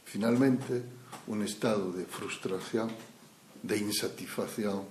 finalmente, 0.05 0.83
un 1.29 1.43
estado 1.43 1.93
de 1.93 2.05
frustración, 2.05 2.91
de 3.63 3.79
insatisfacción, 3.79 4.83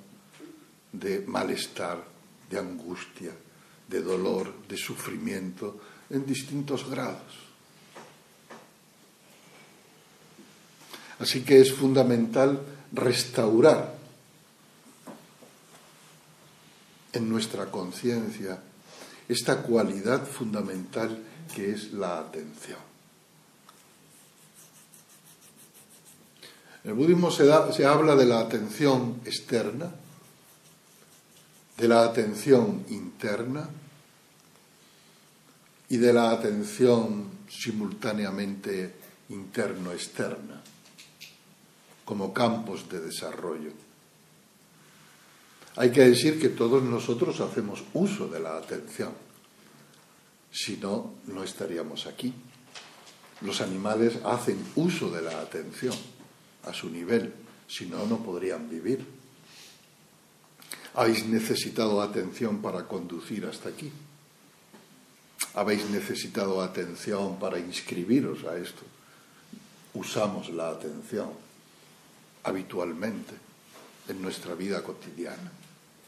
de 0.94 1.26
malestar, 1.28 2.02
de 2.50 2.58
angustia, 2.58 3.32
de 3.88 4.02
dolor, 4.02 4.54
de 4.68 4.78
sufrimiento 4.78 5.82
en 6.10 6.26
distintos 6.26 6.90
grados. 6.90 7.52
Así 11.20 11.42
que 11.42 11.60
es 11.60 11.74
fundamental 11.74 12.62
restaurar 12.94 14.01
en 17.14 17.30
nuestra 17.30 17.72
conciencia 17.72 18.62
esta 19.28 19.62
cualidad 19.62 20.26
fundamental 20.26 21.18
que 21.54 21.72
es 21.72 21.94
la 21.94 22.20
atención. 22.20 22.80
En 26.84 26.92
el 26.92 26.96
budismo 26.96 27.30
se, 27.30 27.46
se 27.74 27.86
habla 27.86 28.16
de 28.16 28.26
la 28.26 28.40
atención 28.40 29.22
externa, 29.26 29.92
de 31.78 31.88
la 31.88 32.04
atención 32.04 32.86
interna 32.90 33.70
y 35.90 35.98
de 35.98 36.14
la 36.14 36.32
atención 36.32 37.30
simultáneamente 37.48 38.96
interno-externa 39.30 40.62
como 42.06 42.34
campos 42.34 42.90
de 42.90 43.00
desarrollo. 43.00 43.72
Hay 45.76 45.92
que 45.92 46.02
decir 46.02 46.40
que 46.40 46.50
todos 46.50 46.84
nosotros 46.84 47.40
hacemos 47.40 47.84
uso 47.94 48.28
de 48.28 48.40
la 48.40 48.58
atención, 48.58 49.14
si 50.52 50.78
no, 50.78 51.14
no 51.28 51.44
estaríamos 51.44 52.08
aquí. 52.08 52.34
Los 53.42 53.62
animales 53.62 54.20
hacen 54.26 54.64
uso 54.76 55.10
de 55.10 55.22
la 55.22 55.40
atención 55.42 55.96
a 56.64 56.74
su 56.74 56.90
nivel, 56.90 57.34
si 57.68 57.86
no, 57.86 58.06
no 58.06 58.18
podrían 58.18 58.70
vivir 58.70 59.22
habéis 60.94 61.26
necesitado 61.26 62.02
atención 62.02 62.62
para 62.62 62.88
conducir 62.88 63.46
hasta 63.46 63.70
aquí. 63.70 63.92
Habéis 65.54 65.90
necesitado 65.90 66.62
atención 66.62 67.40
para 67.40 67.60
inscribiros 67.60 68.44
a 68.44 68.58
esto. 68.58 68.84
Usamos 69.94 70.50
la 70.50 70.70
atención 70.70 71.30
habitualmente 72.44 73.34
en 74.08 74.22
nuestra 74.22 74.56
vida 74.56 74.84
cotidiana. 74.84 75.52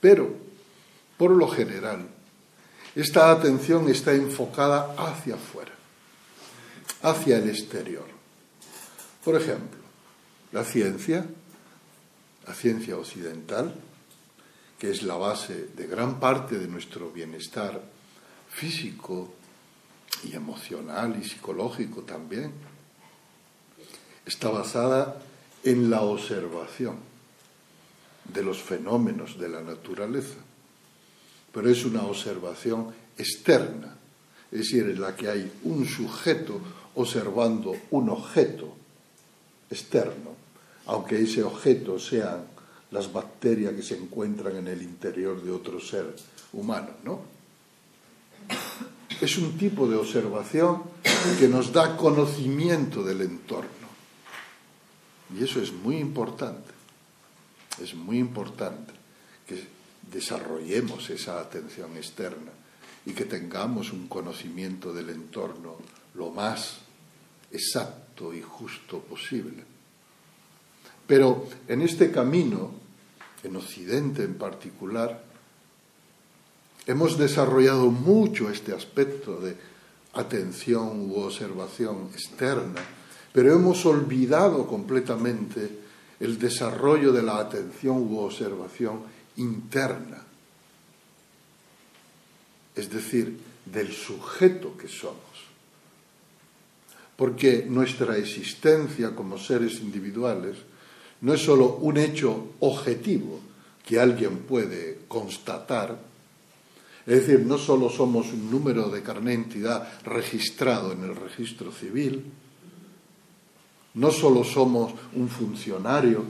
Pero, 0.03 0.35
por 1.17 1.31
lo 1.31 1.47
general, 1.47 2.09
esta 2.93 3.31
atención 3.31 3.87
está 3.87 4.11
enfocada 4.11 4.93
hacia 4.97 5.35
afuera, 5.35 5.71
hacia 7.03 7.37
el 7.37 7.47
exterior. 7.47 8.03
Por 9.23 9.37
ejemplo, 9.37 9.79
la 10.51 10.65
ciencia, 10.65 11.25
la 12.45 12.53
ciencia 12.53 12.97
occidental, 12.97 13.75
que 14.77 14.91
es 14.91 15.03
la 15.03 15.15
base 15.15 15.69
de 15.73 15.87
gran 15.87 16.19
parte 16.19 16.59
de 16.59 16.67
nuestro 16.67 17.09
bienestar 17.09 17.81
físico 18.49 19.33
y 20.25 20.35
emocional 20.35 21.17
y 21.17 21.23
psicológico 21.23 22.01
también, 22.01 22.51
está 24.25 24.49
basada 24.49 25.17
en 25.63 25.89
la 25.89 26.01
observación 26.01 27.12
de 28.25 28.43
los 28.43 28.61
fenómenos 28.61 29.37
de 29.37 29.49
la 29.49 29.61
naturaleza, 29.61 30.39
pero 31.51 31.69
es 31.69 31.85
una 31.85 32.03
observación 32.03 32.93
externa, 33.17 33.95
es 34.51 34.59
decir, 34.59 34.83
en 34.83 35.01
la 35.01 35.15
que 35.15 35.29
hay 35.29 35.51
un 35.63 35.85
sujeto 35.85 36.59
observando 36.95 37.75
un 37.91 38.09
objeto 38.09 38.75
externo, 39.69 40.35
aunque 40.85 41.21
ese 41.21 41.43
objeto 41.43 41.99
sean 41.99 42.45
las 42.91 43.11
bacterias 43.11 43.73
que 43.73 43.81
se 43.81 43.97
encuentran 43.97 44.55
en 44.57 44.67
el 44.67 44.81
interior 44.81 45.41
de 45.41 45.51
otro 45.51 45.79
ser 45.79 46.15
humano, 46.53 46.89
¿no? 47.03 47.21
Es 49.19 49.37
un 49.37 49.57
tipo 49.57 49.87
de 49.87 49.95
observación 49.95 50.83
que 51.39 51.47
nos 51.47 51.71
da 51.71 51.97
conocimiento 51.97 53.03
del 53.03 53.21
entorno. 53.21 53.69
Y 55.35 55.43
eso 55.43 55.61
es 55.61 55.71
muy 55.71 55.97
importante. 55.97 56.71
Es 57.81 57.95
muy 57.95 58.19
importante 58.19 58.93
que 59.47 59.67
desarrollemos 60.11 61.09
esa 61.09 61.39
atención 61.39 61.95
externa 61.97 62.51
y 63.05 63.13
que 63.13 63.25
tengamos 63.25 63.91
un 63.91 64.07
conocimiento 64.07 64.93
del 64.93 65.09
entorno 65.09 65.75
lo 66.15 66.29
más 66.29 66.77
exacto 67.51 68.33
y 68.33 68.41
justo 68.41 68.99
posible. 68.99 69.63
Pero 71.05 71.47
en 71.67 71.81
este 71.81 72.11
camino, 72.11 72.71
en 73.43 73.55
Occidente 73.55 74.23
en 74.23 74.35
particular, 74.35 75.23
hemos 76.85 77.17
desarrollado 77.17 77.89
mucho 77.91 78.49
este 78.49 78.73
aspecto 78.73 79.39
de 79.39 79.57
atención 80.13 81.09
u 81.09 81.19
observación 81.19 82.09
externa, 82.13 82.81
pero 83.33 83.53
hemos 83.53 83.85
olvidado 83.85 84.67
completamente 84.67 85.82
el 86.19 86.39
desarrollo 86.39 87.11
de 87.11 87.23
la 87.23 87.37
atención 87.39 87.97
u 87.97 88.19
observación 88.19 89.01
interna, 89.37 90.23
es 92.75 92.89
decir, 92.89 93.39
del 93.65 93.91
sujeto 93.91 94.77
que 94.77 94.87
somos. 94.87 95.17
Porque 97.15 97.65
nuestra 97.67 98.17
existencia 98.17 99.15
como 99.15 99.37
seres 99.37 99.79
individuales 99.79 100.57
no 101.21 101.33
es 101.33 101.41
sólo 101.41 101.75
un 101.77 101.97
hecho 101.97 102.53
objetivo 102.59 103.39
que 103.85 103.99
alguien 103.99 104.39
puede 104.39 104.99
constatar, 105.07 105.99
es 107.05 107.27
decir, 107.27 107.45
no 107.45 107.57
solo 107.57 107.89
somos 107.89 108.31
un 108.31 108.49
número 108.49 108.89
de 108.89 109.03
carne 109.03 109.33
entidad 109.33 110.01
registrado 110.03 110.93
en 110.93 111.03
el 111.03 111.15
registro 111.15 111.71
civil, 111.71 112.31
no 113.95 114.11
solo 114.11 114.43
somos 114.43 114.93
un 115.13 115.29
funcionario 115.29 116.25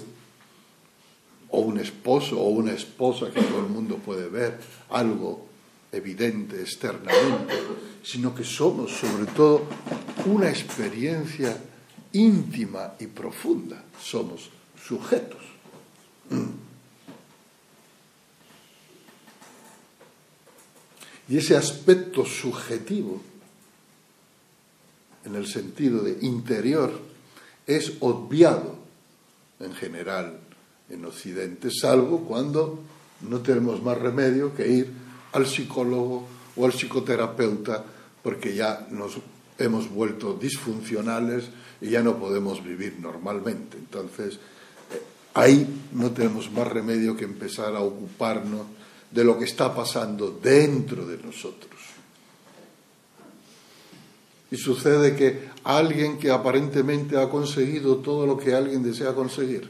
o 1.50 1.60
un 1.60 1.80
esposo 1.80 2.40
o 2.40 2.50
una 2.50 2.74
esposa 2.74 3.32
que 3.32 3.42
todo 3.42 3.60
el 3.60 3.70
mundo 3.70 3.98
puede 3.98 4.28
ver, 4.28 4.60
algo 4.90 5.46
evidente 5.92 6.62
externamente, 6.62 7.54
sino 8.04 8.34
que 8.34 8.44
somos 8.44 8.92
sobre 8.92 9.32
todo 9.32 9.62
una 10.26 10.50
experiencia 10.50 11.56
íntima 12.12 12.94
y 13.00 13.08
profunda. 13.08 13.84
Somos 14.02 14.50
sujetos. 14.84 15.42
Y 21.30 21.38
ese 21.38 21.56
aspecto 21.56 22.26
subjetivo, 22.26 23.22
en 25.24 25.36
el 25.36 25.48
sentido 25.48 26.04
de 26.04 26.18
interior, 26.26 27.13
es 27.66 27.94
obviado 28.00 28.76
en 29.60 29.74
general 29.74 30.40
en 30.90 31.06
Occidente, 31.06 31.70
salvo 31.72 32.20
cuando 32.20 32.80
no 33.22 33.40
tenemos 33.40 33.82
más 33.82 33.98
remedio 33.98 34.54
que 34.54 34.68
ir 34.68 34.92
al 35.32 35.48
psicólogo 35.48 36.28
o 36.56 36.66
al 36.66 36.74
psicoterapeuta 36.74 37.84
porque 38.22 38.56
ya 38.56 38.88
nos 38.92 39.18
hemos 39.58 39.90
vuelto 39.90 40.34
disfuncionales 40.34 41.46
y 41.82 41.90
ya 41.90 42.02
no 42.02 42.18
podemos 42.18 42.64
vivir 42.64 42.98
normalmente. 43.00 43.78
Entonces, 43.78 44.36
eh, 44.36 45.02
ahí 45.34 45.68
no 45.94 46.12
tenemos 46.12 46.52
más 46.52 46.68
remedio 46.68 47.16
que 47.16 47.26
empezar 47.26 47.76
a 47.76 47.82
ocuparnos 47.82 48.66
de 49.12 49.24
lo 49.24 49.38
que 49.38 49.46
está 49.46 49.76
pasando 49.76 50.40
dentro 50.42 51.06
de 51.06 51.18
nosotros. 51.18 51.73
Y 54.54 54.58
sucede 54.58 55.16
que 55.16 55.50
alguien 55.64 56.20
que 56.20 56.30
aparentemente 56.30 57.20
ha 57.20 57.28
conseguido 57.28 57.98
todo 57.98 58.28
lo 58.28 58.38
que 58.38 58.54
alguien 58.54 58.84
desea 58.84 59.16
conseguir, 59.16 59.68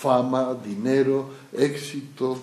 fama, 0.00 0.52
dinero, 0.52 1.30
éxito, 1.52 2.36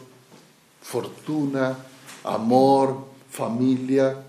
fortuna, 0.81 1.77
amor, 2.23 3.07
familia, 3.29 4.23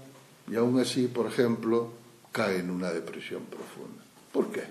y 0.50 0.56
aún 0.56 0.80
así, 0.80 1.06
por 1.06 1.26
ejemplo, 1.26 1.92
cae 2.32 2.58
en 2.58 2.70
una 2.70 2.90
depresión 2.90 3.44
profunda. 3.44 4.02
¿Por 4.32 4.50
qué? 4.50 4.64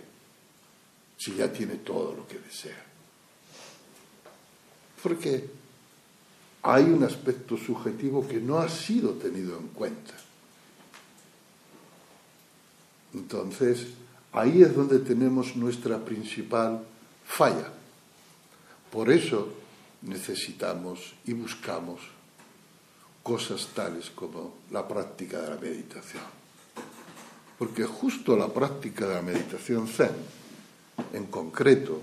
Si 1.18 1.36
ya 1.36 1.50
tiene 1.50 1.76
todo 1.76 2.16
lo 2.16 2.28
que 2.28 2.38
desea. 2.38 2.84
Porque 5.02 5.50
hay 6.64 6.84
un 6.84 7.02
aspecto 7.06 7.56
subjetivo 7.56 8.28
que 8.28 8.42
no 8.42 8.58
ha 8.58 8.68
sido 8.68 9.12
tenido 9.12 9.58
en 9.58 9.70
cuenta. 9.70 10.27
Entonces, 13.14 13.88
ahí 14.34 14.62
es 14.62 14.76
donde 14.76 15.00
tenemos 15.00 15.56
nuestra 15.56 16.04
principal 16.04 16.84
falla. 17.26 17.72
Por 18.92 19.12
eso 19.12 19.50
necesitamos 20.02 21.14
y 21.26 21.34
buscamos 21.34 22.02
cosas 23.24 23.68
tales 23.76 24.10
como 24.10 24.56
la 24.72 24.88
práctica 24.88 25.42
de 25.42 25.50
la 25.50 25.58
meditación. 25.58 26.24
Porque 27.58 27.84
justo 27.84 28.38
la 28.38 28.48
práctica 28.48 29.08
de 29.08 29.16
la 29.16 29.22
meditación 29.22 29.88
zen, 29.88 30.12
en 31.14 31.26
concreto, 31.26 32.02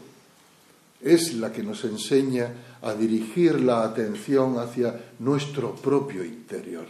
es 1.00 1.34
la 1.34 1.52
que 1.52 1.62
nos 1.62 1.84
enseña 1.84 2.52
a 2.82 2.94
dirigir 2.94 3.60
la 3.60 3.84
atención 3.84 4.58
hacia 4.58 5.12
nuestro 5.18 5.74
propio 5.74 6.24
interior, 6.24 6.86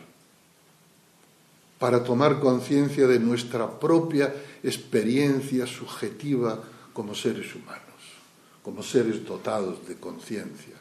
para 1.84 2.02
tomar 2.02 2.40
conciencia 2.40 3.06
de 3.06 3.20
nuestra 3.20 3.68
propia 3.68 4.32
experiencia 4.62 5.66
subjetiva 5.66 6.64
como 6.94 7.14
seres 7.14 7.54
humanos, 7.54 8.00
como 8.62 8.82
seres 8.82 9.22
dotados 9.22 9.86
de 9.86 9.96
conciencia, 9.96 10.80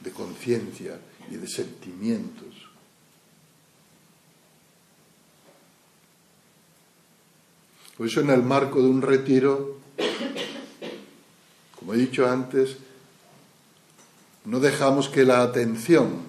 de 0.00 0.10
conciencia 0.10 0.98
y 1.30 1.36
de 1.36 1.46
sentimientos. 1.46 2.50
Por 7.96 8.08
eso 8.08 8.18
en 8.18 8.30
el 8.30 8.42
marco 8.42 8.82
de 8.82 8.88
un 8.88 9.02
retiro 9.02 9.78
como 11.78 11.94
he 11.94 11.96
dicho 11.96 12.28
antes, 12.28 12.78
no 14.46 14.58
dejamos 14.58 15.08
que 15.08 15.22
la 15.22 15.42
atención 15.42 16.22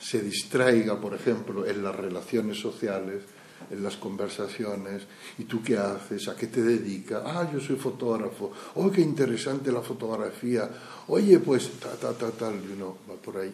se 0.00 0.22
distraiga, 0.22 0.98
por 0.98 1.12
ejemplo, 1.12 1.66
en 1.66 1.84
las 1.84 1.94
relaciones 1.94 2.58
sociales, 2.58 3.24
en 3.70 3.82
las 3.82 3.96
conversaciones, 3.96 5.02
¿y 5.38 5.44
tú 5.44 5.62
qué 5.62 5.76
haces? 5.76 6.28
¿A 6.28 6.36
qué 6.36 6.46
te 6.46 6.62
dedicas? 6.62 7.22
Ah, 7.24 7.48
yo 7.52 7.60
soy 7.60 7.76
fotógrafo. 7.76 8.52
Oh, 8.74 8.90
qué 8.90 9.00
interesante 9.00 9.70
la 9.72 9.82
fotografía. 9.82 10.68
Oye, 11.08 11.38
pues, 11.38 11.78
ta, 11.78 11.90
ta, 11.96 12.12
ta, 12.12 12.30
tal, 12.30 12.78
no, 12.78 12.98
va 13.08 13.14
por 13.16 13.38
ahí. 13.38 13.52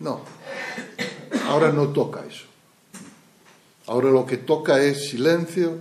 No, 0.00 0.20
ahora 1.46 1.72
no 1.72 1.88
toca 1.88 2.24
eso. 2.24 2.46
Ahora 3.86 4.10
lo 4.10 4.24
que 4.24 4.38
toca 4.38 4.82
es 4.82 5.10
silencio 5.10 5.78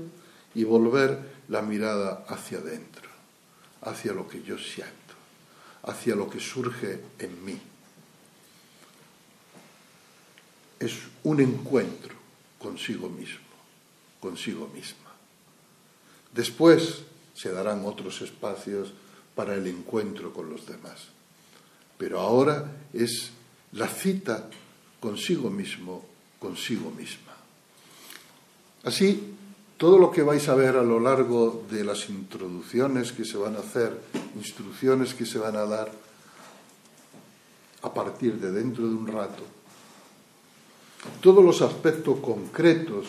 y 0.56 0.64
volver 0.64 1.34
la 1.47 1.62
mirada 1.62 2.26
hacia 2.28 2.58
adentro 2.58 2.93
hacia 3.86 4.14
lo 4.14 4.28
que 4.28 4.41
yo 4.43 4.58
siento, 4.58 4.91
hacia 5.84 6.16
lo 6.16 6.30
que 6.30 6.39
surge 6.39 6.99
en 7.20 7.45
mí. 7.45 7.60
Es 10.80 10.93
un 11.24 11.39
encuentro 11.39 12.16
consigo 12.60 13.10
mismo, 13.10 13.43
consigo 14.24 14.69
misma. 14.74 15.11
Después 16.32 17.03
se 17.36 17.51
darán 17.51 17.84
otros 17.84 18.21
espacios 18.21 18.93
para 19.36 19.53
el 19.53 19.67
encuentro 19.67 20.32
con 20.32 20.49
los 20.49 20.65
demás. 20.65 21.11
Pero 21.97 22.21
ahora 22.21 22.71
es 22.93 23.32
la 23.74 23.89
cita 23.89 24.49
consigo 25.01 25.49
mismo, 25.49 26.05
consigo 26.39 26.89
misma. 26.91 27.34
Así, 28.84 29.36
todo 29.76 29.99
lo 29.99 30.09
que 30.09 30.24
vais 30.24 30.47
a 30.47 30.55
ver 30.55 30.78
a 30.78 30.84
lo 30.84 31.01
largo 31.01 31.65
de 31.69 31.84
las 31.84 32.07
introducciones 32.07 33.11
que 33.11 33.26
se 33.26 33.36
van 33.36 33.57
a 33.57 33.59
hacer, 33.59 33.99
instrucciones 34.38 35.13
que 35.13 35.26
se 35.26 35.38
van 35.38 35.57
a 35.57 35.65
dar, 35.65 35.91
a 37.82 37.93
partir 37.93 38.39
de 38.39 38.53
dentro 38.53 38.88
de 38.88 38.95
un 38.95 39.07
rato, 39.07 39.43
todos 41.19 41.43
los 41.43 41.61
aspectos 41.61 42.19
concretos, 42.19 43.07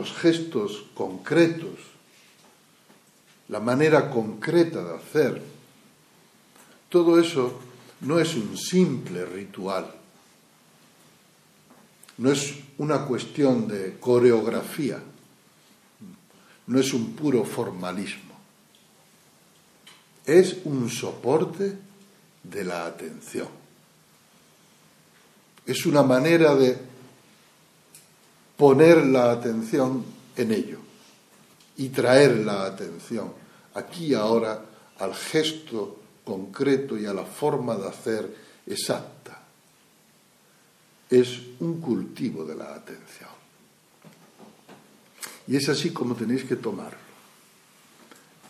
los 0.00 0.14
gestos 0.14 0.86
concretos, 0.94 1.78
la 3.48 3.60
manera 3.60 4.08
concreta 4.08 4.82
de 4.82 4.96
hacer, 4.96 5.42
todo 6.88 7.20
eso 7.20 7.60
no 8.00 8.18
es 8.18 8.34
un 8.34 8.56
simple 8.56 9.26
ritual, 9.26 9.92
no 12.16 12.32
es 12.32 12.60
una 12.78 13.04
cuestión 13.04 13.68
de 13.68 13.98
coreografía, 14.00 15.02
no 16.66 16.80
es 16.80 16.94
un 16.94 17.12
puro 17.12 17.44
formalismo, 17.44 18.40
es 20.24 20.56
un 20.64 20.88
soporte 20.88 21.76
de 22.42 22.64
la 22.64 22.86
atención. 22.86 23.48
Es 25.66 25.84
una 25.84 26.02
manera 26.02 26.54
de 26.54 26.89
poner 28.60 29.06
la 29.06 29.32
atención 29.32 30.04
en 30.36 30.52
ello 30.52 30.76
y 31.78 31.88
traer 31.88 32.44
la 32.44 32.66
atención 32.66 33.32
aquí 33.72 34.12
ahora 34.12 34.62
al 34.98 35.14
gesto 35.14 35.98
concreto 36.26 36.98
y 36.98 37.06
a 37.06 37.14
la 37.14 37.24
forma 37.24 37.74
de 37.74 37.88
hacer 37.88 38.36
exacta. 38.66 39.40
Es 41.08 41.40
un 41.60 41.80
cultivo 41.80 42.44
de 42.44 42.54
la 42.54 42.74
atención. 42.74 43.30
Y 45.46 45.56
es 45.56 45.66
así 45.70 45.90
como 45.90 46.14
tenéis 46.14 46.44
que 46.44 46.56
tomarlo. 46.56 46.98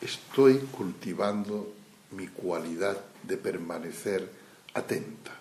Estoy 0.00 0.58
cultivando 0.72 1.72
mi 2.16 2.26
cualidad 2.26 2.98
de 3.22 3.36
permanecer 3.36 4.28
atenta, 4.74 5.38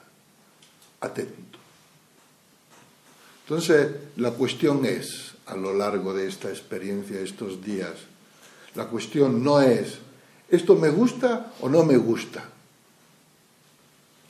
atento. 1.02 1.49
Entonces, 3.50 3.96
la 4.18 4.30
cuestión 4.30 4.86
es, 4.86 5.34
a 5.48 5.56
lo 5.56 5.74
largo 5.74 6.14
de 6.14 6.28
esta 6.28 6.50
experiencia, 6.50 7.20
estos 7.20 7.66
días, 7.66 7.96
la 8.76 8.86
cuestión 8.86 9.44
no 9.44 9.60
es, 9.60 9.98
¿esto 10.52 10.76
me 10.76 10.90
gusta 10.90 11.52
o 11.60 11.68
no 11.68 11.84
me 11.84 11.98
gusta? 11.98 12.48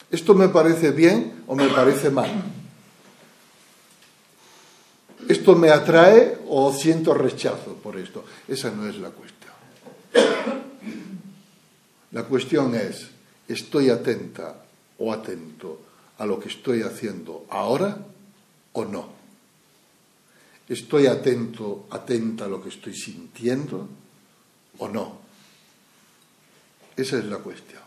¿Esto 0.09 0.33
me 0.35 0.47
parece 0.47 0.91
bien 0.91 1.43
o 1.47 1.55
me 1.57 1.67
parece 1.67 2.09
mal? 2.09 2.29
¿Esto 5.27 5.53
me 5.53 5.69
atrae 5.69 6.37
o 6.47 6.71
siento 6.71 7.13
rechazo 7.13 7.73
por 7.73 7.97
esto? 7.97 8.23
Esa 8.47 8.71
no 8.71 8.87
es 8.87 8.95
la 8.99 9.09
cuestión. 9.09 9.53
La 12.11 12.23
cuestión 12.23 12.73
es, 12.73 13.09
¿estoy 13.49 13.89
atenta 13.89 14.63
o 14.97 15.11
atento 15.11 15.81
a 16.17 16.25
lo 16.25 16.39
que 16.39 16.47
estoy 16.47 16.83
haciendo 16.83 17.45
ahora 17.49 17.97
o 18.73 18.85
no? 18.85 19.19
¿Estoy 20.67 21.07
atento, 21.07 21.87
atenta 21.89 22.45
a 22.45 22.47
lo 22.47 22.61
que 22.61 22.69
estoy 22.69 22.95
sintiendo 22.95 23.89
o 24.77 24.87
no? 24.87 25.19
Esa 26.95 27.17
es 27.17 27.25
la 27.25 27.37
cuestión. 27.37 27.81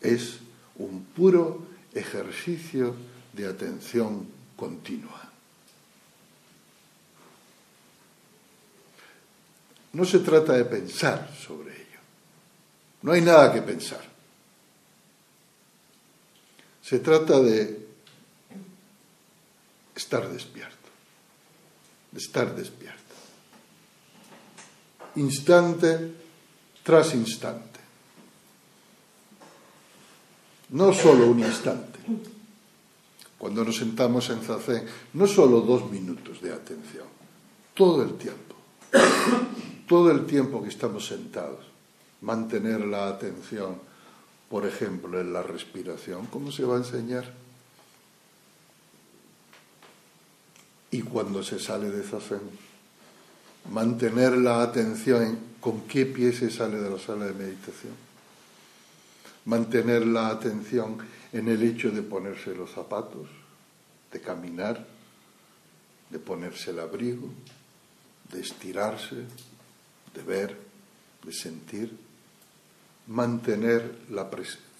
Es 0.00 0.38
un 0.76 1.04
puro 1.04 1.66
ejercicio 1.94 2.94
de 3.32 3.46
atención 3.46 4.26
continua. 4.56 5.30
No 9.92 10.04
se 10.04 10.20
trata 10.20 10.54
de 10.54 10.64
pensar 10.64 11.34
sobre 11.34 11.74
ello. 11.74 12.00
No 13.02 13.12
hay 13.12 13.20
nada 13.20 13.52
que 13.52 13.62
pensar. 13.62 14.02
Se 16.82 16.98
trata 16.98 17.40
de 17.40 17.88
estar 20.12 20.30
despierto, 20.30 20.88
de 22.10 22.18
estar 22.18 22.54
despierto. 22.54 23.14
Instante 25.16 26.12
tras 26.82 27.14
instante. 27.14 27.80
No 30.70 30.92
solo 30.92 31.28
un 31.28 31.40
instante. 31.40 31.98
Cuando 33.38 33.64
nos 33.64 33.76
sentamos 33.76 34.28
en 34.28 34.42
Zacén, 34.42 34.86
no 35.14 35.26
solo 35.26 35.62
dos 35.62 35.90
minutos 35.90 36.42
de 36.42 36.52
atención, 36.52 37.06
todo 37.74 38.02
el 38.02 38.14
tiempo 38.14 38.54
todo 39.88 40.10
el 40.10 40.26
tiempo 40.26 40.62
que 40.62 40.68
estamos 40.68 41.06
sentados, 41.06 41.66
mantener 42.20 42.80
la 42.80 43.08
atención, 43.08 43.76
por 44.48 44.66
ejemplo, 44.66 45.20
en 45.20 45.32
la 45.32 45.42
respiración, 45.42 46.26
¿cómo 46.26 46.50
se 46.52 46.64
va 46.64 46.76
a 46.76 46.78
enseñar? 46.78 47.41
Y 50.92 51.02
cuando 51.02 51.42
se 51.42 51.58
sale 51.58 51.90
de 51.90 52.04
zazen, 52.04 52.40
mantener 53.70 54.36
la 54.36 54.62
atención 54.62 55.22
en 55.22 55.52
con 55.62 55.82
qué 55.82 56.06
pie 56.06 56.32
se 56.32 56.50
sale 56.50 56.80
de 56.80 56.90
la 56.90 56.98
sala 56.98 57.26
de 57.26 57.34
meditación, 57.34 57.92
mantener 59.44 60.04
la 60.04 60.26
atención 60.26 60.98
en 61.32 61.48
el 61.48 61.62
hecho 61.62 61.92
de 61.92 62.02
ponerse 62.02 62.52
los 62.52 62.72
zapatos, 62.72 63.28
de 64.10 64.20
caminar, 64.20 64.84
de 66.10 66.18
ponerse 66.18 66.72
el 66.72 66.80
abrigo, 66.80 67.28
de 68.32 68.40
estirarse, 68.40 69.24
de 70.12 70.22
ver, 70.26 70.58
de 71.24 71.32
sentir, 71.32 71.96
mantener 73.06 74.00
la, 74.10 74.28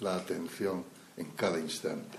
la 0.01 0.17
atención 0.17 0.85
en 1.17 1.27
cada 1.31 1.61
instante. 1.61 2.19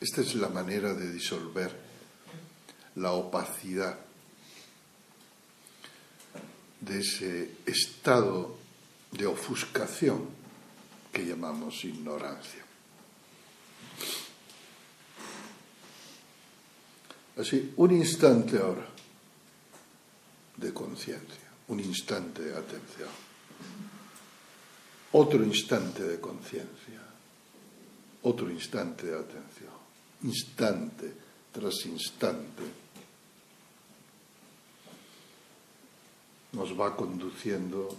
Esta 0.00 0.20
es 0.20 0.34
la 0.34 0.48
manera 0.48 0.92
de 0.92 1.10
disolver 1.10 1.74
la 2.96 3.12
opacidad 3.12 3.98
de 6.80 7.00
ese 7.00 7.52
estado 7.64 8.58
de 9.12 9.26
ofuscación 9.26 10.28
que 11.10 11.24
llamamos 11.24 11.84
ignorancia. 11.84 12.64
Así, 17.38 17.72
un 17.76 17.92
instante 17.92 18.58
ahora 18.58 18.97
de 20.58 20.72
conciencia, 20.72 21.48
un 21.68 21.80
instante 21.80 22.42
de 22.42 22.56
atención, 22.56 23.08
otro 25.12 25.42
instante 25.44 26.02
de 26.02 26.20
conciencia, 26.20 27.00
otro 28.22 28.50
instante 28.50 29.06
de 29.06 29.16
atención, 29.16 29.72
instante 30.22 31.12
tras 31.52 31.86
instante, 31.86 32.62
nos 36.52 36.78
va 36.78 36.96
conduciendo 36.96 37.96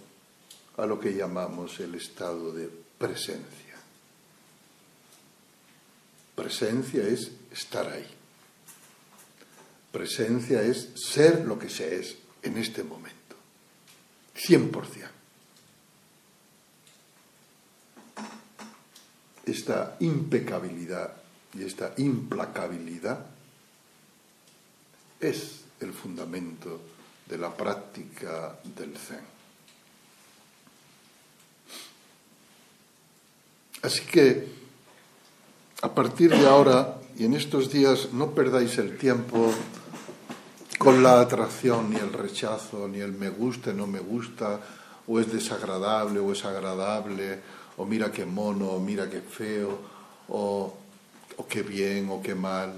a 0.78 0.86
lo 0.86 1.00
que 1.00 1.14
llamamos 1.14 1.80
el 1.80 1.96
estado 1.96 2.52
de 2.52 2.70
presencia. 2.98 3.76
Presencia 6.36 7.04
es 7.04 7.32
estar 7.52 7.88
ahí. 7.88 8.08
Presencia 9.92 10.62
es 10.62 10.90
ser 10.96 11.46
lo 11.46 11.58
que 11.58 11.70
se 11.70 12.00
es 12.00 12.16
en 12.50 12.58
este 12.58 12.84
momento. 12.84 13.36
100%. 14.36 15.08
Esta 19.46 19.98
impecabilidad 20.00 21.14
y 21.54 21.64
esta 21.64 21.94
implacabilidad 21.98 23.26
es 25.20 25.62
el 25.80 25.94
fundamento 25.94 26.82
de 27.28 27.38
la 27.38 27.56
práctica 27.56 28.60
del 28.64 28.98
Zen. 28.98 29.40
Así 33.82 34.02
que, 34.02 34.48
a 35.82 35.94
partir 35.94 36.32
de 36.32 36.48
ahora 36.48 37.00
y 37.18 37.26
en 37.26 37.34
estos 37.34 37.72
días, 37.72 38.14
no 38.14 38.32
perdáis 38.32 38.78
el 38.78 38.98
tiempo 38.98 39.54
con 40.80 41.04
la 41.04 41.20
atracción, 41.20 41.90
ni 41.90 41.98
el 41.98 42.14
rechazo, 42.14 42.88
ni 42.88 43.00
el 43.00 43.12
me 43.12 43.30
gusta, 43.30 43.74
no 43.74 43.86
me 43.86 44.00
gusta, 44.00 44.62
o 45.08 45.20
es 45.20 45.30
desagradable, 45.30 46.22
o 46.22 46.32
es 46.32 46.46
agradable, 46.46 47.42
o 47.76 47.86
mira 47.86 48.10
qué 48.10 48.26
mono, 48.26 48.70
o 48.70 48.80
mira 48.80 49.10
qué 49.10 49.20
feo, 49.20 49.78
o, 50.30 50.74
o 51.36 51.48
qué 51.48 51.64
bien, 51.64 52.08
o 52.10 52.22
qué 52.22 52.34
mal. 52.34 52.72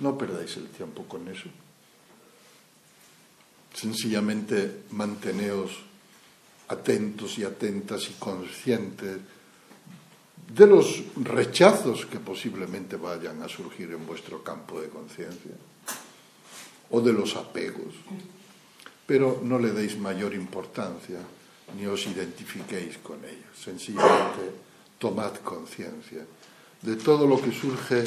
No 0.00 0.16
perdáis 0.16 0.56
el 0.56 0.68
tiempo 0.68 1.04
con 1.04 1.28
eso. 1.28 1.50
Sencillamente 3.74 4.84
manteneos 4.92 5.72
atentos 6.68 7.38
y 7.38 7.44
atentas 7.44 8.08
y 8.08 8.14
conscientes 8.14 9.18
de 10.48 10.66
los 10.66 11.04
rechazos 11.16 12.06
que 12.06 12.20
posiblemente 12.20 12.96
vayan 12.96 13.42
a 13.42 13.48
surgir 13.48 13.92
en 13.92 14.06
vuestro 14.06 14.42
campo 14.42 14.80
de 14.80 14.88
conciencia 14.88 15.52
o 16.90 17.00
de 17.00 17.12
los 17.12 17.36
apegos, 17.36 17.94
pero 19.06 19.40
no 19.42 19.58
le 19.58 19.72
deis 19.72 19.98
mayor 19.98 20.34
importancia 20.34 21.18
ni 21.74 21.86
os 21.86 22.06
identifiquéis 22.06 22.98
con 23.02 23.18
ellos. 23.24 23.54
Sencillamente 23.58 24.54
tomad 24.98 25.34
conciencia 25.42 26.22
de 26.82 26.96
todo 26.96 27.26
lo 27.26 27.40
que 27.42 27.52
surge 27.52 28.04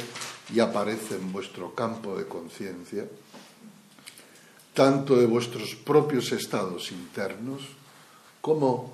y 0.54 0.60
aparece 0.60 1.16
en 1.16 1.32
vuestro 1.32 1.76
campo 1.76 2.16
de 2.18 2.26
conciencia, 2.26 3.06
tanto 4.74 5.18
de 5.18 5.26
vuestros 5.26 5.76
propios 5.76 6.32
estados 6.32 6.92
internos 6.92 7.62
como 8.42 8.94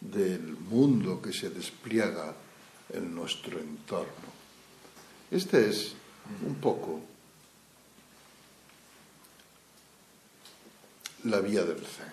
del 0.00 0.56
mundo 0.70 1.20
que 1.20 1.32
se 1.32 1.50
despliega 1.50 2.34
en 2.92 3.14
nuestro 3.14 3.58
entorno. 3.58 4.30
Este 5.30 5.68
es 5.68 5.94
un 6.46 6.54
poco 6.56 7.00
la 11.24 11.40
vía 11.40 11.64
del 11.64 11.78
Zen. 11.78 12.12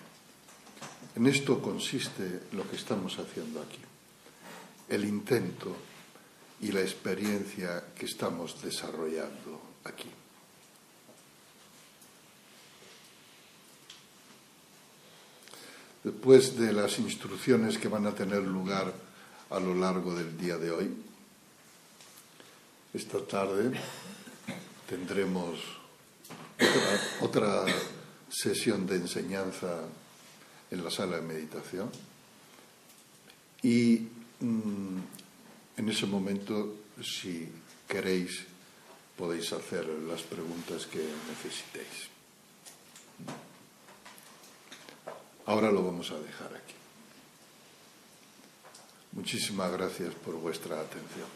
En 1.16 1.26
esto 1.26 1.60
consiste 1.60 2.44
lo 2.52 2.68
que 2.68 2.76
estamos 2.76 3.18
haciendo 3.18 3.60
aquí, 3.60 3.80
el 4.88 5.04
intento 5.04 5.76
y 6.60 6.72
la 6.72 6.80
experiencia 6.80 7.84
que 7.94 8.06
estamos 8.06 8.62
desarrollando 8.62 9.60
aquí. 9.84 10.10
Después 16.04 16.58
de 16.58 16.72
las 16.72 16.98
instrucciones 16.98 17.78
que 17.78 17.88
van 17.88 18.06
a 18.06 18.14
tener 18.14 18.42
lugar 18.42 18.92
a 19.52 19.60
lo 19.60 19.74
largo 19.74 20.14
del 20.14 20.36
día 20.38 20.56
de 20.56 20.70
hoy. 20.70 20.90
Esta 22.94 23.18
tarde 23.20 23.70
tendremos 24.88 25.60
otra, 27.20 27.66
sesión 28.32 28.86
de 28.86 28.96
enseñanza 28.96 29.84
en 30.70 30.82
la 30.82 30.90
sala 30.90 31.16
de 31.16 31.22
meditación 31.22 31.90
y 33.62 34.08
mm, 34.40 34.98
en 35.76 35.88
ese 35.88 36.06
momento, 36.06 36.76
si 37.02 37.48
queréis, 37.86 38.44
podéis 39.16 39.52
hacer 39.52 39.86
las 39.86 40.22
preguntas 40.22 40.86
que 40.86 41.06
necesitéis. 41.28 42.08
Ahora 45.46 45.70
lo 45.70 45.84
vamos 45.84 46.10
a 46.10 46.18
dejar 46.18 46.54
aquí. 46.54 46.74
Muchísimas 49.12 49.70
gracias 49.72 50.14
por 50.14 50.34
vuestra 50.36 50.80
atención. 50.80 51.28